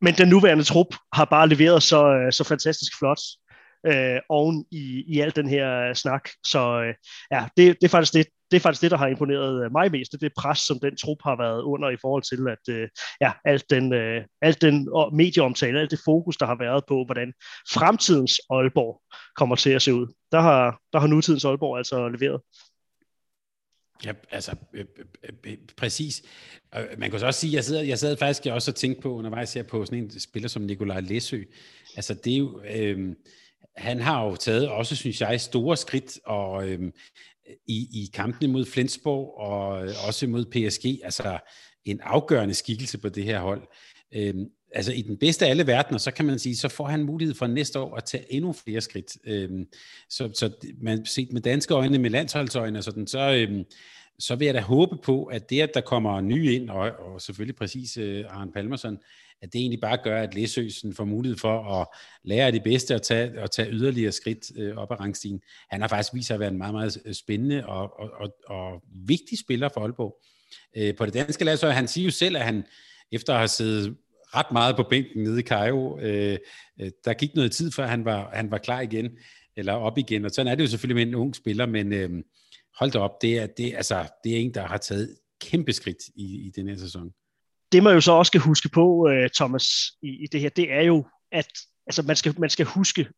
Men 0.05 0.15
den 0.15 0.29
nuværende 0.29 0.65
trup 0.65 0.87
har 1.13 1.25
bare 1.25 1.49
leveret 1.49 1.83
så, 1.83 2.07
øh, 2.07 2.33
så 2.33 2.45
fantastisk 2.45 2.99
flot 2.99 3.21
øh, 3.87 4.21
oven 4.29 4.65
i, 4.71 5.05
i 5.07 5.21
al 5.21 5.37
den 5.37 5.49
her 5.49 5.89
øh, 5.89 5.95
snak. 5.95 6.29
Så 6.47 6.83
øh, 6.83 6.95
ja, 7.33 7.49
det, 7.57 7.77
det, 7.81 7.85
er 7.87 7.89
faktisk 7.89 8.15
det, 8.15 8.27
det 8.51 8.57
er 8.57 8.61
faktisk 8.61 8.83
det, 8.83 8.91
der 8.91 8.97
har 8.97 9.07
imponeret 9.07 9.65
øh, 9.65 9.73
mig 9.73 9.91
mest. 9.91 10.13
Det 10.13 10.19
er 10.19 10.29
det 10.29 10.33
pres, 10.39 10.59
som 10.59 10.79
den 10.79 10.97
trup 10.97 11.19
har 11.25 11.37
været 11.37 11.63
under 11.63 11.89
i 11.91 11.97
forhold 12.01 12.23
til, 12.23 12.49
at 12.55 12.75
øh, 12.75 12.89
ja, 13.21 13.33
alt 13.45 13.71
den, 13.71 13.93
øh, 13.93 14.25
alt 14.43 14.63
den 14.63 14.89
medieomtale, 15.13 15.81
alt 15.81 15.91
det 15.91 16.01
fokus, 16.05 16.37
der 16.37 16.47
har 16.47 16.59
været 16.59 16.83
på, 16.89 17.05
hvordan 17.05 17.33
fremtidens 17.73 18.41
Aalborg 18.51 19.01
kommer 19.37 19.57
til 19.57 19.71
at 19.71 19.83
se 19.83 19.95
ud. 19.95 20.07
Der 20.33 20.41
har, 20.41 20.79
der 20.93 20.99
har 20.99 21.07
nutidens 21.07 21.45
Aalborg 21.45 21.79
altså 21.79 22.09
leveret. 22.09 22.41
Ja, 24.05 24.13
altså 24.31 24.57
øh, 24.73 24.85
øh, 24.99 25.05
øh, 25.25 25.53
øh 25.53 25.59
præcis. 25.77 26.23
Øh, 26.77 26.85
man 26.99 27.11
kan 27.11 27.21
så 27.21 27.27
også 27.27 27.41
sige, 27.41 27.55
jeg 27.55 27.65
sad, 27.65 27.83
jeg 27.83 27.99
sad 27.99 28.17
faktisk 28.17 28.47
jeg 28.47 28.55
også 28.55 28.71
og 28.71 28.75
tænkte 28.75 29.03
på, 29.03 29.15
undervejs 29.15 29.55
her 29.55 29.63
på 29.63 29.85
sådan 29.85 29.99
en 29.99 30.21
spiller 30.21 30.49
som 30.49 30.63
Nikolaj 30.63 31.01
Læsø. 31.01 31.43
Altså 31.97 32.15
det 32.15 32.33
er 32.33 32.39
jo, 32.39 32.63
øh, 32.71 33.15
han 33.77 34.01
har 34.01 34.25
jo 34.25 34.37
taget 34.37 34.69
også, 34.69 34.97
synes 34.97 35.21
jeg, 35.21 35.41
store 35.41 35.77
skridt 35.77 36.19
og, 36.27 36.69
øh, 36.69 36.93
i, 37.67 37.89
i 37.93 38.11
kampene 38.15 38.53
mod 38.53 38.65
Flensborg 38.65 39.39
og 39.39 39.87
øh, 39.87 39.95
også 40.07 40.27
mod 40.27 40.45
PSG. 40.45 41.05
Altså 41.05 41.39
en 41.85 42.01
afgørende 42.01 42.55
skikkelse 42.55 42.99
på 42.99 43.09
det 43.09 43.25
her 43.25 43.41
hold. 43.41 43.63
Øh, 44.15 44.35
altså 44.75 44.93
i 44.93 45.03
den 45.03 45.17
bedste 45.17 45.47
af 45.47 45.51
alle 45.51 45.67
verdener, 45.67 45.99
så 45.99 46.11
kan 46.11 46.25
man 46.25 46.39
sige, 46.39 46.57
så 46.57 46.69
får 46.69 46.87
han 46.87 47.05
mulighed 47.05 47.35
for 47.35 47.47
næste 47.47 47.81
år 47.81 47.97
at 47.97 48.05
tage 48.05 48.33
endnu 48.33 48.53
flere 48.53 48.81
skridt. 48.81 49.17
Øhm, 49.25 49.67
så, 50.11 50.31
så 50.35 50.51
man 50.83 51.07
set 51.07 51.33
med 51.33 51.41
danske 51.41 51.75
øjne, 51.75 51.99
med 51.99 52.11
landsholdsøjne 52.11 52.79
og 52.79 52.85
sådan, 52.85 53.07
så, 53.07 53.35
øhm, 53.35 53.65
så 54.19 54.37
vil 54.37 54.45
jeg 54.45 54.55
da 54.55 54.61
håbe 54.61 54.97
på, 55.03 55.25
at 55.25 55.51
det, 55.51 55.61
at 55.61 55.71
der 55.75 55.81
kommer 55.81 56.21
nye 56.21 56.55
ind, 56.55 56.71
og, 56.71 56.91
og 56.99 57.21
selvfølgelig 57.21 57.57
præcis 57.57 57.97
øh, 57.97 58.25
Arne 58.29 58.53
Palmerson, 58.53 58.99
at 59.43 59.53
det 59.53 59.59
egentlig 59.61 59.81
bare 59.81 59.99
gør, 60.05 60.23
at 60.23 60.35
Læsøsen 60.35 60.95
får 60.95 61.05
mulighed 61.05 61.39
for 61.39 61.81
at 61.81 61.87
lære 62.25 62.47
af 62.47 62.53
det 62.53 62.63
bedste 62.63 62.95
og 62.95 63.03
tage, 63.03 63.43
og 63.43 63.51
tage 63.51 63.71
yderligere 63.71 64.13
skridt 64.13 64.59
øh, 64.59 64.77
op 64.77 64.93
ad 64.93 65.01
rangstigen. 65.01 65.41
Han 65.71 65.81
har 65.81 65.89
faktisk 65.89 66.15
vist 66.15 66.27
sig 66.27 66.35
at 66.35 66.41
være 66.41 66.51
en 66.51 66.59
meget, 66.59 66.75
meget 66.75 66.99
øh, 67.05 67.15
spændende 67.15 67.67
og, 67.67 68.01
og, 68.01 68.11
og, 68.17 68.35
og 68.47 68.83
vigtig 69.07 69.39
spiller 69.39 69.69
for 69.69 69.81
Aalborg. 69.81 70.21
Øh, 70.77 70.97
på 70.97 71.07
det 71.07 71.15
danske 71.15 71.45
land, 71.45 71.59
så 71.59 71.71
han 71.71 71.89
siger 71.89 72.05
jo 72.05 72.11
selv, 72.11 72.37
at 72.37 72.43
han 72.43 72.65
efter 73.13 73.33
at 73.33 73.39
have 73.39 73.49
siddet 73.49 73.97
ret 74.37 74.53
meget 74.53 74.77
på 74.77 74.83
bænken 74.91 75.23
nede 75.23 75.41
i 75.41 75.43
Cairo. 75.43 75.99
Øh, 75.99 76.39
øh, 76.81 76.91
der 77.05 77.15
gik 77.15 77.35
noget 77.35 77.53
tid, 77.53 77.73
før 77.73 77.87
han 77.87 78.05
var, 78.05 78.31
han 78.33 78.51
var 78.51 78.59
klar 78.59 78.81
igen, 78.81 79.11
eller 79.57 79.73
op 79.73 79.99
igen, 79.99 80.25
og 80.25 80.31
sådan 80.31 80.53
er 80.53 80.55
det 80.55 80.63
jo 80.63 80.69
selvfølgelig 80.69 81.07
med 81.07 81.13
en 81.13 81.21
ung 81.21 81.37
spiller, 81.37 81.67
men 81.67 81.93
øh, 81.93 82.11
hold 82.79 82.91
da 82.91 82.99
op, 82.99 83.23
det 83.23 83.39
er, 83.39 83.47
det, 83.47 83.75
altså, 83.75 84.07
det 84.25 84.33
er 84.33 84.37
en, 84.37 84.55
der 84.55 84.67
har 84.67 84.77
taget 84.77 85.17
kæmpe 85.41 85.73
skridt 85.73 86.03
i, 86.17 86.47
i 86.47 86.51
den 86.57 86.69
her 86.69 86.77
sæson. 86.77 87.11
Det 87.73 87.83
man 87.83 87.95
jo 87.95 88.01
så 88.01 88.13
også 88.13 88.31
skal 88.31 88.41
huske 88.41 88.69
på, 88.69 89.09
øh, 89.09 89.31
Thomas, 89.31 89.67
i, 90.03 90.09
i 90.09 90.27
det 90.33 90.41
her, 90.41 90.49
det 90.49 90.73
er 90.73 90.83
jo, 90.83 91.07
at 91.33 91.49
altså, 91.87 92.03
man, 92.03 92.17
skal, 92.17 92.35
man 92.41 92.51
skal 92.51 92.67
huske, 92.67 93.09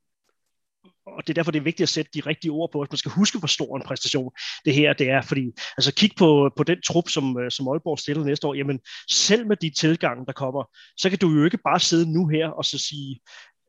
og 1.07 1.27
det 1.27 1.31
er 1.31 1.35
derfor, 1.35 1.51
det 1.51 1.59
er 1.59 1.65
vigtigt 1.65 1.85
at 1.85 1.89
sætte 1.89 2.11
de 2.15 2.21
rigtige 2.21 2.51
ord 2.51 2.73
på, 2.73 2.81
at 2.81 2.93
man 2.93 2.99
skal 2.99 3.11
huske, 3.11 3.39
hvor 3.39 3.49
stor 3.49 3.77
en 3.77 3.83
præstation 3.83 4.31
det 4.65 4.75
her 4.75 4.93
det 4.93 5.11
er, 5.11 5.23
fordi 5.23 5.53
altså 5.77 5.95
kig 5.95 6.11
på, 6.19 6.51
på 6.57 6.63
den 6.63 6.83
trup, 6.83 7.09
som, 7.09 7.39
øh, 7.39 7.51
som 7.51 7.69
Aalborg 7.69 7.99
stiller 7.99 8.25
næste 8.25 8.47
år, 8.47 8.55
jamen 8.55 8.81
selv 9.11 9.47
med 9.47 9.57
de 9.57 9.71
tilgange, 9.71 10.27
der 10.27 10.33
kommer, 10.33 10.65
så 10.97 11.11
kan 11.11 11.19
du 11.19 11.31
jo 11.31 11.45
ikke 11.45 11.59
bare 11.59 11.81
sidde 11.81 12.13
nu 12.13 12.29
her 12.29 12.49
og 12.49 12.65
så 12.65 12.79
sige, 12.79 13.21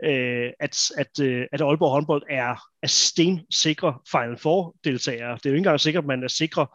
øh, 0.04 0.52
at, 0.60 0.78
at, 0.97 1.19
øh, 1.21 1.45
at 1.52 1.62
Aalborg 1.62 1.91
håndbold 1.91 2.23
er, 2.30 2.56
er 2.84 2.88
stensikre 2.88 4.00
Final 4.12 4.38
Four 4.38 4.76
deltagere. 4.84 5.36
Det 5.36 5.45
er 5.45 5.50
jo 5.50 5.54
ikke 5.54 5.58
engang 5.58 5.80
sikkert, 5.80 6.04
at 6.04 6.08
man 6.08 6.23
er 6.23 6.28
sikre, 6.28 6.67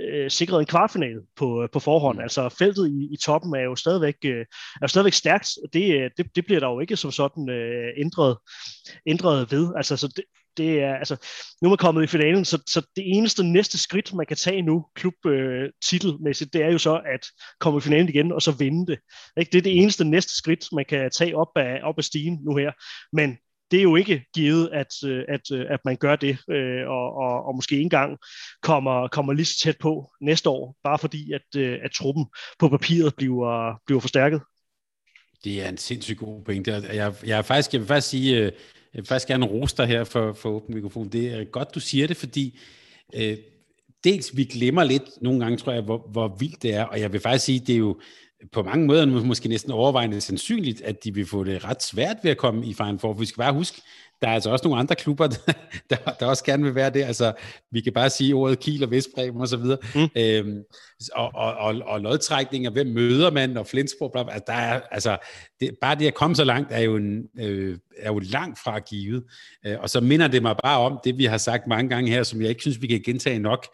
øh, 0.00 0.30
sikret 0.30 0.60
en 0.60 0.66
kvartfinale 0.66 1.20
på, 1.36 1.68
på 1.72 1.78
forhånd. 1.78 2.16
Mm. 2.16 2.22
Altså 2.22 2.48
feltet 2.48 2.88
i, 2.88 3.14
i 3.14 3.16
toppen 3.24 3.54
er 3.54 3.60
jo 3.60 3.76
stadigvæk, 3.76 4.14
øh, 4.24 4.40
er 4.40 4.82
jo 4.82 4.88
stadigvæk 4.88 5.12
stærkt. 5.12 5.48
Det, 5.72 6.12
det, 6.16 6.26
det 6.36 6.44
bliver 6.44 6.60
der 6.60 6.68
jo 6.68 6.80
ikke 6.80 6.96
som 6.96 7.10
sådan 7.10 7.50
øh, 7.50 7.88
ændret, 7.96 8.36
ændret 9.06 9.52
ved. 9.52 9.72
Altså, 9.76 9.96
så 9.96 10.08
det, 10.16 10.24
det 10.56 10.80
er, 10.80 10.94
altså, 10.94 11.16
nu 11.62 11.66
er 11.66 11.70
man 11.70 11.76
kommet 11.76 12.02
i 12.02 12.06
finalen, 12.06 12.44
så, 12.44 12.62
så 12.66 12.80
det 12.96 13.04
eneste 13.16 13.44
næste 13.44 13.78
skridt, 13.78 14.14
man 14.14 14.26
kan 14.26 14.36
tage 14.36 14.62
nu, 14.62 14.86
klubtitelmæssigt, 14.94 16.54
øh, 16.54 16.58
det 16.58 16.66
er 16.66 16.72
jo 16.72 16.78
så 16.78 16.94
at 17.14 17.26
komme 17.60 17.78
i 17.78 17.80
finalen 17.80 18.08
igen, 18.08 18.32
og 18.32 18.42
så 18.42 18.52
vinde 18.52 18.86
det. 18.86 18.98
Ikke? 19.40 19.50
Det 19.52 19.58
er 19.58 19.62
det 19.62 19.80
eneste 19.80 20.04
næste 20.04 20.36
skridt, 20.36 20.64
man 20.72 20.84
kan 20.88 21.10
tage 21.10 21.36
op 21.36 21.48
af, 21.56 21.80
op 21.82 21.98
af 21.98 22.04
stigen 22.04 22.38
nu 22.44 22.56
her. 22.56 22.72
Men 23.12 23.36
det 23.70 23.78
er 23.78 23.82
jo 23.82 23.96
ikke 23.96 24.24
givet, 24.34 24.70
at, 24.72 24.86
øh, 25.04 25.24
at, 25.28 25.40
øh, 25.52 25.66
at 25.70 25.80
man 25.84 25.96
gør 25.96 26.16
det, 26.16 26.38
øh, 26.50 26.88
og, 26.88 27.16
og, 27.16 27.44
og 27.46 27.56
måske 27.56 27.74
ikke 27.74 27.82
engang 27.82 28.18
kommer, 28.62 29.08
kommer 29.08 29.32
lige 29.32 29.46
så 29.46 29.60
tæt 29.62 29.78
på 29.78 30.10
næste 30.20 30.48
år, 30.50 30.76
bare 30.84 30.98
fordi, 30.98 31.32
at, 31.32 31.60
at 31.60 31.90
truppen 31.90 32.26
på 32.58 32.68
papiret 32.68 33.14
bliver, 33.16 33.80
bliver 33.86 34.00
forstærket. 34.00 34.40
Det 35.44 35.62
er 35.62 35.68
en 35.68 35.78
sindssygt 35.78 36.18
god 36.18 36.44
pointe. 36.44 36.72
Jeg, 36.72 37.14
jeg, 37.26 37.38
er 37.38 37.42
faktisk, 37.42 37.72
jeg 37.72 37.80
vil 37.80 37.88
faktisk 37.88 38.08
sige, 38.08 38.42
jeg 38.42 38.52
vil 38.92 39.06
faktisk 39.06 39.28
gerne 39.28 39.46
rose 39.46 39.76
dig 39.76 39.86
her 39.86 40.04
for, 40.04 40.32
for 40.32 40.48
åben 40.48 40.74
mikrofon. 40.74 41.08
Det 41.08 41.32
er 41.32 41.44
godt, 41.44 41.74
du 41.74 41.80
siger 41.80 42.06
det, 42.06 42.16
fordi 42.16 42.58
øh, 43.14 43.36
dels 44.04 44.36
vi 44.36 44.44
glemmer 44.44 44.84
lidt 44.84 45.22
nogle 45.22 45.40
gange, 45.40 45.56
tror 45.56 45.72
jeg, 45.72 45.82
hvor, 45.82 46.08
hvor 46.12 46.36
vildt 46.38 46.62
det 46.62 46.74
er, 46.74 46.84
og 46.84 47.00
jeg 47.00 47.12
vil 47.12 47.20
faktisk 47.20 47.44
sige, 47.44 47.58
det 47.58 47.74
er 47.74 47.78
jo 47.78 48.00
på 48.52 48.62
mange 48.62 48.86
måder 48.86 49.06
måske 49.06 49.48
næsten 49.48 49.72
overvejende 49.72 50.20
sandsynligt, 50.20 50.80
at 50.80 51.04
de 51.04 51.14
vil 51.14 51.26
få 51.26 51.44
det 51.44 51.64
ret 51.64 51.82
svært 51.82 52.16
ved 52.22 52.30
at 52.30 52.36
komme 52.36 52.66
i 52.66 52.74
Final 52.74 52.98
Four. 52.98 53.12
Vi 53.12 53.26
skal 53.26 53.40
bare 53.40 53.52
huske, 53.52 53.82
der 54.22 54.28
er 54.28 54.34
altså 54.34 54.50
også 54.50 54.64
nogle 54.64 54.80
andre 54.80 54.94
klubber, 54.94 55.26
der, 55.90 55.96
der 56.20 56.26
også 56.26 56.44
gerne 56.44 56.64
vil 56.64 56.74
være 56.74 56.90
det. 56.90 57.02
Altså, 57.02 57.32
vi 57.70 57.80
kan 57.80 57.92
bare 57.92 58.10
sige 58.10 58.34
ordet 58.34 58.60
Kiel 58.60 58.84
og 58.84 58.90
Vestbrem 58.90 59.36
og 59.36 59.48
så 59.48 59.56
videre. 59.56 59.78
Mm. 59.94 60.08
Øhm, 60.16 60.62
og, 61.12 61.30
og, 61.34 61.54
og, 61.54 61.74
og 61.86 62.00
lodtrækninger, 62.00 62.70
hvem 62.70 62.86
møder 62.86 63.30
man, 63.30 63.56
og 63.56 63.66
Flensborg, 63.66 64.12
bla, 64.12 64.22
bla, 64.22 64.32
altså, 64.32 64.44
der 64.46 64.58
er, 64.58 64.80
altså, 64.90 65.18
det, 65.60 65.70
bare 65.80 65.94
det 65.94 66.06
at 66.06 66.14
komme 66.14 66.36
så 66.36 66.44
langt, 66.44 66.72
er 66.72 66.80
jo, 66.80 66.96
en, 66.96 67.22
øh, 67.38 67.78
er 67.98 68.12
jo 68.12 68.18
langt 68.18 68.58
fra 68.64 68.78
givet. 68.78 69.24
Øh, 69.66 69.76
og 69.80 69.90
så 69.90 70.00
minder 70.00 70.28
det 70.28 70.42
mig 70.42 70.56
bare 70.64 70.78
om 70.78 70.98
det, 71.04 71.18
vi 71.18 71.24
har 71.24 71.38
sagt 71.38 71.66
mange 71.66 71.88
gange 71.88 72.10
her, 72.10 72.22
som 72.22 72.40
jeg 72.40 72.48
ikke 72.48 72.60
synes, 72.60 72.82
vi 72.82 72.86
kan 72.86 73.02
gentage 73.04 73.38
nok, 73.38 73.66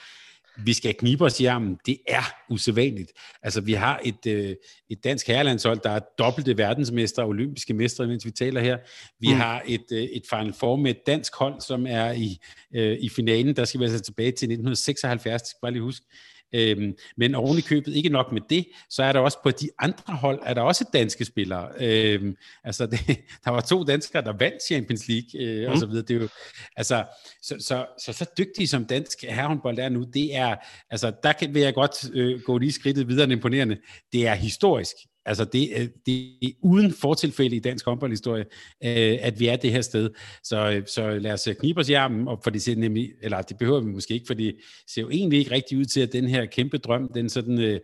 vi 0.64 0.72
skal 0.72 0.94
knibe 0.94 1.24
os 1.24 1.40
i 1.40 1.44
armen, 1.44 1.78
det 1.86 1.98
er 2.09 2.22
usædvanligt. 2.51 3.12
Altså, 3.42 3.61
vi 3.61 3.72
har 3.72 4.01
et, 4.05 4.26
øh, 4.26 4.57
et 4.90 5.05
dansk 5.05 5.26
herrelandshold, 5.26 5.80
der 5.84 5.90
er 5.90 6.01
dobbelte 6.18 6.59
verdensmester, 6.59 7.24
olympiske 7.24 7.74
mestre, 7.74 8.07
mens 8.07 8.26
vi 8.26 8.30
taler 8.30 8.61
her. 8.61 8.78
Vi 9.20 9.28
mm. 9.28 9.40
har 9.40 9.62
et, 9.66 9.84
øh, 9.92 10.03
et 10.03 10.22
Final 10.30 10.53
Four 10.53 10.76
med 10.76 10.90
et 10.90 11.07
dansk 11.07 11.34
hold, 11.36 11.61
som 11.61 11.86
er 11.86 12.12
i, 12.12 12.38
øh, 12.74 12.98
i 13.01 13.09
finalen. 13.09 13.57
Der 13.57 13.64
skal 13.64 13.80
vi 13.80 13.84
altså 13.84 14.01
tilbage 14.01 14.32
til 14.32 14.46
1976, 14.46 15.48
skal 15.48 15.59
bare 15.62 15.72
lige 15.72 15.82
huske. 15.82 16.07
Øhm, 16.53 16.96
men 17.16 17.34
oven 17.34 17.59
i 17.59 17.61
købet, 17.61 17.94
ikke 17.94 18.09
nok 18.09 18.32
med 18.32 18.40
det, 18.51 18.66
så 18.90 19.03
er 19.03 19.12
der 19.12 19.20
også 19.20 19.38
på 19.42 19.51
de 19.51 19.68
andre 19.78 20.14
hold, 20.14 20.40
er 20.42 20.55
der 20.55 20.62
også 20.62 20.84
danske 20.92 21.24
spillere. 21.24 21.68
Øhm, 21.80 22.36
altså, 22.64 22.86
det, 22.86 23.01
der 23.44 23.51
var 23.51 23.61
to 23.61 23.84
danskere, 23.84 24.24
der 24.24 24.32
vandt 24.32 24.62
Champions 24.66 25.09
League, 25.09 25.40
øh, 25.40 25.66
mm. 25.66 25.72
og 25.72 25.78
så 25.78 25.86
videre. 25.86 26.03
Det 26.03 26.16
er 26.16 26.20
jo, 26.20 26.28
altså, 26.76 27.05
så, 27.42 27.57
så, 27.59 27.86
så, 27.98 28.12
så 28.12 28.30
dygtige 28.38 28.68
som 28.68 28.84
dansk 28.84 29.22
herrehåndbold 29.22 29.78
er 29.78 29.88
nu, 29.88 30.05
det 30.14 30.36
er, 30.36 30.57
altså, 30.90 31.12
der 31.22 31.32
kan, 31.32 31.55
vil 31.55 31.62
jeg 31.62 31.74
godt 31.74 32.11
øh, 32.14 32.40
gå 32.40 32.59
lige 32.59 32.72
skridtet 32.72 33.09
videre 33.09 33.24
end 33.24 33.32
imponerende. 33.32 33.78
Det 34.12 34.26
er 34.26 34.34
historisk. 34.34 34.94
Altså 35.31 35.45
det, 35.45 35.68
øh, 35.76 35.89
det 36.07 36.37
er 36.43 36.51
uden 36.62 36.93
fortilfælde 36.93 37.57
i 37.57 37.59
dansk 37.59 37.85
håndboldhistorie, 37.85 38.45
øh, 38.85 39.18
at 39.20 39.41
vi 39.41 39.47
er 39.47 39.57
det 39.57 39.72
her 39.72 39.81
sted. 39.81 40.11
Så, 40.43 40.70
øh, 40.70 40.87
så 40.87 41.11
lad 41.11 41.33
os 41.33 41.47
øh, 41.47 41.55
knibe 41.55 41.81
os 41.81 41.89
i 41.89 41.93
armen, 41.93 42.28
og 42.28 42.41
for 42.43 42.51
det 42.51 42.62
ser 42.62 42.76
nemlig, 42.76 43.11
eller 43.22 43.43
det 43.43 43.59
behøver 43.59 43.81
vi 43.81 43.87
måske 43.87 44.14
ikke, 44.14 44.26
for 44.26 44.35
det 44.35 44.57
ser 44.87 45.03
jo 45.03 45.11
egentlig 45.11 45.39
ikke 45.39 45.51
rigtig 45.51 45.78
ud 45.78 45.85
til, 45.85 46.01
at 46.01 46.12
den 46.12 46.28
her 46.28 46.47
kæmpe 46.47 46.78
drøm, 46.78 47.11
den, 47.14 47.28
sådan, 47.28 47.59
øh, 47.59 47.81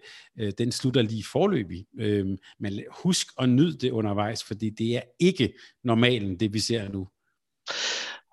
den 0.59 0.73
slutter 0.73 1.03
lige 1.03 1.25
forløbig. 1.33 1.87
Øhm, 2.01 2.37
men 2.61 2.81
husk 3.03 3.27
at 3.41 3.49
nyde 3.49 3.79
det 3.79 3.91
undervejs, 3.91 4.45
fordi 4.45 4.71
det 4.71 4.97
er 4.97 5.03
ikke 5.21 5.53
normalen, 5.85 6.41
det 6.41 6.53
vi 6.53 6.59
ser 6.59 6.89
nu. 6.89 7.09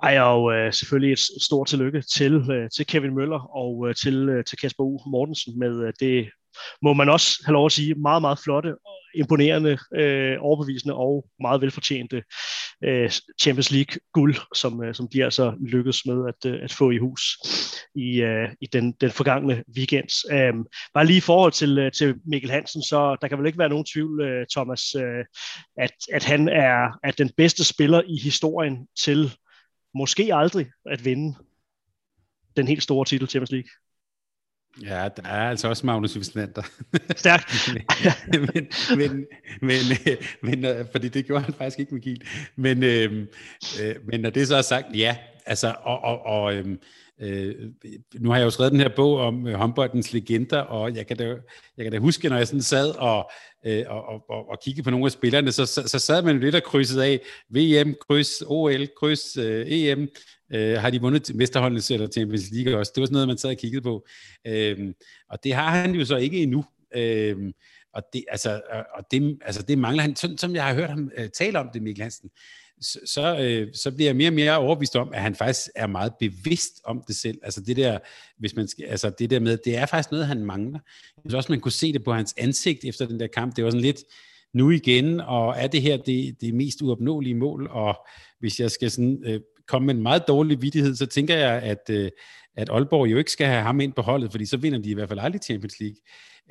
Ej, 0.04 0.20
og 0.20 0.54
øh, 0.54 0.74
selvfølgelig 0.74 1.14
et 1.14 1.20
stort 1.42 1.68
tillykke 1.68 2.02
til, 2.02 2.34
øh, 2.34 2.70
til 2.70 2.86
Kevin 2.86 3.16
Møller 3.16 3.56
og 3.56 3.90
øh, 3.90 3.96
til, 3.96 4.30
øh, 4.30 4.46
til 4.46 4.58
Kasper 4.58 4.84
U. 4.84 5.00
Mortensen 5.06 5.60
med 5.60 5.88
øh, 5.88 5.94
det 6.00 6.30
må 6.82 6.94
man 6.94 7.10
også 7.10 7.44
have 7.46 7.54
lov 7.54 7.66
at 7.66 7.72
sige, 7.72 7.94
meget, 7.94 8.22
meget 8.22 8.40
flotte, 8.40 8.74
imponerende, 9.16 9.78
øh, 9.96 10.38
overbevisende 10.40 10.96
og 10.96 11.26
meget 11.40 11.62
velfortjente 11.62 12.24
øh, 12.84 13.12
Champions 13.42 13.72
League 13.72 14.00
guld, 14.14 14.36
som, 14.56 14.84
øh, 14.84 14.96
som 14.96 15.08
de 15.08 15.24
altså 15.24 15.54
lykkedes 15.62 16.06
med 16.06 16.28
at, 16.28 16.52
øh, 16.52 16.64
at 16.64 16.74
få 16.74 16.92
i 16.92 16.98
hus 16.98 17.22
i, 17.96 18.22
øh, 18.22 18.50
i 18.62 18.66
den, 18.66 18.92
den 18.92 19.12
forgangne 19.12 19.64
weekend. 19.78 20.32
Øh, 20.32 20.54
bare 20.94 21.06
lige 21.06 21.18
i 21.18 21.28
forhold 21.30 21.52
til, 21.52 21.78
øh, 21.78 21.92
til 21.92 22.16
Mikkel 22.26 22.52
Hansen, 22.52 22.84
så 22.84 23.18
der 23.22 23.28
kan 23.28 23.38
vel 23.38 23.48
ikke 23.48 23.60
være 23.60 23.70
nogen 23.70 23.86
tvivl, 23.94 24.22
øh, 24.22 24.46
Thomas, 24.52 24.96
øh, 24.96 25.26
at, 25.78 25.94
at 26.14 26.24
han 26.24 26.50
er 26.50 27.00
at 27.04 27.18
den 27.18 27.30
bedste 27.38 27.64
spiller 27.64 28.02
i 28.08 28.20
historien 28.24 28.88
til 29.00 29.32
måske 29.96 30.36
aldrig 30.36 30.68
at 30.92 31.06
vinde 31.06 31.38
den 32.58 32.68
helt 32.68 32.84
store 32.84 33.06
titel 33.06 33.28
Champions 33.28 33.52
League. 33.52 33.70
Ja, 34.82 35.10
der 35.18 35.24
er 35.24 35.50
altså 35.50 35.68
også 35.68 35.86
Magnus 35.86 36.16
Wislander. 36.16 36.62
Stærkt. 37.16 37.70
men, 38.32 38.68
men, 38.98 39.28
men, 39.62 39.98
men, 40.42 40.66
øh, 40.66 40.86
fordi 40.92 41.08
det 41.08 41.26
gjorde 41.26 41.44
han 41.44 41.54
faktisk 41.54 41.80
ikke 41.80 41.94
med 41.94 42.02
Kiel. 42.02 42.22
Men, 42.56 42.84
øh, 42.84 43.28
øh, 43.82 43.96
men 44.06 44.20
når 44.20 44.30
det 44.30 44.48
så 44.48 44.56
er 44.56 44.62
sagt, 44.62 44.86
ja, 44.96 45.18
altså, 45.46 45.76
og, 45.84 46.04
og, 46.04 46.26
og 46.26 46.56
øh, 46.56 46.66
Øh, 47.22 47.56
nu 48.20 48.30
har 48.30 48.38
jeg 48.38 48.46
jo 48.46 48.50
skrevet 48.50 48.72
den 48.72 48.80
her 48.80 48.90
bog 48.96 49.18
om 49.18 49.48
øh, 49.48 49.54
håndboldens 49.54 50.14
legender, 50.14 50.60
og 50.60 50.96
jeg 50.96 51.08
kan 51.08 51.18
da, 51.18 51.36
jeg 51.78 51.86
kan 51.86 51.92
da 51.92 52.00
huske, 52.00 52.30
når 52.30 52.38
jeg 52.38 52.48
sådan 52.48 52.62
sad 52.62 52.90
og, 52.90 53.32
øh, 53.66 53.84
og, 53.88 54.30
og, 54.30 54.50
og 54.50 54.60
kiggede 54.64 54.84
på 54.84 54.90
nogle 54.90 55.06
af 55.06 55.12
spillerne, 55.12 55.52
så, 55.52 55.66
så, 55.66 55.88
så 55.88 56.00
sad 56.00 56.22
man 56.22 56.40
lidt 56.40 56.56
og 56.56 56.64
krydsede 56.64 57.06
af 57.06 57.20
VM, 57.50 57.96
kryds, 58.10 58.42
OL, 58.48 58.88
kryds, 59.00 59.38
øh, 59.38 59.66
EM, 59.70 60.10
øh, 60.54 60.78
har 60.78 60.90
de 60.90 61.02
vundet 61.02 61.36
mesterholdenes 61.36 61.92
eller 61.92 62.08
Champions 62.08 62.52
League 62.52 62.80
også. 62.80 62.92
Det 62.96 63.02
var 63.02 63.06
sådan 63.06 63.14
noget, 63.14 63.28
man 63.28 63.38
sad 63.38 63.50
og 63.50 63.58
kiggede 63.58 63.82
på. 63.82 64.06
Øh, 64.48 64.94
og 65.30 65.44
det 65.44 65.54
har 65.54 65.70
han 65.70 65.96
jo 65.96 66.06
så 66.06 66.18
ikke 66.18 66.38
endnu. 66.38 66.66
Øh, 66.96 67.38
og 67.94 68.04
det, 68.14 68.24
altså, 68.28 68.62
og 68.98 69.06
det, 69.12 69.38
altså, 69.42 69.62
det 69.62 69.78
mangler 69.78 70.02
han, 70.02 70.16
sådan 70.16 70.38
som 70.38 70.56
jeg 70.56 70.66
har 70.66 70.74
hørt 70.74 70.90
ham 70.90 71.12
øh, 71.18 71.30
tale 71.30 71.60
om 71.60 71.70
det, 71.74 71.84
Mikkel 71.84 72.02
Hansen, 72.02 72.30
så, 72.82 73.00
så, 73.06 73.38
øh, 73.40 73.74
så 73.74 73.92
bliver 73.92 74.10
jeg 74.10 74.16
mere 74.16 74.30
og 74.30 74.34
mere 74.34 74.58
overbevist 74.58 74.96
om, 74.96 75.14
at 75.14 75.22
han 75.22 75.36
faktisk 75.36 75.70
er 75.76 75.88
meget 75.88 76.14
bevidst 76.20 76.82
om 76.84 77.04
det 77.08 77.16
selv. 77.16 77.38
Altså 77.44 77.62
det 77.62 77.78
der, 77.78 78.00
hvis 78.40 78.56
man 78.56 78.68
skal, 78.68 78.86
altså 78.86 79.12
det 79.20 79.30
der 79.30 79.40
med, 79.40 79.58
det 79.66 79.78
er 79.78 79.86
faktisk 79.86 80.12
noget, 80.12 80.28
han 80.28 80.46
mangler. 80.46 80.80
Jeg 81.18 81.22
synes 81.22 81.34
også, 81.34 81.52
man 81.52 81.60
kunne 81.60 81.72
se 81.72 81.94
det 81.94 82.04
på 82.04 82.14
hans 82.14 82.34
ansigt 82.38 82.86
efter 82.86 83.06
den 83.06 83.20
der 83.20 83.28
kamp. 83.28 83.56
Det 83.56 83.64
var 83.64 83.70
sådan 83.70 83.82
lidt, 83.82 84.04
nu 84.54 84.70
igen, 84.70 85.20
og 85.20 85.56
er 85.58 85.68
det 85.68 85.82
her 85.82 85.98
det, 85.98 86.42
det 86.42 86.54
mest 86.54 86.82
uopnåelige 86.82 87.36
mål? 87.36 87.68
Og 87.72 88.08
hvis 88.40 88.60
jeg 88.60 88.72
skal 88.72 88.92
sådan, 88.92 89.24
øh, 89.26 89.42
komme 89.68 89.86
med 89.86 89.96
en 89.96 90.02
meget 90.02 90.24
dårlig 90.28 90.62
vidighed, 90.62 90.96
så 90.96 91.06
tænker 91.06 91.36
jeg, 91.36 91.62
at, 91.62 91.90
øh, 91.90 92.12
at 92.56 92.70
Aalborg 92.70 93.12
jo 93.12 93.18
ikke 93.18 93.32
skal 93.32 93.48
have 93.48 93.62
ham 93.62 93.80
ind 93.80 93.94
på 93.94 94.02
holdet, 94.02 94.32
fordi 94.32 94.46
så 94.46 94.58
vinder 94.58 94.80
de 94.80 94.90
i 94.90 94.94
hvert 94.94 95.10
fald 95.10 95.20
aldrig 95.20 95.42
Champions 95.42 95.80
League. 95.80 95.98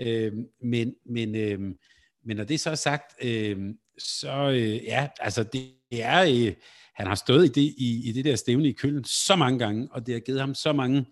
Øh, 0.00 0.32
men, 0.62 0.94
men, 1.06 1.34
øh, 1.36 1.60
men 2.24 2.36
når 2.36 2.44
det 2.44 2.60
så 2.60 2.70
er 2.70 2.74
sagt, 2.74 3.24
øh, 3.24 3.58
så 3.98 4.50
øh, 4.50 4.84
ja, 4.84 5.08
altså 5.20 5.42
det 5.42 5.70
er, 5.92 6.22
øh, 6.22 6.54
han 6.94 7.06
har 7.06 7.14
stået 7.14 7.44
i 7.44 7.48
det, 7.48 7.74
i, 7.78 8.08
i 8.08 8.12
det 8.12 8.24
der 8.24 8.36
stævne 8.36 8.68
i 8.68 8.72
Køln 8.72 9.04
så 9.04 9.36
mange 9.36 9.58
gange, 9.58 9.88
og 9.90 10.06
det 10.06 10.14
har 10.14 10.20
givet 10.20 10.40
ham 10.40 10.54
så 10.54 10.72
mange, 10.72 11.06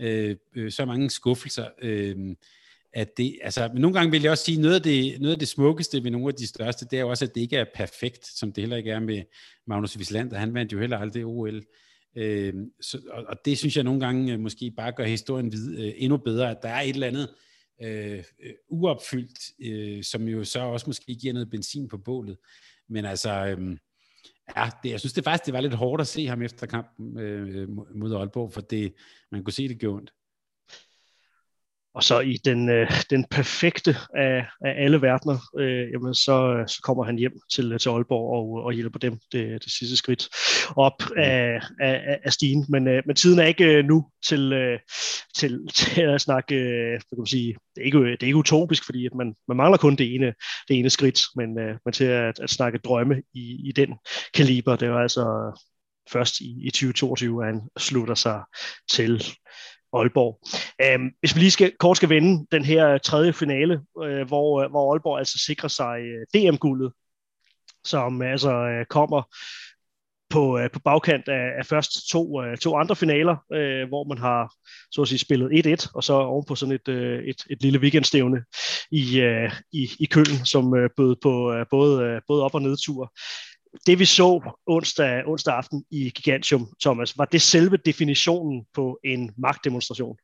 øh, 0.00 0.36
øh, 0.56 0.72
så 0.72 0.84
mange 0.84 1.10
skuffelser, 1.10 1.68
øh, 1.82 2.16
at 2.96 3.16
det, 3.16 3.38
altså, 3.42 3.68
men 3.72 3.82
nogle 3.82 3.98
gange 3.98 4.10
vil 4.10 4.22
jeg 4.22 4.30
også 4.30 4.44
sige, 4.44 4.60
noget 4.60 4.74
af, 4.74 4.82
det, 4.82 5.20
noget 5.20 5.32
af 5.32 5.38
det 5.38 5.48
smukkeste 5.48 6.04
ved 6.04 6.10
nogle 6.10 6.28
af 6.28 6.34
de 6.34 6.46
største, 6.46 6.84
det 6.90 6.96
er 6.96 7.00
jo 7.00 7.08
også, 7.08 7.24
at 7.24 7.34
det 7.34 7.40
ikke 7.40 7.56
er 7.56 7.64
perfekt, 7.74 8.26
som 8.26 8.52
det 8.52 8.62
heller 8.62 8.76
ikke 8.76 8.90
er 8.90 9.00
med 9.00 9.22
Magnus 9.66 9.96
Wislander, 9.96 10.38
han 10.38 10.54
vandt 10.54 10.72
jo 10.72 10.80
heller 10.80 10.98
aldrig 10.98 11.24
OL, 11.24 11.62
øh, 12.16 12.54
så, 12.80 13.00
og, 13.10 13.24
og 13.28 13.36
det 13.44 13.58
synes 13.58 13.76
jeg 13.76 13.84
nogle 13.84 14.00
gange 14.00 14.32
øh, 14.32 14.40
måske 14.40 14.70
bare 14.76 14.92
gør 14.92 15.04
historien 15.04 15.52
vid, 15.52 15.78
øh, 15.78 15.92
endnu 15.96 16.16
bedre, 16.16 16.50
at 16.50 16.62
der 16.62 16.68
er 16.68 16.80
et 16.80 16.94
eller 16.94 17.06
andet, 17.06 17.28
øh, 17.82 18.18
øh 18.18 18.52
uopfyldt, 18.68 19.38
øh, 19.60 20.04
som 20.04 20.28
jo 20.28 20.44
så 20.44 20.60
også 20.60 20.84
måske 20.86 21.14
giver 21.14 21.32
noget 21.32 21.50
benzin 21.50 21.88
på 21.88 21.98
bålet. 21.98 22.36
Men 22.88 23.04
altså, 23.04 23.30
øh, 23.30 23.76
ja, 24.56 24.70
det, 24.82 24.90
jeg 24.90 25.00
synes 25.00 25.12
det 25.12 25.24
faktisk, 25.24 25.46
det 25.46 25.54
var 25.54 25.60
lidt 25.60 25.74
hårdt 25.74 26.00
at 26.00 26.06
se 26.06 26.26
ham 26.26 26.42
efter 26.42 26.66
kampen 26.66 27.18
øh, 27.18 27.68
mod 27.94 28.14
Aalborg, 28.14 28.52
for 28.52 28.60
det, 28.60 28.94
man 29.32 29.44
kunne 29.44 29.52
se, 29.52 29.68
det 29.68 29.78
gjorde 29.78 29.96
ondt. 29.96 30.12
Og 31.96 32.04
så 32.04 32.20
i 32.20 32.36
den, 32.44 32.68
øh, 32.68 32.90
den 33.10 33.24
perfekte 33.30 33.96
af, 34.16 34.46
af 34.64 34.84
alle 34.84 35.02
verdener, 35.02 35.38
øh, 35.58 35.90
jamen 35.92 36.14
så, 36.14 36.64
så 36.66 36.80
kommer 36.82 37.04
han 37.04 37.18
hjem 37.18 37.32
til, 37.52 37.78
til 37.78 37.88
Aalborg 37.88 38.36
og, 38.36 38.64
og 38.64 38.72
hjælper 38.72 38.98
dem 38.98 39.18
det, 39.32 39.64
det 39.64 39.72
sidste 39.72 39.96
skridt 39.96 40.28
op 40.76 41.02
af, 41.16 41.60
af, 41.80 42.18
af 42.24 42.32
stigen. 42.32 42.66
Men, 42.68 42.88
øh, 42.88 43.02
men 43.06 43.16
tiden 43.16 43.38
er 43.38 43.44
ikke 43.44 43.64
øh, 43.64 43.84
nu 43.84 44.06
til, 44.28 44.52
øh, 44.52 44.78
til, 45.36 45.68
til 45.74 46.00
at 46.00 46.20
snakke, 46.20 46.54
øh, 46.54 47.00
kan 47.08 47.18
man 47.18 47.26
sige, 47.26 47.56
det 47.74 47.80
er 47.80 47.84
ikke, 47.84 47.98
det 47.98 48.22
er 48.22 48.26
ikke 48.26 48.36
utopisk, 48.36 48.84
fordi 48.84 49.06
at 49.06 49.14
man, 49.14 49.34
man 49.48 49.56
mangler 49.56 49.78
kun 49.78 49.96
det 49.96 50.14
ene, 50.14 50.34
det 50.68 50.78
ene 50.78 50.90
skridt, 50.90 51.20
men, 51.36 51.58
øh, 51.58 51.76
men 51.84 51.92
til 51.92 52.04
at, 52.04 52.40
at 52.40 52.50
snakke 52.50 52.78
drømme 52.78 53.22
i, 53.34 53.68
i 53.68 53.72
den 53.72 53.94
kaliber, 54.34 54.76
det 54.76 54.88
er 54.88 54.94
altså 54.94 55.24
først 56.12 56.40
i, 56.40 56.66
i 56.66 56.70
2022, 56.70 57.42
at 57.42 57.52
han 57.52 57.60
slutter 57.78 58.14
sig 58.14 58.42
til 58.90 59.24
Aalborg. 59.92 60.40
Øhm, 60.82 61.10
hvis 61.20 61.34
vi 61.34 61.40
lige 61.40 61.50
skal, 61.50 61.72
kort 61.78 61.96
skal 61.96 62.08
vende 62.08 62.46
den 62.52 62.64
her 62.64 62.88
øh, 62.88 63.00
tredje 63.00 63.32
finale, 63.32 63.80
øh, 64.04 64.26
hvor, 64.26 64.62
øh, 64.62 64.70
hvor 64.70 64.92
Aalborg 64.92 65.18
altså 65.18 65.38
sikrer 65.46 65.68
sig 65.68 66.00
øh, 66.00 66.26
DM-guldet, 66.34 66.92
som 67.84 68.22
altså 68.22 68.84
kommer 68.90 69.22
på, 70.30 70.60
på 70.72 70.80
bagkant 70.80 71.28
af, 71.28 71.58
af 71.58 71.66
først 71.66 72.08
to, 72.10 72.40
to 72.60 72.76
andre 72.76 72.96
finaler, 72.96 73.36
øh, 73.52 73.88
hvor 73.88 74.04
man 74.08 74.18
har 74.18 74.54
så 74.90 75.02
at 75.02 75.08
sige 75.08 75.18
spillet 75.18 75.66
1-1, 75.66 75.90
og 75.94 76.04
så 76.04 76.12
ovenpå 76.12 76.54
sådan 76.54 76.74
et, 76.74 76.88
et, 77.28 77.44
et 77.50 77.62
lille 77.62 77.78
weekendstævne 77.78 78.42
i, 78.90 79.20
øh, 79.20 79.52
i, 79.72 79.88
i 80.00 80.04
Køln, 80.04 80.44
som 80.44 80.76
øh, 80.76 80.90
bød 80.96 81.16
på 81.22 81.52
øh, 81.52 81.66
både, 81.70 82.02
øh, 82.04 82.20
både 82.28 82.42
op- 82.42 82.54
og 82.54 82.62
nedtur 82.62 83.12
det 83.86 83.98
vi 83.98 84.04
så 84.04 84.54
onsdag, 84.66 85.22
onsdag 85.26 85.54
aften 85.54 85.84
i 85.90 86.10
Gigantium, 86.10 86.66
Thomas, 86.82 87.18
var 87.18 87.24
det 87.24 87.42
selve 87.42 87.76
definitionen 87.76 88.64
på 88.74 88.98
en 89.04 89.30
magtdemonstration? 89.36 90.16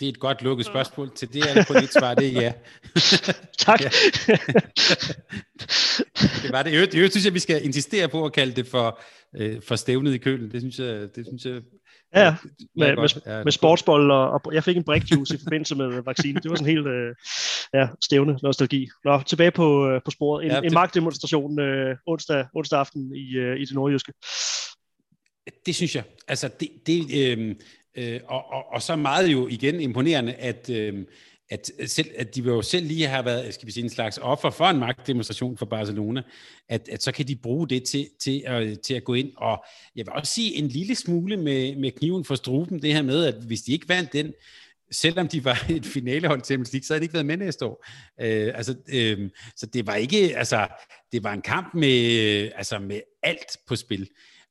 Det 0.00 0.06
er 0.06 0.08
et 0.08 0.20
godt 0.20 0.42
lukket 0.42 0.66
spørgsmål. 0.66 1.14
Til 1.14 1.32
det 1.32 1.50
er 1.50 1.54
det 1.54 1.66
på 1.66 1.74
dit 1.80 1.92
svar, 1.92 2.14
det 2.14 2.36
er 2.36 2.40
ja. 2.40 2.52
tak. 3.66 3.78
det 6.42 6.52
var 6.52 6.62
det. 6.62 6.72
Jeg, 6.72 6.94
jeg 6.94 7.10
synes, 7.10 7.26
at 7.26 7.34
vi 7.34 7.38
skal 7.38 7.64
insistere 7.64 8.08
på 8.08 8.24
at 8.24 8.32
kalde 8.32 8.56
det 8.56 8.66
for, 8.66 9.00
øh, 9.36 9.62
for 9.62 9.76
stævnet 9.76 10.14
i 10.14 10.18
kølen. 10.18 10.52
Det 10.52 10.60
synes 10.60 10.78
jeg, 10.78 11.16
det 11.16 11.26
synes 11.26 11.44
jeg 11.44 11.62
Ja, 12.14 12.36
med, 12.76 12.96
med, 12.96 13.08
ja, 13.26 13.44
med 13.44 13.52
sportsbold, 13.52 14.10
og, 14.10 14.30
og 14.30 14.54
jeg 14.54 14.64
fik 14.64 14.76
en 14.76 14.84
brikjuice 14.84 15.34
i 15.34 15.38
forbindelse 15.42 15.74
med 15.74 16.02
vaccinen. 16.02 16.42
Det 16.42 16.50
var 16.50 16.56
sådan 16.56 16.74
helt 16.74 16.86
øh, 16.86 17.14
ja, 17.74 17.88
stævne 18.04 18.38
nostalgi. 18.42 18.88
Nå, 19.04 19.22
tilbage 19.22 19.50
på, 19.50 19.88
øh, 19.88 20.00
på 20.04 20.10
sporet. 20.10 20.44
En, 20.44 20.50
ja, 20.50 20.56
det... 20.56 20.66
en 20.66 20.74
magtdemonstration 20.74 21.60
øh, 21.60 21.96
onsdag, 22.06 22.46
onsdag 22.54 22.78
aften 22.78 23.14
i, 23.14 23.36
øh, 23.36 23.60
i 23.60 23.64
det 23.64 23.74
nordjyske. 23.74 24.12
Det 25.66 25.74
synes 25.74 25.96
jeg. 25.96 26.04
Altså, 26.28 26.50
det, 26.60 26.68
det, 26.86 27.38
øh, 27.38 27.54
øh, 27.98 28.20
og, 28.28 28.52
og, 28.52 28.64
og 28.72 28.82
så 28.82 28.96
meget 28.96 29.32
jo 29.32 29.48
igen 29.48 29.80
imponerende, 29.80 30.34
at, 30.34 30.70
øh, 30.70 31.04
at, 31.50 31.70
selv, 31.86 32.10
at 32.16 32.34
de 32.34 32.42
vil 32.42 32.50
jo 32.50 32.62
selv 32.62 32.86
lige 32.86 33.06
have 33.06 33.24
været, 33.24 33.54
skal 33.54 33.66
vi 33.66 33.72
sige, 33.72 33.84
en 33.84 33.90
slags 33.90 34.18
offer 34.18 34.50
for 34.50 34.64
en 34.64 34.78
magtdemonstration 34.78 35.56
for 35.56 35.66
Barcelona, 35.66 36.22
at, 36.68 36.88
at 36.88 37.02
så 37.02 37.12
kan 37.12 37.28
de 37.28 37.36
bruge 37.36 37.68
det 37.68 37.84
til, 37.84 38.08
til, 38.20 38.42
at, 38.46 38.80
til 38.80 38.94
at 38.94 39.04
gå 39.04 39.14
ind, 39.14 39.32
og 39.36 39.64
jeg 39.96 40.06
vil 40.06 40.12
også 40.12 40.32
sige 40.32 40.54
en 40.54 40.68
lille 40.68 40.94
smule 40.94 41.36
med, 41.36 41.76
med 41.76 41.90
kniven 41.90 42.24
for 42.24 42.34
struben, 42.34 42.82
det 42.82 42.94
her 42.94 43.02
med, 43.02 43.24
at 43.24 43.34
hvis 43.34 43.62
de 43.62 43.72
ikke 43.72 43.88
vandt 43.88 44.12
den, 44.12 44.32
selvom 44.90 45.28
de 45.28 45.44
var 45.44 45.66
et 45.70 45.86
finalehold 45.86 46.40
til 46.40 46.46
Champions 46.46 46.72
League, 46.72 46.84
så 46.84 46.92
havde 46.92 47.00
de 47.00 47.04
ikke 47.04 47.14
været 47.14 47.26
med 47.26 47.36
næste 47.36 47.64
år. 47.64 47.86
Øh, 48.20 48.52
altså, 48.54 48.74
øh, 48.92 49.30
så 49.56 49.66
det 49.66 49.86
var 49.86 49.94
ikke, 49.94 50.36
altså, 50.36 50.68
det 51.12 51.24
var 51.24 51.32
en 51.32 51.42
kamp 51.42 51.74
med, 51.74 52.20
øh, 52.20 52.50
altså, 52.56 52.78
med 52.78 53.00
alt 53.22 53.56
på 53.66 53.76
spil 53.76 54.08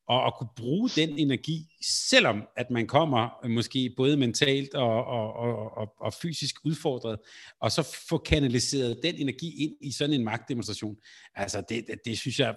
og 0.08 0.28
at 0.28 0.34
kunne 0.38 0.49
bruge 0.55 0.89
den 0.89 1.10
energi, 1.20 1.76
selvom 1.82 2.43
at 2.55 2.72
man 2.72 2.88
kommer 2.88 3.45
øh, 3.45 3.51
måske 3.51 3.93
både 3.97 4.18
mentalt 4.18 4.74
og, 4.74 5.05
og, 5.05 5.34
og, 5.34 5.78
og, 5.78 5.93
og 5.99 6.14
fysisk 6.14 6.55
udfordret, 6.66 7.20
og 7.60 7.72
så 7.72 7.97
få 8.10 8.18
kanaliseret 8.18 8.99
den 9.03 9.16
energi 9.16 9.64
ind 9.64 9.76
i 9.82 9.91
sådan 9.91 10.14
en 10.14 10.24
magtdemonstration. 10.24 10.97
Altså 11.36 11.64
det, 11.70 11.88
det, 11.88 11.99
det 12.05 12.18
synes 12.18 12.39
jeg, 12.39 12.55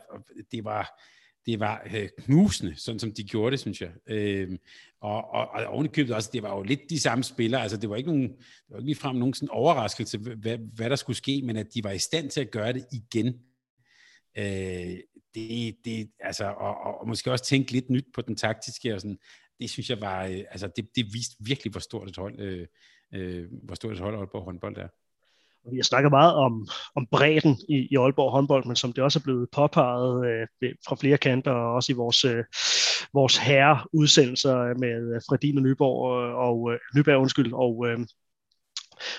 det 0.53 0.65
var, 0.65 1.01
det 1.47 1.61
var 1.61 1.83
øh, 1.95 2.09
knusende, 2.19 2.77
sådan 2.77 2.99
som 2.99 3.13
de 3.13 3.25
gjorde 3.25 3.51
det, 3.51 3.61
synes 3.61 3.81
jeg. 3.81 3.91
Øh, 4.07 4.59
og, 5.01 5.31
og, 5.31 5.49
og 5.51 5.65
ovenikøbet 5.65 6.15
også, 6.15 6.31
det 6.33 6.43
var 6.43 6.57
jo 6.57 6.63
lidt 6.63 6.81
de 6.91 7.01
samme 7.01 7.25
spillere, 7.25 7.63
altså 7.63 7.77
det 7.77 7.91
var 7.91 7.97
ikke, 7.97 8.11
nogen, 8.11 8.29
det 8.29 8.71
var 8.71 8.77
ikke 8.77 8.87
ligefrem 8.87 9.17
nogen 9.17 9.35
sådan 9.35 9.51
overraskelse, 9.51 10.19
hvad, 10.19 10.59
hvad 10.59 10.91
der 10.91 10.97
skulle 10.97 11.17
ske, 11.17 11.43
men 11.45 11.57
at 11.57 11.75
de 11.75 11.85
var 11.85 11.91
i 11.91 11.99
stand 11.99 12.31
til 12.31 12.41
at 12.41 12.51
gøre 12.51 12.73
det 12.73 12.87
igen. 12.93 13.35
Øh, 14.39 14.99
det, 15.35 15.77
det, 15.85 16.11
altså, 16.21 16.45
og, 16.45 16.77
og, 16.81 17.01
og 17.01 17.09
måske 17.09 17.33
også 17.33 17.45
tænke 17.45 17.73
lidt 17.73 17.91
nyt 17.91 18.07
på 18.15 18.21
den 18.23 18.37
taktiske, 18.37 18.95
og 18.95 19.01
sådan, 19.01 19.19
det 19.61 19.71
synes 19.71 19.91
jeg 19.91 20.01
var, 20.01 20.25
øh, 20.25 20.45
altså 20.51 20.69
det, 20.77 20.89
det 20.97 21.07
viste 21.13 21.37
virkelig, 21.41 21.71
hvor 21.71 21.81
stort 21.81 22.09
et 22.09 22.17
hold, 22.17 22.41
øh, 22.41 22.67
øh, 23.15 23.47
hvor 23.63 23.75
stort 23.75 23.93
et 23.93 23.99
hold 23.99 24.17
Aalborg 24.17 24.45
håndbold 24.45 24.77
er. 24.77 24.89
Vi 25.71 25.77
har 25.77 25.83
snakket 25.83 26.11
meget 26.11 26.35
om, 26.35 26.69
om 26.97 27.07
bredden 27.07 27.59
i, 27.69 27.89
i 27.91 27.97
Aalborg 27.97 28.33
håndbold, 28.33 28.65
men 28.67 28.77
som 28.77 28.93
det 28.93 29.05
også 29.05 29.19
er 29.19 29.23
blevet 29.23 29.49
påpeget 29.53 30.27
øh, 30.27 30.75
fra 30.89 30.97
flere 30.97 31.19
kanter, 31.19 31.51
og 31.53 31.75
også 31.75 31.93
i 31.93 31.97
vores, 31.97 32.25
øh, 32.25 32.45
vores 33.15 33.37
herreudsendelser 33.37 34.79
med 34.79 35.15
øh, 35.15 35.21
Fredin 35.29 35.57
og 35.57 35.63
Nyborg, 35.63 36.11
og, 36.11 36.49
og 36.49 36.73
øh, 36.73 36.79
Nyberg, 36.97 37.19
undskyld, 37.19 37.53
og, 37.53 37.87
øh, 37.89 37.99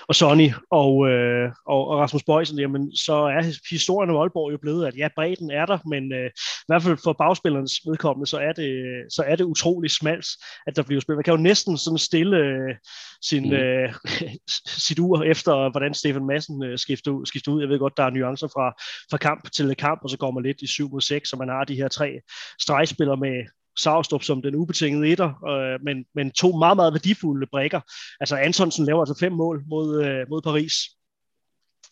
og 0.08 0.14
Sonny 0.14 0.50
og, 0.70 1.08
øh, 1.08 1.50
og, 1.66 1.88
og 1.88 1.98
Rasmus 1.98 2.22
Bøjsen, 2.22 2.58
jamen 2.58 2.96
så 2.96 3.12
er 3.12 3.42
historien 3.70 4.10
om 4.10 4.16
Aalborg 4.16 4.52
jo 4.52 4.58
blevet, 4.58 4.86
at 4.86 4.96
ja, 4.96 5.08
bredden 5.14 5.50
er 5.50 5.66
der, 5.66 5.78
men 5.86 6.12
øh, 6.12 6.26
i 6.26 6.66
hvert 6.66 6.82
fald 6.82 6.98
for 7.04 7.12
bagspillernes 7.12 7.72
vedkommende, 7.86 8.30
så 8.30 8.38
er 8.38 8.52
det, 8.52 8.72
så 9.12 9.22
er 9.26 9.36
det 9.36 9.44
utrolig 9.44 9.90
smalt, 9.90 10.26
at 10.66 10.76
der 10.76 10.82
bliver 10.82 11.00
spillet. 11.00 11.16
Man 11.16 11.24
kan 11.24 11.34
jo 11.34 11.42
næsten 11.42 11.78
sådan 11.78 11.98
stille 11.98 12.36
øh, 12.36 12.74
sin, 13.22 13.44
mm. 13.44 13.52
øh, 13.52 13.94
sit 14.86 14.98
ur 14.98 15.22
efter, 15.22 15.70
hvordan 15.70 15.94
Stefan 15.94 16.26
Madsen 16.26 16.64
øh, 16.64 16.78
skifter, 16.78 17.10
ud, 17.10 17.26
skifter 17.26 17.52
ud. 17.52 17.60
Jeg 17.60 17.68
ved 17.68 17.78
godt, 17.78 17.96
der 17.96 18.04
er 18.04 18.10
nuancer 18.10 18.48
fra, 18.48 18.70
fra 19.10 19.16
kamp 19.16 19.50
til 19.52 19.74
kamp, 19.76 20.00
og 20.02 20.10
så 20.10 20.18
går 20.18 20.30
man 20.30 20.42
lidt 20.42 20.62
i 20.62 20.66
7 20.66 20.90
mod 20.90 21.00
6, 21.00 21.32
og 21.32 21.38
man 21.38 21.48
har 21.48 21.64
de 21.64 21.74
her 21.74 21.88
tre 21.88 22.20
stregspillere 22.60 23.16
med, 23.16 23.44
Savstrup 23.78 24.22
som 24.22 24.42
den 24.42 24.54
ubetingede 24.54 25.12
etter, 25.12 25.44
øh, 25.48 25.84
men, 25.84 26.04
men 26.14 26.30
to 26.30 26.56
meget, 26.56 26.76
meget 26.76 26.92
værdifulde 26.92 27.46
brækker. 27.46 27.80
Altså 28.20 28.36
Antonsen 28.36 28.86
laver 28.86 29.00
altså 29.00 29.18
fem 29.20 29.32
mål 29.32 29.62
mod, 29.66 30.04
øh, 30.04 30.26
mod 30.30 30.42
Paris, 30.42 30.74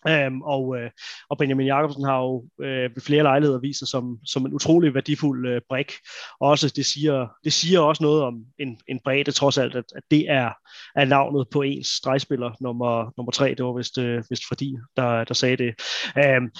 Um, 0.09 0.43
og, 0.43 0.77
øh, 0.77 0.91
og 1.31 1.39
Benjamin 1.39 1.67
Jakobsen 1.67 2.05
har 2.05 2.19
jo 2.19 2.45
øh, 2.61 2.91
ved 2.95 3.03
flere 3.03 3.23
lejligheder 3.23 3.61
vist 3.61 3.79
sig 3.79 3.89
som, 3.89 4.19
som 4.27 4.47
en 4.47 4.55
utrolig 4.55 4.95
værdifuld 4.95 5.49
øh, 5.49 5.61
brik. 5.69 5.93
Også 6.41 6.73
det 6.77 6.87
siger, 6.87 7.29
det 7.45 7.53
siger 7.53 7.81
også 7.81 8.03
noget 8.03 8.23
om 8.23 8.45
en, 8.59 8.81
en 8.89 9.01
bredde 9.05 9.33
trods 9.33 9.59
alt, 9.59 9.75
at, 9.75 9.85
at 9.97 10.03
det 10.11 10.31
er, 10.31 10.51
er 10.97 11.05
navnet 11.05 11.47
på 11.53 11.63
ens 11.63 11.87
stregspiller 11.87 12.51
nummer, 12.61 13.13
nummer 13.17 13.33
tre. 13.33 13.55
Det 13.55 13.65
var 13.65 13.77
vist, 13.77 13.99
øh, 13.99 14.25
vist 14.31 14.43
fordi, 14.49 14.77
der, 14.97 15.25
der 15.25 15.35
sagde 15.35 15.57
det. 15.57 15.75
Um, 16.37 16.51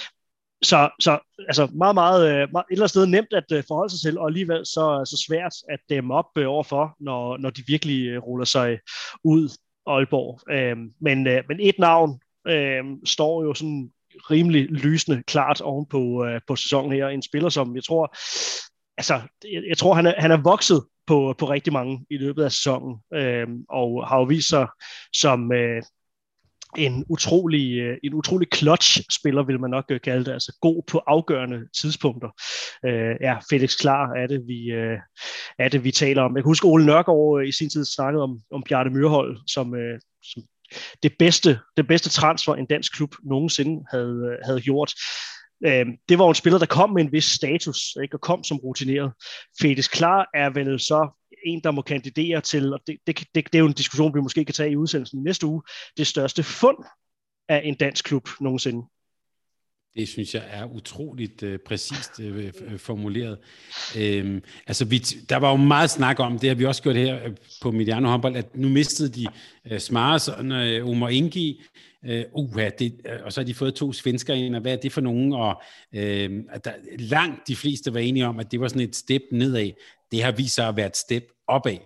så, 0.63 0.89
så 0.99 1.19
altså 1.47 1.65
meget, 1.65 1.95
meget, 1.95 2.21
øh, 2.27 2.47
meget, 2.51 2.65
et 2.69 2.71
eller 2.71 2.83
andet 2.83 2.89
sted 2.89 3.05
nemt 3.05 3.33
at 3.33 3.51
øh, 3.53 3.63
forholde 3.67 3.89
sig 3.89 4.01
til, 4.01 4.19
og 4.19 4.27
alligevel 4.27 4.65
så, 4.65 5.01
så 5.05 5.23
svært 5.27 5.53
at 5.69 5.79
dæmme 5.89 6.13
op 6.13 6.25
øh, 6.37 6.47
overfor, 6.47 6.95
når, 6.99 7.37
når 7.37 7.49
de 7.49 7.63
virkelig 7.67 8.23
ruller 8.23 8.45
sig 8.45 8.79
ud 9.23 9.49
Aalborg. 9.87 10.39
Uh, 10.51 10.77
men, 11.01 11.27
uh, 11.27 11.43
men 11.47 11.59
et 11.59 11.79
navn 11.79 12.19
øhm, 12.47 13.05
står 13.05 13.43
jo 13.43 13.53
sådan 13.53 13.91
rimelig 14.31 14.67
lysende 14.69 15.23
klart 15.23 15.61
oven 15.61 15.85
på, 15.85 16.27
på 16.47 16.55
sæsonen 16.55 16.91
her. 16.91 17.07
En 17.07 17.21
spiller, 17.21 17.49
som 17.49 17.75
jeg 17.75 17.83
tror, 17.83 18.15
altså, 18.97 19.13
jeg, 19.53 19.63
jeg 19.69 19.77
tror, 19.77 19.93
han 19.93 20.05
er, 20.05 20.13
han 20.17 20.31
er 20.31 20.37
vokset 20.37 20.83
på, 21.07 21.35
på 21.37 21.49
rigtig 21.49 21.73
mange 21.73 22.05
i 22.09 22.17
løbet 22.17 22.43
af 22.43 22.51
sæsonen, 22.51 22.97
øh, 23.13 23.47
og 23.69 24.07
har 24.07 24.17
jo 24.17 24.23
vist 24.23 24.49
sig 24.49 24.67
som, 25.13 25.53
øh, 25.53 25.83
en 26.77 27.05
utrolig, 27.09 27.79
øh, 27.79 27.97
en 28.03 28.13
utrolig 28.13 28.47
clutch-spiller, 28.55 29.43
vil 29.43 29.59
man 29.59 29.69
nok 29.69 29.85
øh, 29.89 30.01
kalde 30.01 30.25
det, 30.25 30.31
altså 30.31 30.57
god 30.61 30.83
på 30.87 30.97
afgørende 31.07 31.59
tidspunkter. 31.81 32.29
Øh, 32.85 33.15
ja, 33.21 33.37
Felix 33.49 33.77
Klar 33.77 34.13
er 34.13 34.27
det, 34.27 34.41
vi, 34.47 34.71
øh, 34.71 34.97
er 35.59 35.69
det, 35.69 35.83
vi 35.83 35.91
taler 35.91 36.21
om. 36.21 36.35
Jeg 36.35 36.43
kan 36.43 36.49
huske, 36.49 36.67
Ole 36.67 36.85
Nørgaard 36.85 37.43
i 37.47 37.51
sin 37.51 37.69
tid 37.69 37.85
snakkede 37.85 38.23
om, 38.23 38.39
om 38.51 38.63
Bjarte 38.63 38.89
Myrhold, 38.89 39.37
som, 39.47 39.75
som 40.23 40.43
det 41.03 41.13
bedste, 41.19 41.59
det 41.77 41.87
bedste 41.87 42.09
transfer, 42.09 42.55
en 42.55 42.65
dansk 42.65 42.95
klub 42.95 43.15
nogensinde 43.23 43.85
havde, 43.91 44.37
havde 44.45 44.61
gjort. 44.61 44.93
Øh, 45.65 45.85
det 46.09 46.19
var 46.19 46.27
en 46.27 46.35
spiller, 46.35 46.59
der 46.59 46.65
kom 46.65 46.89
med 46.89 47.03
en 47.03 47.11
vis 47.11 47.25
status, 47.25 47.95
ikke? 48.03 48.15
og 48.15 48.21
kom 48.21 48.43
som 48.43 48.57
rutineret. 48.57 49.11
Felix 49.61 49.89
Klar 49.89 50.29
er 50.33 50.49
vel 50.49 50.79
så 50.79 51.20
en, 51.45 51.61
der 51.63 51.71
må 51.71 51.81
kandidere 51.81 52.41
til, 52.41 52.73
og 52.73 52.79
det, 52.87 52.97
det, 53.07 53.19
det, 53.19 53.45
det 53.45 53.55
er 53.55 53.59
jo 53.59 53.65
en 53.65 53.73
diskussion, 53.73 54.15
vi 54.15 54.21
måske 54.21 54.45
kan 54.45 54.53
tage 54.53 54.71
i 54.71 54.75
udsendelsen 54.75 55.23
næste 55.23 55.47
uge, 55.47 55.61
det 55.97 56.07
største 56.07 56.43
fund 56.43 56.77
af 57.49 57.61
en 57.63 57.75
dansk 57.75 58.05
klub 58.05 58.29
nogensinde. 58.41 58.87
Det 59.95 60.07
synes 60.07 60.35
jeg 60.35 60.43
er 60.49 60.65
utroligt 60.65 61.43
øh, 61.43 61.59
præcist 61.65 62.19
øh, 62.19 62.37
øh, 62.37 62.53
øh 62.61 62.79
formuleret. 62.79 63.37
Øhm, 63.97 64.43
altså 64.67 64.85
vi, 64.85 64.97
der 64.99 65.37
var 65.37 65.49
jo 65.49 65.57
meget 65.57 65.89
snak 65.89 66.19
om, 66.19 66.39
det 66.39 66.49
har 66.49 66.55
vi 66.55 66.65
også 66.65 66.83
gjort 66.83 66.95
her 66.95 67.25
øh, 67.25 67.35
på 67.61 67.71
Mediano 67.71 68.09
håndbold, 68.09 68.35
at 68.35 68.55
nu 68.55 68.69
mistede 68.69 69.09
de 69.09 69.27
øh, 69.71 69.79
Smars 69.79 70.27
og 70.27 70.45
øh, 70.45 70.87
Omar 70.87 71.09
Ingi, 71.09 71.61
øh, 72.05 72.25
uh, 72.33 72.61
det, 72.79 73.01
øh, 73.05 73.19
og 73.23 73.33
så 73.33 73.41
har 73.41 73.45
de 73.45 73.53
fået 73.53 73.75
to 73.75 73.93
svensker 73.93 74.33
ind, 74.33 74.55
og 74.55 74.61
hvad 74.61 74.71
er 74.71 74.75
det 74.75 74.91
for 74.91 75.01
nogen? 75.01 75.33
Og 75.33 75.61
øh, 75.93 76.43
at 76.49 76.65
der, 76.65 76.73
langt 76.99 77.47
de 77.47 77.55
fleste 77.55 77.93
var 77.93 77.99
enige 77.99 78.27
om, 78.27 78.39
at 78.39 78.51
det 78.51 78.59
var 78.59 78.67
sådan 78.67 78.87
et 78.87 78.95
step 78.95 79.21
nedad 79.31 79.71
det 80.11 80.23
har 80.23 80.31
vist 80.31 80.55
sig 80.55 80.67
at 80.67 80.75
være 80.75 80.87
et 80.87 80.97
step 80.97 81.23
opad. 81.47 81.77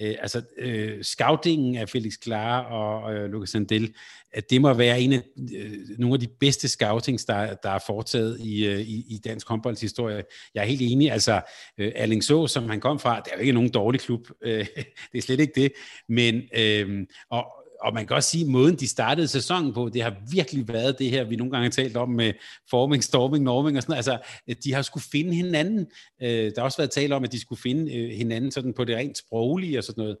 Øh, 0.00 0.14
altså, 0.20 0.42
øh, 0.58 1.02
scoutingen 1.02 1.76
af 1.76 1.88
Felix 1.88 2.12
Klar 2.22 2.60
og 2.60 3.14
øh, 3.14 3.30
Lucas 3.30 3.50
Sandel, 3.50 3.94
at 4.32 4.50
det 4.50 4.60
må 4.60 4.72
være 4.72 5.00
en 5.00 5.12
af 5.12 5.22
øh, 5.56 5.72
nogle 5.98 6.14
af 6.14 6.20
de 6.20 6.28
bedste 6.40 6.68
scoutings, 6.68 7.24
der, 7.24 7.54
der 7.54 7.70
er 7.70 7.78
foretaget 7.86 8.40
i, 8.40 8.66
øh, 8.66 8.80
i, 8.80 9.04
i 9.08 9.20
dansk 9.24 9.48
håndboldshistorie. 9.48 10.24
Jeg 10.54 10.62
er 10.62 10.66
helt 10.66 10.82
enig, 10.82 11.12
altså 11.12 11.40
øh, 11.78 11.92
Erlingså, 11.94 12.46
som 12.46 12.68
han 12.68 12.80
kom 12.80 12.98
fra, 12.98 13.20
det 13.20 13.32
er 13.32 13.36
jo 13.36 13.40
ikke 13.40 13.52
nogen 13.52 13.70
dårlig 13.70 14.00
klub, 14.00 14.28
øh, 14.42 14.66
det 15.12 15.18
er 15.18 15.22
slet 15.22 15.40
ikke 15.40 15.60
det, 15.60 15.72
men 16.08 16.42
øh, 16.56 17.06
og, 17.30 17.46
og 17.80 17.94
man 17.94 18.06
kan 18.06 18.16
også 18.16 18.30
sige, 18.30 18.44
at 18.44 18.50
måden, 18.50 18.76
de 18.76 18.88
startede 18.88 19.28
sæsonen 19.28 19.72
på, 19.72 19.88
det 19.88 20.02
har 20.02 20.16
virkelig 20.30 20.68
været 20.68 20.98
det 20.98 21.10
her, 21.10 21.24
vi 21.24 21.36
nogle 21.36 21.50
gange 21.50 21.64
har 21.64 21.70
talt 21.70 21.96
om 21.96 22.08
med 22.08 22.32
forming, 22.70 23.04
storming, 23.04 23.44
norming 23.44 23.76
og 23.76 23.82
sådan 23.82 23.92
noget. 23.92 24.08
Altså, 24.08 24.58
de 24.64 24.72
har 24.72 24.82
skulle 24.82 25.04
finde 25.12 25.34
hinanden. 25.34 25.86
Øh, 26.22 26.28
der 26.28 26.52
har 26.56 26.64
også 26.64 26.78
været 26.78 26.90
tale 26.90 27.14
om, 27.14 27.24
at 27.24 27.32
de 27.32 27.40
skulle 27.40 27.60
finde 27.60 27.94
øh, 27.94 28.10
hinanden 28.10 28.50
sådan 28.50 28.74
på 28.74 28.84
det 28.84 28.96
rent 28.96 29.18
sproglige 29.18 29.78
og 29.78 29.84
sådan 29.84 30.02
noget. 30.02 30.16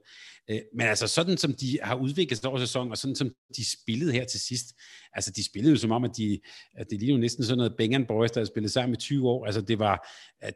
Øh, 0.50 0.60
men 0.74 0.86
altså 0.86 1.06
sådan 1.06 1.36
som 1.36 1.54
de 1.54 1.78
har 1.82 1.94
udviklet 1.94 2.38
sig 2.38 2.50
over 2.50 2.58
sæsonen, 2.58 2.90
og 2.90 2.98
sådan 2.98 3.16
som 3.16 3.30
de 3.56 3.70
spillede 3.70 4.12
her 4.12 4.24
til 4.24 4.40
sidst, 4.40 4.66
altså 5.12 5.32
de 5.36 5.44
spillede 5.44 5.72
jo 5.72 5.78
som 5.78 5.92
om, 5.92 6.04
at, 6.04 6.10
de, 6.16 6.40
at 6.76 6.86
det 6.90 7.00
lige 7.00 7.18
næsten 7.18 7.44
sådan 7.44 7.58
noget 7.58 7.74
Bang 7.78 8.08
Boys, 8.08 8.30
der 8.30 8.40
havde 8.40 8.50
spillet 8.50 8.72
sammen 8.72 8.94
i 8.94 8.96
20 8.96 9.28
år, 9.28 9.46
altså 9.46 9.60
det 9.60 9.78
var, 9.78 10.08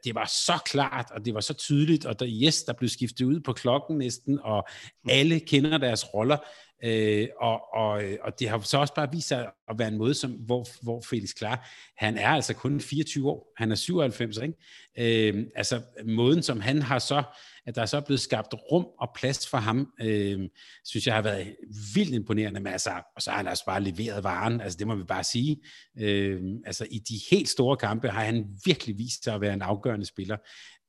det 0.04 0.14
var 0.14 0.26
så 0.26 0.58
klart, 0.66 1.06
og 1.10 1.24
det 1.24 1.34
var 1.34 1.40
så 1.40 1.54
tydeligt, 1.54 2.06
og 2.06 2.20
der, 2.20 2.26
yes, 2.42 2.62
der 2.62 2.72
blev 2.72 2.88
skiftet 2.88 3.24
ud 3.24 3.40
på 3.40 3.52
klokken 3.52 3.98
næsten, 3.98 4.38
og 4.42 4.68
alle 5.08 5.40
kender 5.40 5.78
deres 5.78 6.14
roller, 6.14 6.36
Øh, 6.84 7.28
og, 7.40 7.74
og, 7.74 8.04
øh, 8.04 8.18
og 8.22 8.40
det 8.40 8.48
har 8.48 8.60
så 8.60 8.78
også 8.78 8.94
bare 8.94 9.12
vist 9.12 9.28
sig 9.28 9.50
at 9.68 9.78
være 9.78 9.88
en 9.88 9.98
måde, 9.98 10.14
som, 10.14 10.30
hvor, 10.30 10.66
hvor 10.82 11.00
Felix 11.10 11.34
Klar, 11.34 11.68
han 11.96 12.16
er 12.16 12.28
altså 12.28 12.54
kun 12.54 12.80
24 12.80 13.30
år, 13.30 13.52
han 13.56 13.70
er 13.70 13.74
97, 13.74 14.36
ikke? 14.36 15.28
Øh, 15.28 15.46
altså 15.56 15.82
måden, 16.04 16.42
som 16.42 16.60
han 16.60 16.82
har 16.82 16.98
så, 16.98 17.22
at 17.66 17.74
der 17.74 17.82
er 17.82 17.86
så 17.86 18.00
blevet 18.00 18.20
skabt 18.20 18.54
rum 18.54 18.86
og 18.98 19.10
plads 19.14 19.48
for 19.48 19.58
ham, 19.58 19.92
øh, 20.00 20.48
synes 20.84 21.06
jeg 21.06 21.14
har 21.14 21.22
været 21.22 21.56
vildt 21.94 22.14
imponerende, 22.14 22.60
men 22.60 22.72
altså, 22.72 22.90
og 23.16 23.22
så 23.22 23.30
har 23.30 23.36
han 23.36 23.48
også 23.48 23.64
bare 23.64 23.82
leveret 23.82 24.24
varen, 24.24 24.60
altså 24.60 24.78
det 24.78 24.86
må 24.86 24.94
vi 24.94 25.04
bare 25.04 25.24
sige. 25.24 25.62
Øh, 25.98 26.40
altså 26.66 26.86
i 26.90 26.98
de 26.98 27.20
helt 27.30 27.48
store 27.48 27.76
kampe 27.76 28.08
har 28.08 28.24
han 28.24 28.46
virkelig 28.64 28.98
vist 28.98 29.24
sig 29.24 29.34
at 29.34 29.40
være 29.40 29.54
en 29.54 29.62
afgørende 29.62 30.06
spiller. 30.06 30.36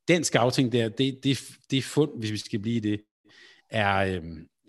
Den 0.08 0.24
scouting 0.24 0.72
der, 0.72 0.90
det, 0.90 1.20
det, 1.24 1.40
det 1.72 1.84
fund, 1.84 2.20
hvis 2.20 2.32
vi 2.32 2.38
skal 2.38 2.60
blive 2.60 2.82
det, 2.82 3.02
er, 3.70 3.98
øh, 3.98 4.24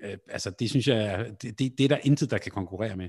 øh, 0.04 0.16
altså 0.28 0.50
det 0.58 0.70
synes 0.70 0.88
jeg, 0.88 1.26
det, 1.42 1.58
det, 1.58 1.72
det 1.78 1.84
er 1.84 1.88
der 1.88 1.98
intet, 2.04 2.30
der 2.30 2.38
kan 2.38 2.52
konkurrere 2.52 2.96
med. 2.96 3.08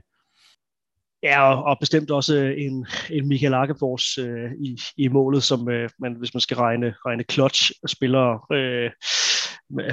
Ja, 1.24 1.54
og, 1.54 1.64
og 1.64 1.78
bestemt 1.80 2.12
også 2.12 2.36
øh, 2.36 2.54
en, 2.58 2.88
en 3.10 3.28
Michael 3.28 3.54
Arkefors 3.54 4.18
øh, 4.18 4.52
i, 4.60 4.80
i 4.98 5.08
målet, 5.08 5.44
som 5.44 5.70
øh, 5.70 5.90
man, 6.00 6.14
hvis 6.14 6.34
man 6.34 6.42
skal 6.42 6.58
regne, 6.58 6.96
regne 7.06 7.24
clutch-spillere 7.32 8.40
øh, 8.58 8.92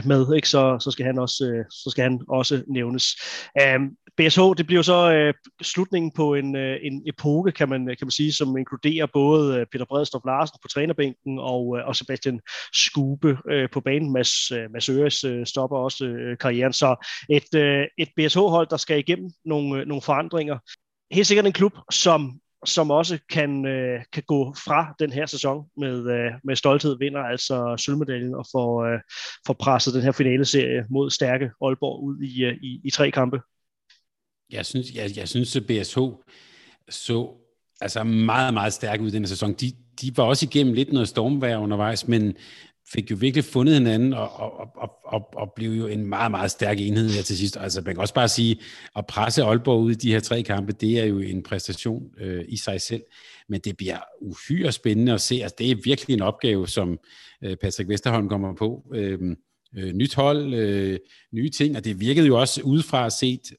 med, 0.04 0.34
ikke, 0.34 0.48
så, 0.48 0.78
så, 0.80 0.90
skal 0.90 1.06
han 1.06 1.18
også, 1.18 1.44
øh, 1.44 1.64
så 1.70 1.90
skal 1.90 2.02
han 2.02 2.20
også 2.28 2.62
nævnes. 2.68 3.04
Øhm, 3.62 3.82
um, 3.82 3.96
BSH, 4.16 4.40
det 4.58 4.66
bliver 4.66 4.82
så 4.82 5.12
øh, 5.12 5.34
slutningen 5.62 6.12
på 6.16 6.34
en, 6.34 6.56
øh, 6.56 6.76
en 6.82 7.02
epoke, 7.06 7.52
kan 7.52 7.68
man, 7.68 7.86
kan 7.86 7.96
man 8.02 8.10
sige, 8.10 8.32
som 8.32 8.56
inkluderer 8.56 9.06
både 9.06 9.56
øh, 9.56 9.66
Peter 9.72 9.84
Bredstrup 9.84 10.26
Larsen 10.26 10.58
på 10.62 10.68
trænerbænken 10.68 11.38
og, 11.38 11.78
øh, 11.78 11.86
og 11.88 11.96
Sebastian 11.96 12.40
Skube 12.72 13.38
øh, 13.50 13.70
på 13.72 13.80
banen. 13.80 14.12
Mads, 14.12 14.50
øh, 14.50 14.70
Mads 14.72 14.88
Øres 14.88 15.24
øh, 15.24 15.46
stopper 15.46 15.76
også 15.76 16.04
øh, 16.04 16.38
karrieren. 16.38 16.72
Så 16.72 17.08
et, 17.30 17.54
øh, 17.54 17.86
et 17.98 18.08
BSH-hold, 18.16 18.66
der 18.70 18.76
skal 18.76 18.98
igennem 18.98 19.30
nogle, 19.44 19.80
øh, 19.80 19.86
nogle 19.86 20.02
forandringer. 20.02 20.58
Helt 21.14 21.26
sikkert 21.26 21.46
en 21.46 21.52
klub, 21.52 21.72
som 21.90 22.40
som 22.66 22.90
også 22.90 23.18
kan, 23.30 23.66
øh, 23.66 24.00
kan 24.12 24.22
gå 24.26 24.54
fra 24.54 24.94
den 24.98 25.12
her 25.12 25.26
sæson 25.26 25.64
med, 25.76 26.10
øh, 26.10 26.32
med 26.44 26.56
stolthed, 26.56 26.98
vinder 26.98 27.20
altså 27.20 27.74
sølvmedaljen 27.78 28.34
og 28.34 28.46
får, 28.52 28.84
øh, 28.84 29.00
får 29.46 29.54
presset 29.54 29.94
den 29.94 30.02
her 30.02 30.12
finaleserie 30.12 30.84
mod 30.90 31.10
stærke 31.10 31.50
Aalborg 31.62 32.02
ud 32.02 32.20
i, 32.22 32.44
øh, 32.44 32.56
i, 32.62 32.80
i 32.84 32.90
tre 32.90 33.10
kampe. 33.10 33.40
Jeg 34.50 34.66
synes, 34.66 34.86
jeg, 34.94 35.10
jeg 35.16 35.28
synes 35.28 35.56
at 35.56 35.66
BSH 35.66 35.98
så 36.88 37.28
altså 37.80 38.04
meget, 38.04 38.54
meget 38.54 38.72
stærk 38.72 39.00
ud 39.00 39.08
i 39.08 39.10
den 39.10 39.26
sæson. 39.26 39.52
De, 39.52 39.72
de 40.00 40.16
var 40.16 40.24
også 40.24 40.46
igennem 40.46 40.74
lidt 40.74 40.92
noget 40.92 41.08
stormvejr 41.08 41.58
undervejs, 41.58 42.08
men 42.08 42.36
fik 42.92 43.10
jo 43.10 43.16
virkelig 43.20 43.44
fundet 43.44 43.74
hinanden 43.74 44.12
og, 44.12 44.32
og, 44.32 44.68
og, 44.76 44.90
og, 45.04 45.28
og 45.34 45.52
blev 45.56 45.70
jo 45.70 45.86
en 45.86 46.06
meget, 46.06 46.30
meget 46.30 46.50
stærk 46.50 46.80
enhed 46.80 47.10
her 47.10 47.22
til 47.22 47.38
sidst. 47.38 47.56
Altså 47.56 47.80
man 47.80 47.94
kan 47.94 48.00
også 48.00 48.14
bare 48.14 48.28
sige, 48.28 48.60
at 48.96 49.06
presse 49.06 49.42
Aalborg 49.42 49.80
ud 49.80 49.90
i 49.90 49.94
de 49.94 50.12
her 50.12 50.20
tre 50.20 50.42
kampe, 50.42 50.72
det 50.72 50.98
er 50.98 51.04
jo 51.04 51.18
en 51.18 51.42
præstation 51.42 52.02
øh, 52.18 52.44
i 52.48 52.56
sig 52.56 52.80
selv, 52.80 53.02
men 53.48 53.60
det 53.60 53.76
bliver 53.76 53.98
uhyre 54.20 54.72
spændende 54.72 55.12
at 55.12 55.20
se. 55.20 55.34
Altså 55.34 55.56
det 55.58 55.70
er 55.70 55.76
virkelig 55.84 56.14
en 56.14 56.22
opgave, 56.22 56.68
som 56.68 56.98
øh, 57.44 57.56
Patrick 57.56 57.88
Vesterholm 57.88 58.28
kommer 58.28 58.54
på. 58.54 58.84
Øh, 58.94 59.36
øh, 59.76 59.92
nyt 59.92 60.14
hold, 60.14 60.54
øh, 60.54 60.98
nye 61.32 61.50
ting, 61.50 61.76
og 61.76 61.84
det 61.84 62.00
virkede 62.00 62.26
jo 62.26 62.40
også 62.40 62.62
udefra 62.62 63.10
set 63.10 63.52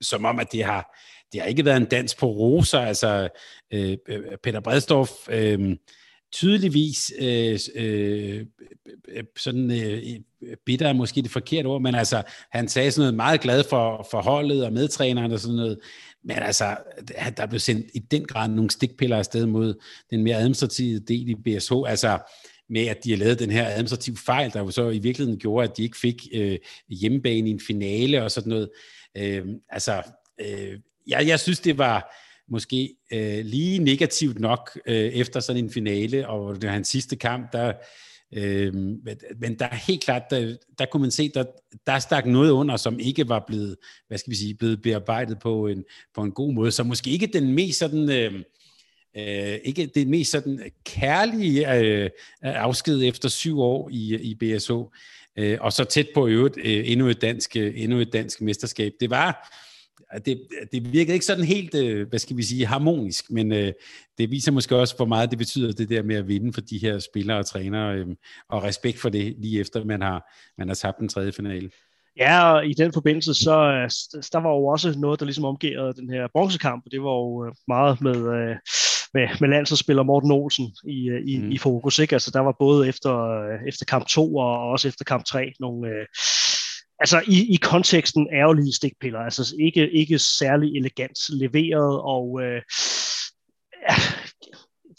som 0.00 0.24
om, 0.24 0.38
at 0.38 0.52
det 0.52 0.64
har, 0.64 0.98
det 1.32 1.40
har 1.40 1.48
ikke 1.48 1.64
været 1.64 1.76
en 1.76 1.84
dans 1.84 2.14
på 2.14 2.26
roser. 2.26 2.80
Altså, 2.80 3.28
øh, 3.72 3.96
øh 4.08 4.20
Peter 4.42 4.60
Bredstorff 4.60 5.10
øh, 5.30 5.76
tydeligvis 6.32 7.12
øh, 7.18 7.58
øh, 7.74 8.44
sådan 9.36 9.70
øh, 9.70 10.02
bitter 10.66 10.88
er 10.88 10.92
måske 10.92 11.22
det 11.22 11.30
forkerte 11.30 11.66
ord, 11.66 11.82
men 11.82 11.94
altså, 11.94 12.22
han 12.50 12.68
sagde 12.68 12.90
sådan 12.90 13.02
noget 13.02 13.14
meget 13.14 13.40
glad 13.40 13.64
for, 13.70 14.06
for 14.10 14.22
holdet 14.22 14.64
og 14.64 14.72
medtræneren 14.72 15.32
og 15.32 15.40
sådan 15.40 15.56
noget. 15.56 15.78
Men 16.24 16.36
altså, 16.36 16.76
der 17.36 17.46
blev 17.46 17.60
sendt 17.60 17.86
i 17.94 17.98
den 17.98 18.24
grad 18.24 18.48
nogle 18.48 18.70
stikpiller 18.70 19.16
afsted 19.16 19.46
mod 19.46 19.74
den 20.10 20.22
mere 20.22 20.36
administrative 20.36 20.98
del 20.98 21.28
i 21.28 21.34
BSH. 21.34 21.72
Altså, 21.86 22.18
med 22.68 22.86
at 22.86 23.04
de 23.04 23.10
har 23.10 23.18
lavet 23.18 23.38
den 23.38 23.50
her 23.50 23.68
administrative 23.68 24.16
fejl, 24.16 24.52
der 24.52 24.60
jo 24.60 24.70
så 24.70 24.90
i 24.90 24.98
virkeligheden 24.98 25.40
gjorde, 25.40 25.68
at 25.68 25.76
de 25.76 25.82
ikke 25.82 25.98
fik 25.98 26.26
øh, 26.34 26.58
hjemmebane 26.88 27.48
i 27.48 27.52
en 27.52 27.60
finale 27.60 28.22
og 28.22 28.30
sådan 28.30 28.50
noget. 28.50 28.70
Øh, 29.16 29.44
altså, 29.68 30.02
øh, 30.40 30.78
jeg, 31.06 31.26
jeg 31.26 31.40
synes, 31.40 31.60
det 31.60 31.78
var 31.78 32.14
måske 32.52 32.96
øh, 33.12 33.44
lige 33.44 33.78
negativt 33.78 34.40
nok 34.40 34.78
øh, 34.86 34.94
efter 34.94 35.40
sådan 35.40 35.64
en 35.64 35.70
finale, 35.70 36.28
og 36.28 36.54
det 36.54 36.64
var 36.64 36.72
hans 36.72 36.88
sidste 36.88 37.16
kamp, 37.16 37.52
der, 37.52 37.72
øh, 38.34 38.74
men 39.40 39.58
der 39.58 39.66
er 39.66 39.74
helt 39.74 40.04
klart, 40.04 40.22
der, 40.30 40.56
der 40.78 40.86
kunne 40.86 41.00
man 41.00 41.10
se, 41.10 41.28
der, 41.28 41.44
der 41.86 41.98
stak 41.98 42.26
noget 42.26 42.50
under, 42.50 42.76
som 42.76 43.00
ikke 43.00 43.28
var 43.28 43.44
blevet, 43.46 43.76
hvad 44.08 44.18
skal 44.18 44.30
vi 44.30 44.36
sige, 44.36 44.54
blevet 44.54 44.82
bearbejdet 44.82 45.38
på 45.38 45.66
en, 45.66 45.84
på 46.14 46.22
en 46.22 46.32
god 46.32 46.52
måde, 46.52 46.70
så 46.70 46.82
måske 46.82 47.10
ikke 47.10 47.26
den 47.26 47.52
mest 47.52 47.78
sådan... 47.78 48.10
Øh, 48.10 48.42
øh, 49.16 49.58
ikke 49.64 49.86
det 49.86 50.08
mest 50.08 50.30
sådan 50.30 50.70
kærlige 50.84 51.74
øh, 51.74 52.10
afsked 52.42 53.02
efter 53.02 53.28
syv 53.28 53.60
år 53.60 53.88
i, 53.92 54.14
i 54.14 54.34
BSO, 54.34 54.90
øh, 55.38 55.58
og 55.60 55.72
så 55.72 55.84
tæt 55.84 56.06
på 56.14 56.26
øvrigt 56.26 56.56
øh, 56.64 56.90
endnu, 56.90 57.08
et 57.08 57.22
dansk, 57.22 57.56
øh, 57.56 57.72
endnu 57.76 57.98
et 57.98 58.12
dansk 58.12 58.40
mesterskab. 58.40 58.92
Det 59.00 59.10
var, 59.10 59.58
det, 60.26 60.42
det 60.72 60.92
virkede 60.92 61.12
ikke 61.12 61.26
sådan 61.26 61.44
helt, 61.44 61.74
øh, 61.74 62.08
hvad 62.08 62.18
skal 62.18 62.36
vi 62.36 62.42
sige, 62.42 62.66
harmonisk, 62.66 63.30
men 63.30 63.52
øh, 63.52 63.72
det 64.18 64.30
viser 64.30 64.52
måske 64.52 64.76
også, 64.76 64.96
hvor 64.96 65.06
meget 65.06 65.30
det 65.30 65.38
betyder, 65.38 65.72
det 65.72 65.88
der 65.88 66.02
med 66.02 66.16
at 66.16 66.28
vinde 66.28 66.52
for 66.52 66.60
de 66.60 66.78
her 66.78 66.98
spillere 66.98 67.38
og 67.38 67.46
trænere, 67.46 67.94
øh, 67.96 68.06
og 68.48 68.62
respekt 68.62 68.98
for 68.98 69.08
det, 69.08 69.34
lige 69.38 69.60
efter 69.60 69.84
man 69.84 70.02
har, 70.02 70.32
man 70.58 70.68
har 70.68 70.74
tabt 70.74 70.98
den 70.98 71.08
tredje 71.08 71.32
finale. 71.32 71.70
Ja, 72.16 72.52
og 72.52 72.66
i 72.66 72.74
den 72.74 72.92
forbindelse, 72.92 73.34
så 73.34 73.54
der 74.32 74.38
var 74.38 74.50
jo 74.50 74.66
også 74.66 74.98
noget, 74.98 75.20
der 75.20 75.26
ligesom 75.26 75.44
omgærede 75.44 75.94
den 75.94 76.10
her 76.10 76.28
bronzekamp, 76.32 76.82
og 76.86 76.92
det 76.92 77.02
var 77.02 77.10
jo 77.10 77.54
meget 77.68 78.00
med, 78.00 78.16
med, 79.14 79.28
med 79.40 79.48
landsholdsspiller 79.48 80.02
Morten 80.02 80.30
Olsen 80.30 80.72
i, 80.84 81.10
i, 81.26 81.38
mm. 81.38 81.50
i 81.50 81.58
fokus. 81.58 81.98
Ikke? 81.98 82.14
Altså, 82.14 82.30
der 82.30 82.40
var 82.40 82.56
både 82.58 82.88
efter, 82.88 83.42
efter 83.68 83.84
kamp 83.84 84.06
2 84.06 84.36
og 84.36 84.70
også 84.70 84.88
efter 84.88 85.04
kamp 85.04 85.24
3 85.24 85.52
nogle, 85.60 85.88
altså 87.02 87.22
i, 87.26 87.54
i 87.54 87.56
konteksten 87.56 88.28
ærgerlige 88.32 88.72
stikpiller, 88.72 89.18
altså 89.18 89.54
ikke, 89.60 89.90
ikke 89.90 90.18
særlig 90.18 90.76
elegant 90.76 91.18
leveret, 91.40 92.00
og 92.02 92.40
øh, 92.42 92.62
ja, 93.88 93.94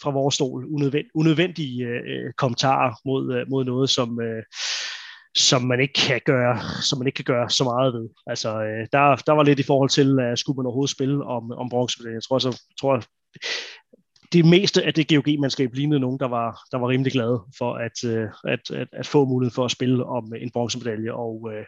fra 0.03 0.11
vores 0.11 0.35
stol 0.35 0.65
unødvend, 0.75 1.05
unødvendige 1.15 1.85
øh, 1.85 2.33
kommentarer 2.37 2.93
mod, 3.05 3.33
øh, 3.35 3.45
mod 3.49 3.65
noget, 3.65 3.89
som, 3.89 4.21
øh, 4.21 4.43
som 5.37 5.61
man 5.61 5.79
ikke 5.79 5.93
kan 5.93 6.21
gøre, 6.25 6.59
som 6.81 6.99
man 6.99 7.07
ikke 7.07 7.15
kan 7.15 7.33
gøre 7.33 7.49
så 7.49 7.63
meget 7.63 7.93
ved. 7.93 8.09
Altså, 8.27 8.49
øh, 8.49 8.87
der, 8.91 9.15
der 9.27 9.31
var 9.31 9.43
lidt 9.43 9.59
i 9.59 9.69
forhold 9.71 9.89
til, 9.89 10.19
at 10.19 10.39
skulle 10.39 10.57
man 10.57 10.65
overhovedet 10.65 10.95
spille 10.97 11.23
om, 11.23 11.51
om 11.51 11.69
bronzemedaljen. 11.69 12.15
Jeg 12.15 12.23
tror, 12.23 12.39
så, 12.39 12.61
tror 12.79 13.03
det 14.33 14.45
meste 14.45 14.83
af 14.83 14.93
det 14.93 15.07
GOG-mandskab 15.07 15.73
lignede 15.73 15.99
nogen, 15.99 16.19
der 16.19 16.27
var, 16.27 16.59
der 16.71 16.77
var 16.77 16.89
rimelig 16.89 17.11
glade 17.11 17.41
for 17.57 17.73
at, 17.73 18.03
øh, 18.05 18.27
at, 18.43 18.71
at, 18.71 18.87
at 18.91 19.07
få 19.07 19.25
mulighed 19.25 19.53
for 19.53 19.65
at 19.65 19.71
spille 19.71 20.05
om 20.05 20.33
en 20.37 20.51
bronzemedalje 20.51 21.13
og, 21.13 21.49
øh, 21.53 21.65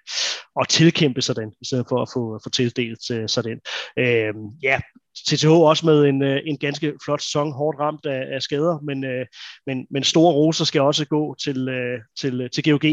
og 0.56 0.70
tilkæmpe 0.70 1.22
sig 1.22 1.36
den, 1.36 1.54
i 1.62 1.66
stedet 1.66 1.86
for 1.90 2.02
at 2.02 2.10
få, 2.14 2.40
få 2.44 2.50
tildelt 2.50 3.12
øh, 3.12 3.30
sig 3.30 3.44
den. 3.44 3.60
Øh, 4.00 4.34
ja, 4.64 4.80
TTH 5.16 5.48
også 5.48 5.86
med 5.86 6.06
en, 6.06 6.24
øh, 6.24 6.42
en 6.46 6.58
ganske 6.58 6.94
flot 7.06 7.22
sæson, 7.22 7.54
hårdt 7.54 7.80
ramt 7.80 8.06
af, 8.06 8.36
af 8.36 8.42
skader, 8.42 8.80
men, 8.80 9.06
øh, 9.06 9.26
men, 9.66 9.88
men 9.90 10.04
store 10.04 10.34
roser 10.34 10.66
skal 10.66 10.82
også 10.82 11.06
gå 11.06 11.36
til, 11.44 11.70
øh, 11.70 12.00
til, 12.20 12.50
til 12.54 12.64
GOG, 12.64 12.86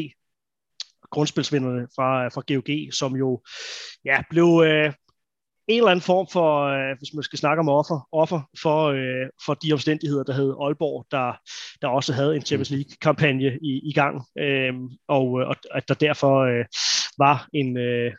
grundspilsvinderne 1.11 1.89
fra, 1.97 2.29
fra 2.29 2.43
GOG, 2.49 2.93
som 2.93 3.17
jo 3.17 3.43
ja, 4.05 4.23
blev, 4.31 4.63
øh, 4.67 4.93
en 5.69 5.77
eller 5.77 5.91
anden 5.91 6.03
form 6.03 6.27
for, 6.33 6.49
øh, 6.65 6.99
hvis 6.99 7.15
man 7.15 7.23
skal 7.23 7.39
snakke 7.39 7.61
om 7.61 7.69
offer, 7.69 8.09
offer 8.13 8.41
for, 8.63 8.87
øh, 8.87 9.27
for 9.47 9.55
de 9.55 9.73
omstændigheder, 9.73 10.25
der 10.25 10.33
hed 10.33 10.55
Aalborg, 10.61 11.07
der, 11.11 11.33
der 11.83 11.89
også 11.89 12.13
havde 12.13 12.37
en 12.37 12.43
Champions 12.43 12.71
League-kampagne 12.71 13.59
i, 13.63 13.81
i 13.85 13.93
gang, 13.93 14.23
øh, 14.39 14.75
og, 15.09 15.27
og 15.31 15.57
at 15.71 15.89
der 15.89 15.95
derfor 15.95 16.39
øh, 16.39 16.65
var 17.19 17.49
en, 17.53 17.77
øh, 17.77 18.13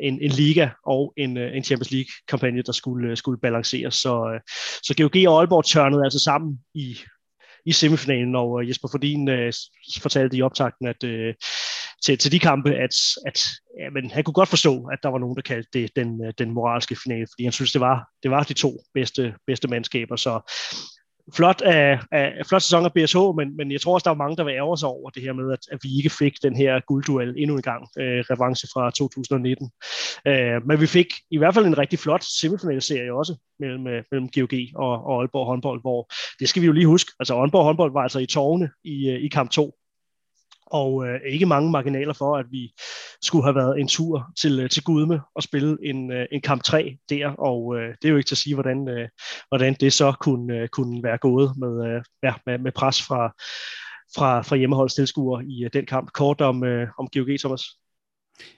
en, 0.00 0.22
en 0.22 0.30
liga 0.30 0.68
og 0.86 1.12
en, 1.16 1.36
øh, 1.36 1.56
en 1.56 1.64
Champions 1.64 1.90
League-kampagne, 1.90 2.62
der 2.62 2.72
skulle, 2.72 3.10
øh, 3.10 3.16
skulle 3.16 3.40
balanceres. 3.40 3.94
Så, 3.94 4.30
øh, 4.34 4.40
så 4.82 4.94
GOG 4.98 5.28
og 5.28 5.38
Aalborg 5.40 5.64
tørnede 5.64 6.04
altså 6.04 6.18
sammen 6.18 6.58
i, 6.74 6.98
i 7.66 7.72
semifinalen, 7.72 8.34
og 8.34 8.62
øh, 8.62 8.68
Jesper 8.68 8.88
Fordin 8.92 9.28
øh, 9.28 9.52
fortalte 10.02 10.36
i 10.36 10.42
optakten, 10.42 10.86
at 10.86 11.04
øh, 11.04 11.34
til, 12.04 12.18
til 12.18 12.32
de 12.32 12.38
kampe, 12.38 12.70
at, 12.74 12.94
at 13.26 13.48
ja, 13.80 13.90
men 13.90 14.10
han 14.10 14.24
kunne 14.24 14.34
godt 14.34 14.48
forstå, 14.48 14.84
at 14.92 14.98
der 15.02 15.08
var 15.08 15.18
nogen, 15.18 15.36
der 15.36 15.42
kaldte 15.42 15.70
det 15.72 15.96
den, 15.96 16.24
øh, 16.24 16.32
den 16.38 16.50
moralske 16.50 16.96
finale, 17.02 17.26
fordi 17.32 17.44
han 17.44 17.52
synes, 17.52 17.72
det 17.72 17.80
var, 17.80 18.08
det 18.22 18.30
var 18.30 18.42
de 18.42 18.54
to 18.54 18.72
bedste, 18.94 19.34
bedste 19.46 19.68
mandskaber. 19.68 20.16
Så 20.16 20.52
flot, 21.36 21.62
af, 21.62 22.00
af, 22.12 22.46
flot 22.48 22.62
sæson 22.62 22.84
af 22.84 22.92
BSH, 22.92 23.18
men, 23.36 23.56
men 23.56 23.72
jeg 23.72 23.80
tror 23.80 23.94
også, 23.94 24.04
der 24.04 24.10
var 24.10 24.24
mange, 24.24 24.36
der 24.36 24.42
var 24.42 24.50
ærger 24.50 24.76
sig 24.76 24.88
over 24.88 25.10
det 25.10 25.22
her 25.22 25.32
med, 25.32 25.52
at, 25.52 25.58
at 25.72 25.78
vi 25.82 25.88
ikke 25.96 26.10
fik 26.10 26.42
den 26.42 26.56
her 26.56 26.80
guldduel 26.86 27.34
endnu 27.36 27.56
en 27.56 27.62
gang, 27.62 27.88
øh, 27.98 28.24
revanche 28.30 28.68
fra 28.74 28.90
2019. 28.90 29.70
Øh, 30.26 30.66
men 30.66 30.80
vi 30.80 30.86
fik 30.86 31.06
i 31.30 31.38
hvert 31.38 31.54
fald 31.54 31.66
en 31.66 31.78
rigtig 31.78 31.98
flot 31.98 32.24
semifinalserie 32.40 33.14
også 33.14 33.34
mellem, 33.60 33.86
øh, 33.86 34.02
mellem 34.10 34.28
GOG 34.34 34.54
og, 34.74 35.04
og 35.06 35.20
Aalborg 35.20 35.46
håndbold, 35.46 35.80
hvor 35.80 36.10
det 36.40 36.48
skal 36.48 36.62
vi 36.62 36.66
jo 36.66 36.72
lige 36.72 36.86
huske, 36.86 37.12
altså 37.20 37.34
Aalborg 37.34 37.64
håndbold 37.64 37.92
var 37.92 38.02
altså 38.02 38.18
i 38.18 38.26
tårne 38.26 38.70
i, 38.84 39.08
øh, 39.08 39.24
i 39.24 39.28
kamp 39.28 39.50
2, 39.50 39.74
og 40.70 41.06
øh, 41.06 41.20
ikke 41.26 41.46
mange 41.46 41.70
marginaler 41.70 42.12
for, 42.12 42.36
at 42.36 42.46
vi 42.50 42.72
skulle 43.22 43.44
have 43.44 43.54
været 43.54 43.80
en 43.80 43.88
tur 43.88 44.26
til, 44.40 44.60
øh, 44.60 44.70
til 44.70 44.84
Gudme 44.84 45.20
og 45.34 45.42
spille 45.42 45.76
en, 45.82 46.12
øh, 46.12 46.26
en 46.32 46.40
kamp 46.40 46.62
3 46.62 46.96
der, 47.10 47.28
og 47.28 47.76
øh, 47.76 47.88
det 48.02 48.08
er 48.08 48.12
jo 48.12 48.16
ikke 48.16 48.28
til 48.28 48.34
at 48.34 48.38
sige, 48.38 48.54
hvordan, 48.54 48.88
øh, 48.88 49.08
hvordan 49.48 49.76
det 49.80 49.92
så 49.92 50.12
kunne, 50.20 50.56
øh, 50.56 50.68
kunne 50.68 51.02
være 51.02 51.18
gået 51.18 51.52
med, 51.56 51.86
øh, 51.86 52.02
ja, 52.22 52.34
med, 52.46 52.58
med 52.58 52.72
pres 52.72 53.02
fra, 53.02 53.28
fra, 54.14 54.42
fra 54.42 54.56
hjemmeholdstilskuere 54.56 55.44
i 55.44 55.64
øh, 55.64 55.70
den 55.72 55.86
kamp. 55.86 56.12
Kort 56.12 56.40
om, 56.40 56.64
øh, 56.64 56.88
om 56.98 57.08
GOG, 57.14 57.38
Thomas. 57.38 57.62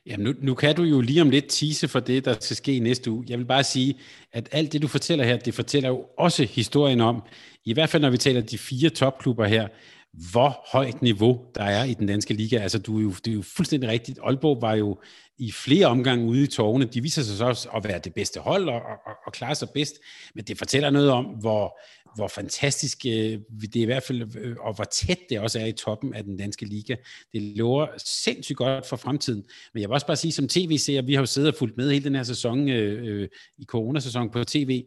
Jamen 0.07 0.25
nu, 0.25 0.35
nu 0.41 0.55
kan 0.55 0.77
du 0.77 0.83
jo 0.83 1.01
lige 1.01 1.23
om 1.23 1.31
lidt 1.31 1.49
tease 1.49 1.89
for 1.89 2.01
det, 2.01 2.25
der 2.25 2.37
skal 2.41 2.57
ske 2.57 2.77
i 2.77 2.79
næste 2.79 3.11
uge. 3.11 3.25
Jeg 3.29 3.39
vil 3.39 3.45
bare 3.45 3.65
sige, 3.65 3.95
at 4.33 4.49
alt 4.53 4.73
det, 4.73 4.83
du 4.83 4.89
fortæller 4.89 5.25
her, 5.25 5.37
det 5.37 5.55
fortæller 5.55 5.89
jo 5.89 6.05
også 6.19 6.45
historien 6.45 7.01
om, 7.01 7.23
i 7.65 7.73
hvert 7.73 7.89
fald 7.89 8.03
når 8.03 8.11
vi 8.11 8.17
taler 8.17 8.41
de 8.41 8.59
fire 8.59 8.91
topklubber 8.91 9.47
her, 9.47 9.69
hvor 10.13 10.67
højt 10.73 11.03
niveau 11.03 11.41
der 11.55 11.63
er 11.63 11.85
i 11.85 11.95
den 11.95 12.07
danske 12.07 12.35
liga. 12.35 12.57
Altså, 12.57 12.79
du 12.79 12.99
er 12.99 13.03
jo, 13.03 13.11
det 13.25 13.31
er 13.31 13.35
jo 13.35 13.43
fuldstændig 13.43 13.91
rigtigt. 13.91 14.19
Aalborg 14.23 14.63
var 14.63 14.75
jo 14.75 14.99
i 15.39 15.53
flere 15.53 15.87
omgange 15.87 16.27
ude 16.27 16.43
i 16.43 16.47
tårne. 16.47 16.85
De 16.85 17.03
viser 17.03 17.23
sig 17.23 17.37
så 17.37 17.45
også 17.45 17.69
at 17.69 17.85
være 17.85 17.99
det 17.99 18.15
bedste 18.15 18.41
hold 18.41 18.69
og, 18.69 18.75
og, 18.75 19.13
og 19.27 19.33
klare 19.33 19.55
sig 19.55 19.69
bedst. 19.75 19.95
Men 20.35 20.45
det 20.45 20.59
fortæller 20.59 20.91
noget 20.91 21.11
om, 21.11 21.25
hvor, 21.25 21.81
hvor 22.17 22.29
fantastisk 22.29 22.99
øh, 23.07 23.39
det 23.61 23.77
er 23.77 23.83
i 23.83 23.85
hvert 23.85 24.03
fald, 24.03 24.37
øh, 24.37 24.57
og 24.61 24.75
hvor 24.75 24.85
tæt 24.85 25.19
det 25.31 25.41
også 25.41 25.61
er 25.61 25.67
i 25.67 25.73
toppen 25.73 26.15
af 26.15 26.25
den 26.25 26.37
danske 26.37 26.65
liga. 26.67 26.97
Det 27.33 27.43
lover 27.43 27.87
sindssygt 28.05 28.57
godt 28.57 28.87
for 28.87 28.97
fremtiden. 28.97 29.45
Men 29.75 29.81
jeg 29.81 29.89
vil 29.89 29.95
også 29.95 30.07
bare 30.07 30.17
sige, 30.17 30.33
som 30.33 30.49
tv-seer, 30.49 31.03
vi 31.03 31.15
har 31.15 31.23
jo 31.23 31.27
siddet 31.27 31.53
og 31.53 31.59
fulgt 31.59 31.77
med 31.77 31.91
hele 31.91 32.05
den 32.05 32.15
her 32.15 32.23
sæson, 32.23 32.69
øh, 32.69 33.07
øh, 33.07 33.29
i 33.59 33.65
coronasæsonen 33.65 34.31
på 34.31 34.45
tv, 34.45 34.85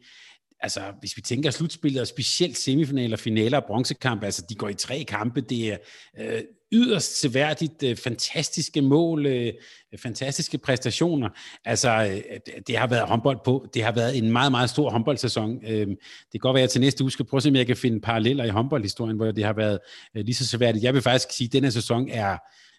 altså 0.60 0.82
hvis 1.00 1.18
vi 1.18 1.22
tænker 1.22 1.52
slutspillet, 1.52 2.02
og 2.02 2.08
specielt 2.08 2.58
semifinaler, 2.58 3.18
finaler 3.18 3.58
og 3.58 3.64
bronzekamp, 3.68 4.24
altså 4.24 4.46
de 4.50 4.56
går 4.56 4.70
i 4.70 4.74
tre 4.74 5.04
kampe, 5.08 5.42
det 5.42 5.74
er 5.74 5.78
øh, 6.20 6.42
yderst 6.72 7.20
seværdigt, 7.20 7.84
øh, 7.84 7.96
fantastiske 7.96 8.82
mål, 8.82 9.26
øh, 9.26 9.54
fantastiske 9.98 10.58
præstationer. 10.58 11.30
Altså 11.66 11.90
øh, 11.90 12.40
det 12.68 12.78
har 12.78 12.88
været 12.88 13.08
håndbold 13.08 13.40
på, 13.46 13.68
det 13.74 13.84
har 13.84 13.92
været 13.92 14.18
en 14.18 14.32
meget, 14.32 14.52
meget 14.52 14.70
stor 14.70 14.90
håndboldsæson. 14.90 15.60
Øh, 15.66 15.88
det 15.88 15.98
kan 16.32 16.40
godt 16.40 16.54
være, 16.54 16.62
at 16.62 16.68
jeg 16.68 16.70
til 16.70 16.82
næste 16.82 17.04
uge 17.04 17.12
skal 17.12 17.26
prøve 17.26 17.40
at 17.40 17.44
se, 17.44 17.50
om 17.50 17.56
jeg 17.56 17.68
kan 17.68 17.78
finde 17.78 18.02
paralleller 18.02 18.44
i 18.44 18.50
håndboldhistorien, 18.50 19.16
hvor 19.16 19.32
det 19.32 19.44
har 19.44 19.54
været 19.54 19.80
øh, 20.16 20.26
lige 20.26 20.36
så 20.36 20.48
seværdigt. 20.48 20.84
Jeg 20.84 20.94
vil 20.94 21.02
faktisk 21.02 21.38
sige, 21.38 21.48
at 21.48 21.54
denne 21.54 21.72
sæson 21.72 22.10
er 22.10 22.38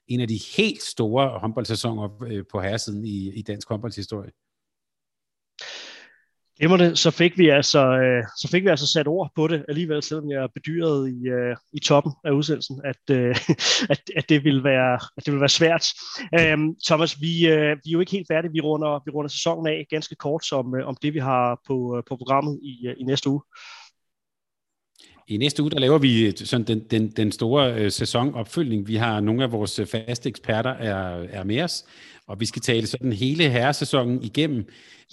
en 0.08 0.20
af 0.20 0.28
de 0.28 0.40
helt 0.56 0.82
store 0.82 1.38
håndboldsæsoner 1.38 2.24
øh, 2.26 2.44
på 2.52 2.60
herresiden 2.60 3.04
i, 3.04 3.32
i 3.34 3.42
dansk 3.42 3.68
håndboldshistorie. 3.68 4.30
Glimrende, 6.58 6.96
så 6.96 7.10
fik 7.10 7.38
vi 7.38 7.48
altså 7.48 7.78
øh, 7.78 8.24
så 8.36 8.48
fik 8.48 8.64
vi 8.64 8.68
altså 8.68 8.86
sat 8.86 9.08
ord 9.08 9.30
på 9.34 9.46
det 9.46 9.64
alligevel, 9.68 10.02
selvom 10.02 10.30
jeg 10.30 10.48
bedyrede 10.54 11.10
i, 11.10 11.28
øh, 11.28 11.56
i 11.72 11.80
toppen 11.80 12.12
af 12.24 12.30
udsendelsen, 12.30 12.80
at, 12.84 13.16
øh, 13.16 13.36
at, 13.92 14.00
at, 14.16 14.28
det 14.28 14.44
ville 14.44 14.64
være, 14.64 14.94
at 15.16 15.26
det 15.26 15.32
ville 15.32 15.40
være 15.40 15.48
svært. 15.48 15.86
Øhm, 16.40 16.74
Thomas, 16.86 17.20
vi, 17.20 17.46
øh, 17.46 17.76
vi 17.84 17.90
er 17.90 17.92
jo 17.92 18.00
ikke 18.00 18.12
helt 18.12 18.26
færdige. 18.32 18.52
Vi 18.52 18.60
runder, 18.60 19.02
vi 19.04 19.10
runder 19.10 19.28
sæsonen 19.28 19.66
af 19.66 19.86
ganske 19.90 20.14
kort 20.14 20.44
som, 20.44 20.74
øh, 20.74 20.86
om 20.86 20.96
det, 21.02 21.14
vi 21.14 21.18
har 21.18 21.60
på, 21.66 21.96
øh, 21.96 22.02
på 22.08 22.16
programmet 22.16 22.60
i, 22.62 22.86
øh, 22.86 22.94
i 22.98 23.02
næste 23.04 23.30
uge. 23.30 23.40
I 25.28 25.36
næste 25.36 25.62
uge, 25.62 25.70
der 25.70 25.78
laver 25.78 25.98
vi 25.98 26.36
sådan 26.36 26.66
den, 26.66 26.80
den, 26.90 27.10
den 27.10 27.32
store 27.32 27.74
øh, 27.74 27.90
sæsonopfølgning. 27.90 28.88
Vi 28.88 28.96
har 28.96 29.20
nogle 29.20 29.44
af 29.44 29.52
vores 29.52 29.80
faste 29.90 30.28
eksperter 30.28 30.70
er, 30.70 31.26
er 31.30 31.44
med 31.44 31.62
os, 31.62 31.84
og 32.28 32.40
vi 32.40 32.46
skal 32.46 32.62
tale 32.62 32.86
sådan 32.86 33.12
hele 33.12 33.50
herresæsonen 33.50 34.22
igennem. 34.22 34.68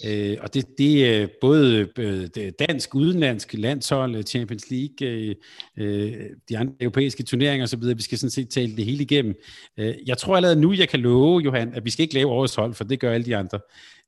Øh, 0.06 0.36
og 0.40 0.54
det, 0.54 0.78
det 0.78 1.14
er 1.14 1.26
både 1.40 1.88
øh, 1.98 2.28
dansk, 2.58 2.94
udenlandsk, 2.94 3.54
landshold, 3.54 4.16
øh, 4.16 4.22
Champions 4.22 4.70
League, 4.70 5.08
øh, 5.08 5.34
øh, 5.78 6.12
de 6.48 6.58
andre 6.58 6.74
europæiske 6.80 7.22
turneringer 7.22 7.64
osv. 7.64 7.96
Vi 7.96 8.02
skal 8.02 8.18
sådan 8.18 8.30
set 8.30 8.48
tale 8.48 8.76
det 8.76 8.84
hele 8.84 9.02
igennem. 9.02 9.34
Øh, 9.78 9.94
jeg 10.06 10.18
tror 10.18 10.36
allerede 10.36 10.60
nu, 10.60 10.72
jeg 10.72 10.88
kan 10.88 11.00
love, 11.00 11.40
Johan, 11.40 11.74
at 11.74 11.84
vi 11.84 11.90
skal 11.90 12.02
ikke 12.02 12.14
lave 12.14 12.30
årets 12.30 12.54
hold, 12.54 12.74
for 12.74 12.84
det 12.84 13.00
gør 13.00 13.12
alle 13.12 13.26
de 13.26 13.36
andre. 13.36 13.60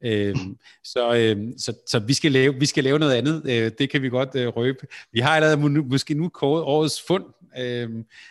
Øh, 0.05 0.37
så, 0.85 1.15
øh, 1.15 1.37
så, 1.59 1.73
så 1.87 1.99
vi, 1.99 2.13
skal 2.13 2.33
lave, 2.33 2.55
vi 2.55 2.67
skal 2.67 2.85
lave 2.85 2.99
noget 2.99 3.15
andet. 3.15 3.43
Øh, 3.49 3.71
det 3.79 3.91
kan 3.91 4.03
vi 4.03 4.09
godt 4.09 4.31
øh, 4.35 4.49
røbe. 4.49 4.87
Vi 5.13 5.21
har 5.21 5.31
allerede 5.31 5.83
måske 5.83 6.15
nu 6.15 6.29
kåret 6.29 6.63
årets 6.63 7.03
fund, 7.07 7.25
øh, 7.59 7.91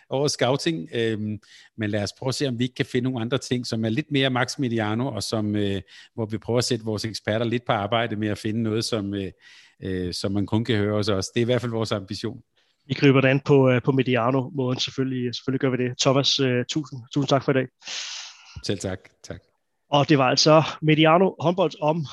årets 0.10 0.34
scouting, 0.34 0.90
øh, 0.94 1.20
men 1.78 1.90
lad 1.90 2.04
os 2.04 2.14
prøve 2.20 2.30
at 2.30 2.36
se, 2.36 2.48
om 2.48 2.60
vi 2.60 2.64
ikke 2.64 2.76
kan 2.76 2.86
finde 2.86 3.10
nogle 3.10 3.22
andre 3.22 3.38
ting, 3.38 3.68
som 3.68 3.86
er 3.86 3.90
lidt 3.90 4.12
mere 4.12 4.30
Max 4.30 4.60
Mediano, 4.60 5.08
og 5.08 5.24
som, 5.24 5.56
øh, 5.56 5.82
hvor 6.14 6.26
vi 6.26 6.38
prøver 6.38 6.58
at 6.58 6.64
sætte 6.64 6.86
vores 6.86 7.06
eksperter 7.06 7.46
lidt 7.46 7.66
på 7.66 7.72
arbejde 7.72 8.16
med 8.16 8.28
at 8.28 8.38
finde 8.38 8.64
noget, 8.64 8.86
som, 8.86 9.14
øh, 9.14 9.32
øh, 9.84 10.14
som 10.14 10.32
man 10.32 10.46
kun 10.46 10.66
kan 10.66 10.78
høre 10.78 10.96
hos 10.96 11.10
os. 11.10 11.28
Det 11.28 11.40
er 11.40 11.46
i 11.46 11.46
hvert 11.46 11.62
fald 11.62 11.72
vores 11.72 11.92
ambition. 11.92 12.42
Vi 12.88 12.94
griber 12.94 13.22
det 13.22 13.28
an 13.28 13.40
på, 13.40 13.70
øh, 13.70 13.82
på 13.82 13.92
Mediano-måden, 13.92 14.80
selvfølgelig, 14.80 15.36
selvfølgelig 15.36 15.60
gør 15.60 15.70
vi 15.70 15.78
det. 15.78 15.98
Thomas, 16.02 16.40
øh, 16.40 16.66
tusind, 16.70 17.02
tusind 17.14 17.30
tak 17.30 17.44
for 17.44 17.52
i 17.52 17.54
dag. 17.54 17.68
Selv 18.64 18.80
tak. 18.80 19.00
tak. 19.24 19.42
Og 19.90 20.10
det 20.10 20.18
var 20.18 20.30
altså 20.30 20.64
Mediano 20.82 21.36
håndbold 21.40 21.72
om 21.82 22.06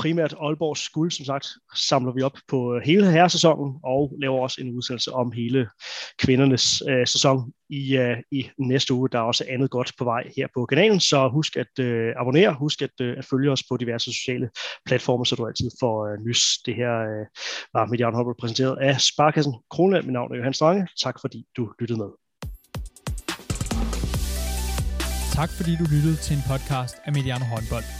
primært 0.00 0.34
Aalborgs 0.40 0.88
guld, 0.88 1.10
som 1.10 1.24
sagt, 1.24 1.46
samler 1.74 2.12
vi 2.12 2.22
op 2.22 2.36
på 2.48 2.74
øh, 2.74 2.82
hele 2.84 3.10
herresæsonen 3.10 3.74
og 3.84 4.12
laver 4.22 4.38
også 4.40 4.60
en 4.60 4.76
udsendelse 4.76 5.12
om 5.12 5.32
hele 5.32 5.68
kvindernes 6.18 6.82
øh, 6.88 7.06
sæson 7.06 7.52
i, 7.70 7.96
øh, 7.96 8.16
i 8.32 8.50
næste 8.58 8.94
uge. 8.94 9.08
Der 9.08 9.18
er 9.18 9.22
også 9.22 9.44
andet 9.48 9.70
godt 9.70 9.92
på 9.98 10.04
vej 10.04 10.22
her 10.36 10.46
på 10.54 10.66
kanalen, 10.66 11.00
så 11.00 11.28
husk 11.28 11.56
at 11.56 11.78
øh, 11.80 12.12
abonnere, 12.20 12.54
husk 12.54 12.82
at, 12.82 12.96
øh, 13.00 13.18
at 13.18 13.24
følge 13.24 13.50
os 13.50 13.62
på 13.68 13.76
diverse 13.76 14.12
sociale 14.12 14.50
platforme, 14.86 15.26
så 15.26 15.36
du 15.36 15.46
altid 15.46 15.70
får 15.80 16.06
øh, 16.06 16.18
nys. 16.26 16.42
Det 16.66 16.74
her 16.74 16.94
øh, 17.10 17.26
var 17.74 17.86
Median 17.86 18.14
Hopper 18.14 18.34
præsenteret 18.40 18.76
af 18.80 19.00
Sparkassen 19.00 19.54
Kronland. 19.70 20.04
Mit 20.04 20.12
navn 20.12 20.32
er 20.32 20.36
Johan 20.36 20.54
Strange. 20.54 20.86
Tak 21.02 21.20
fordi 21.20 21.44
du 21.56 21.72
lyttede 21.80 21.98
med. 21.98 22.10
Tak 25.32 25.50
fordi 25.56 25.72
du 25.80 25.84
lyttede 25.94 26.16
til 26.16 26.36
en 26.36 26.42
podcast 26.50 26.96
af 27.04 27.12
Mediano 27.12 27.44
Håndbold. 27.44 27.99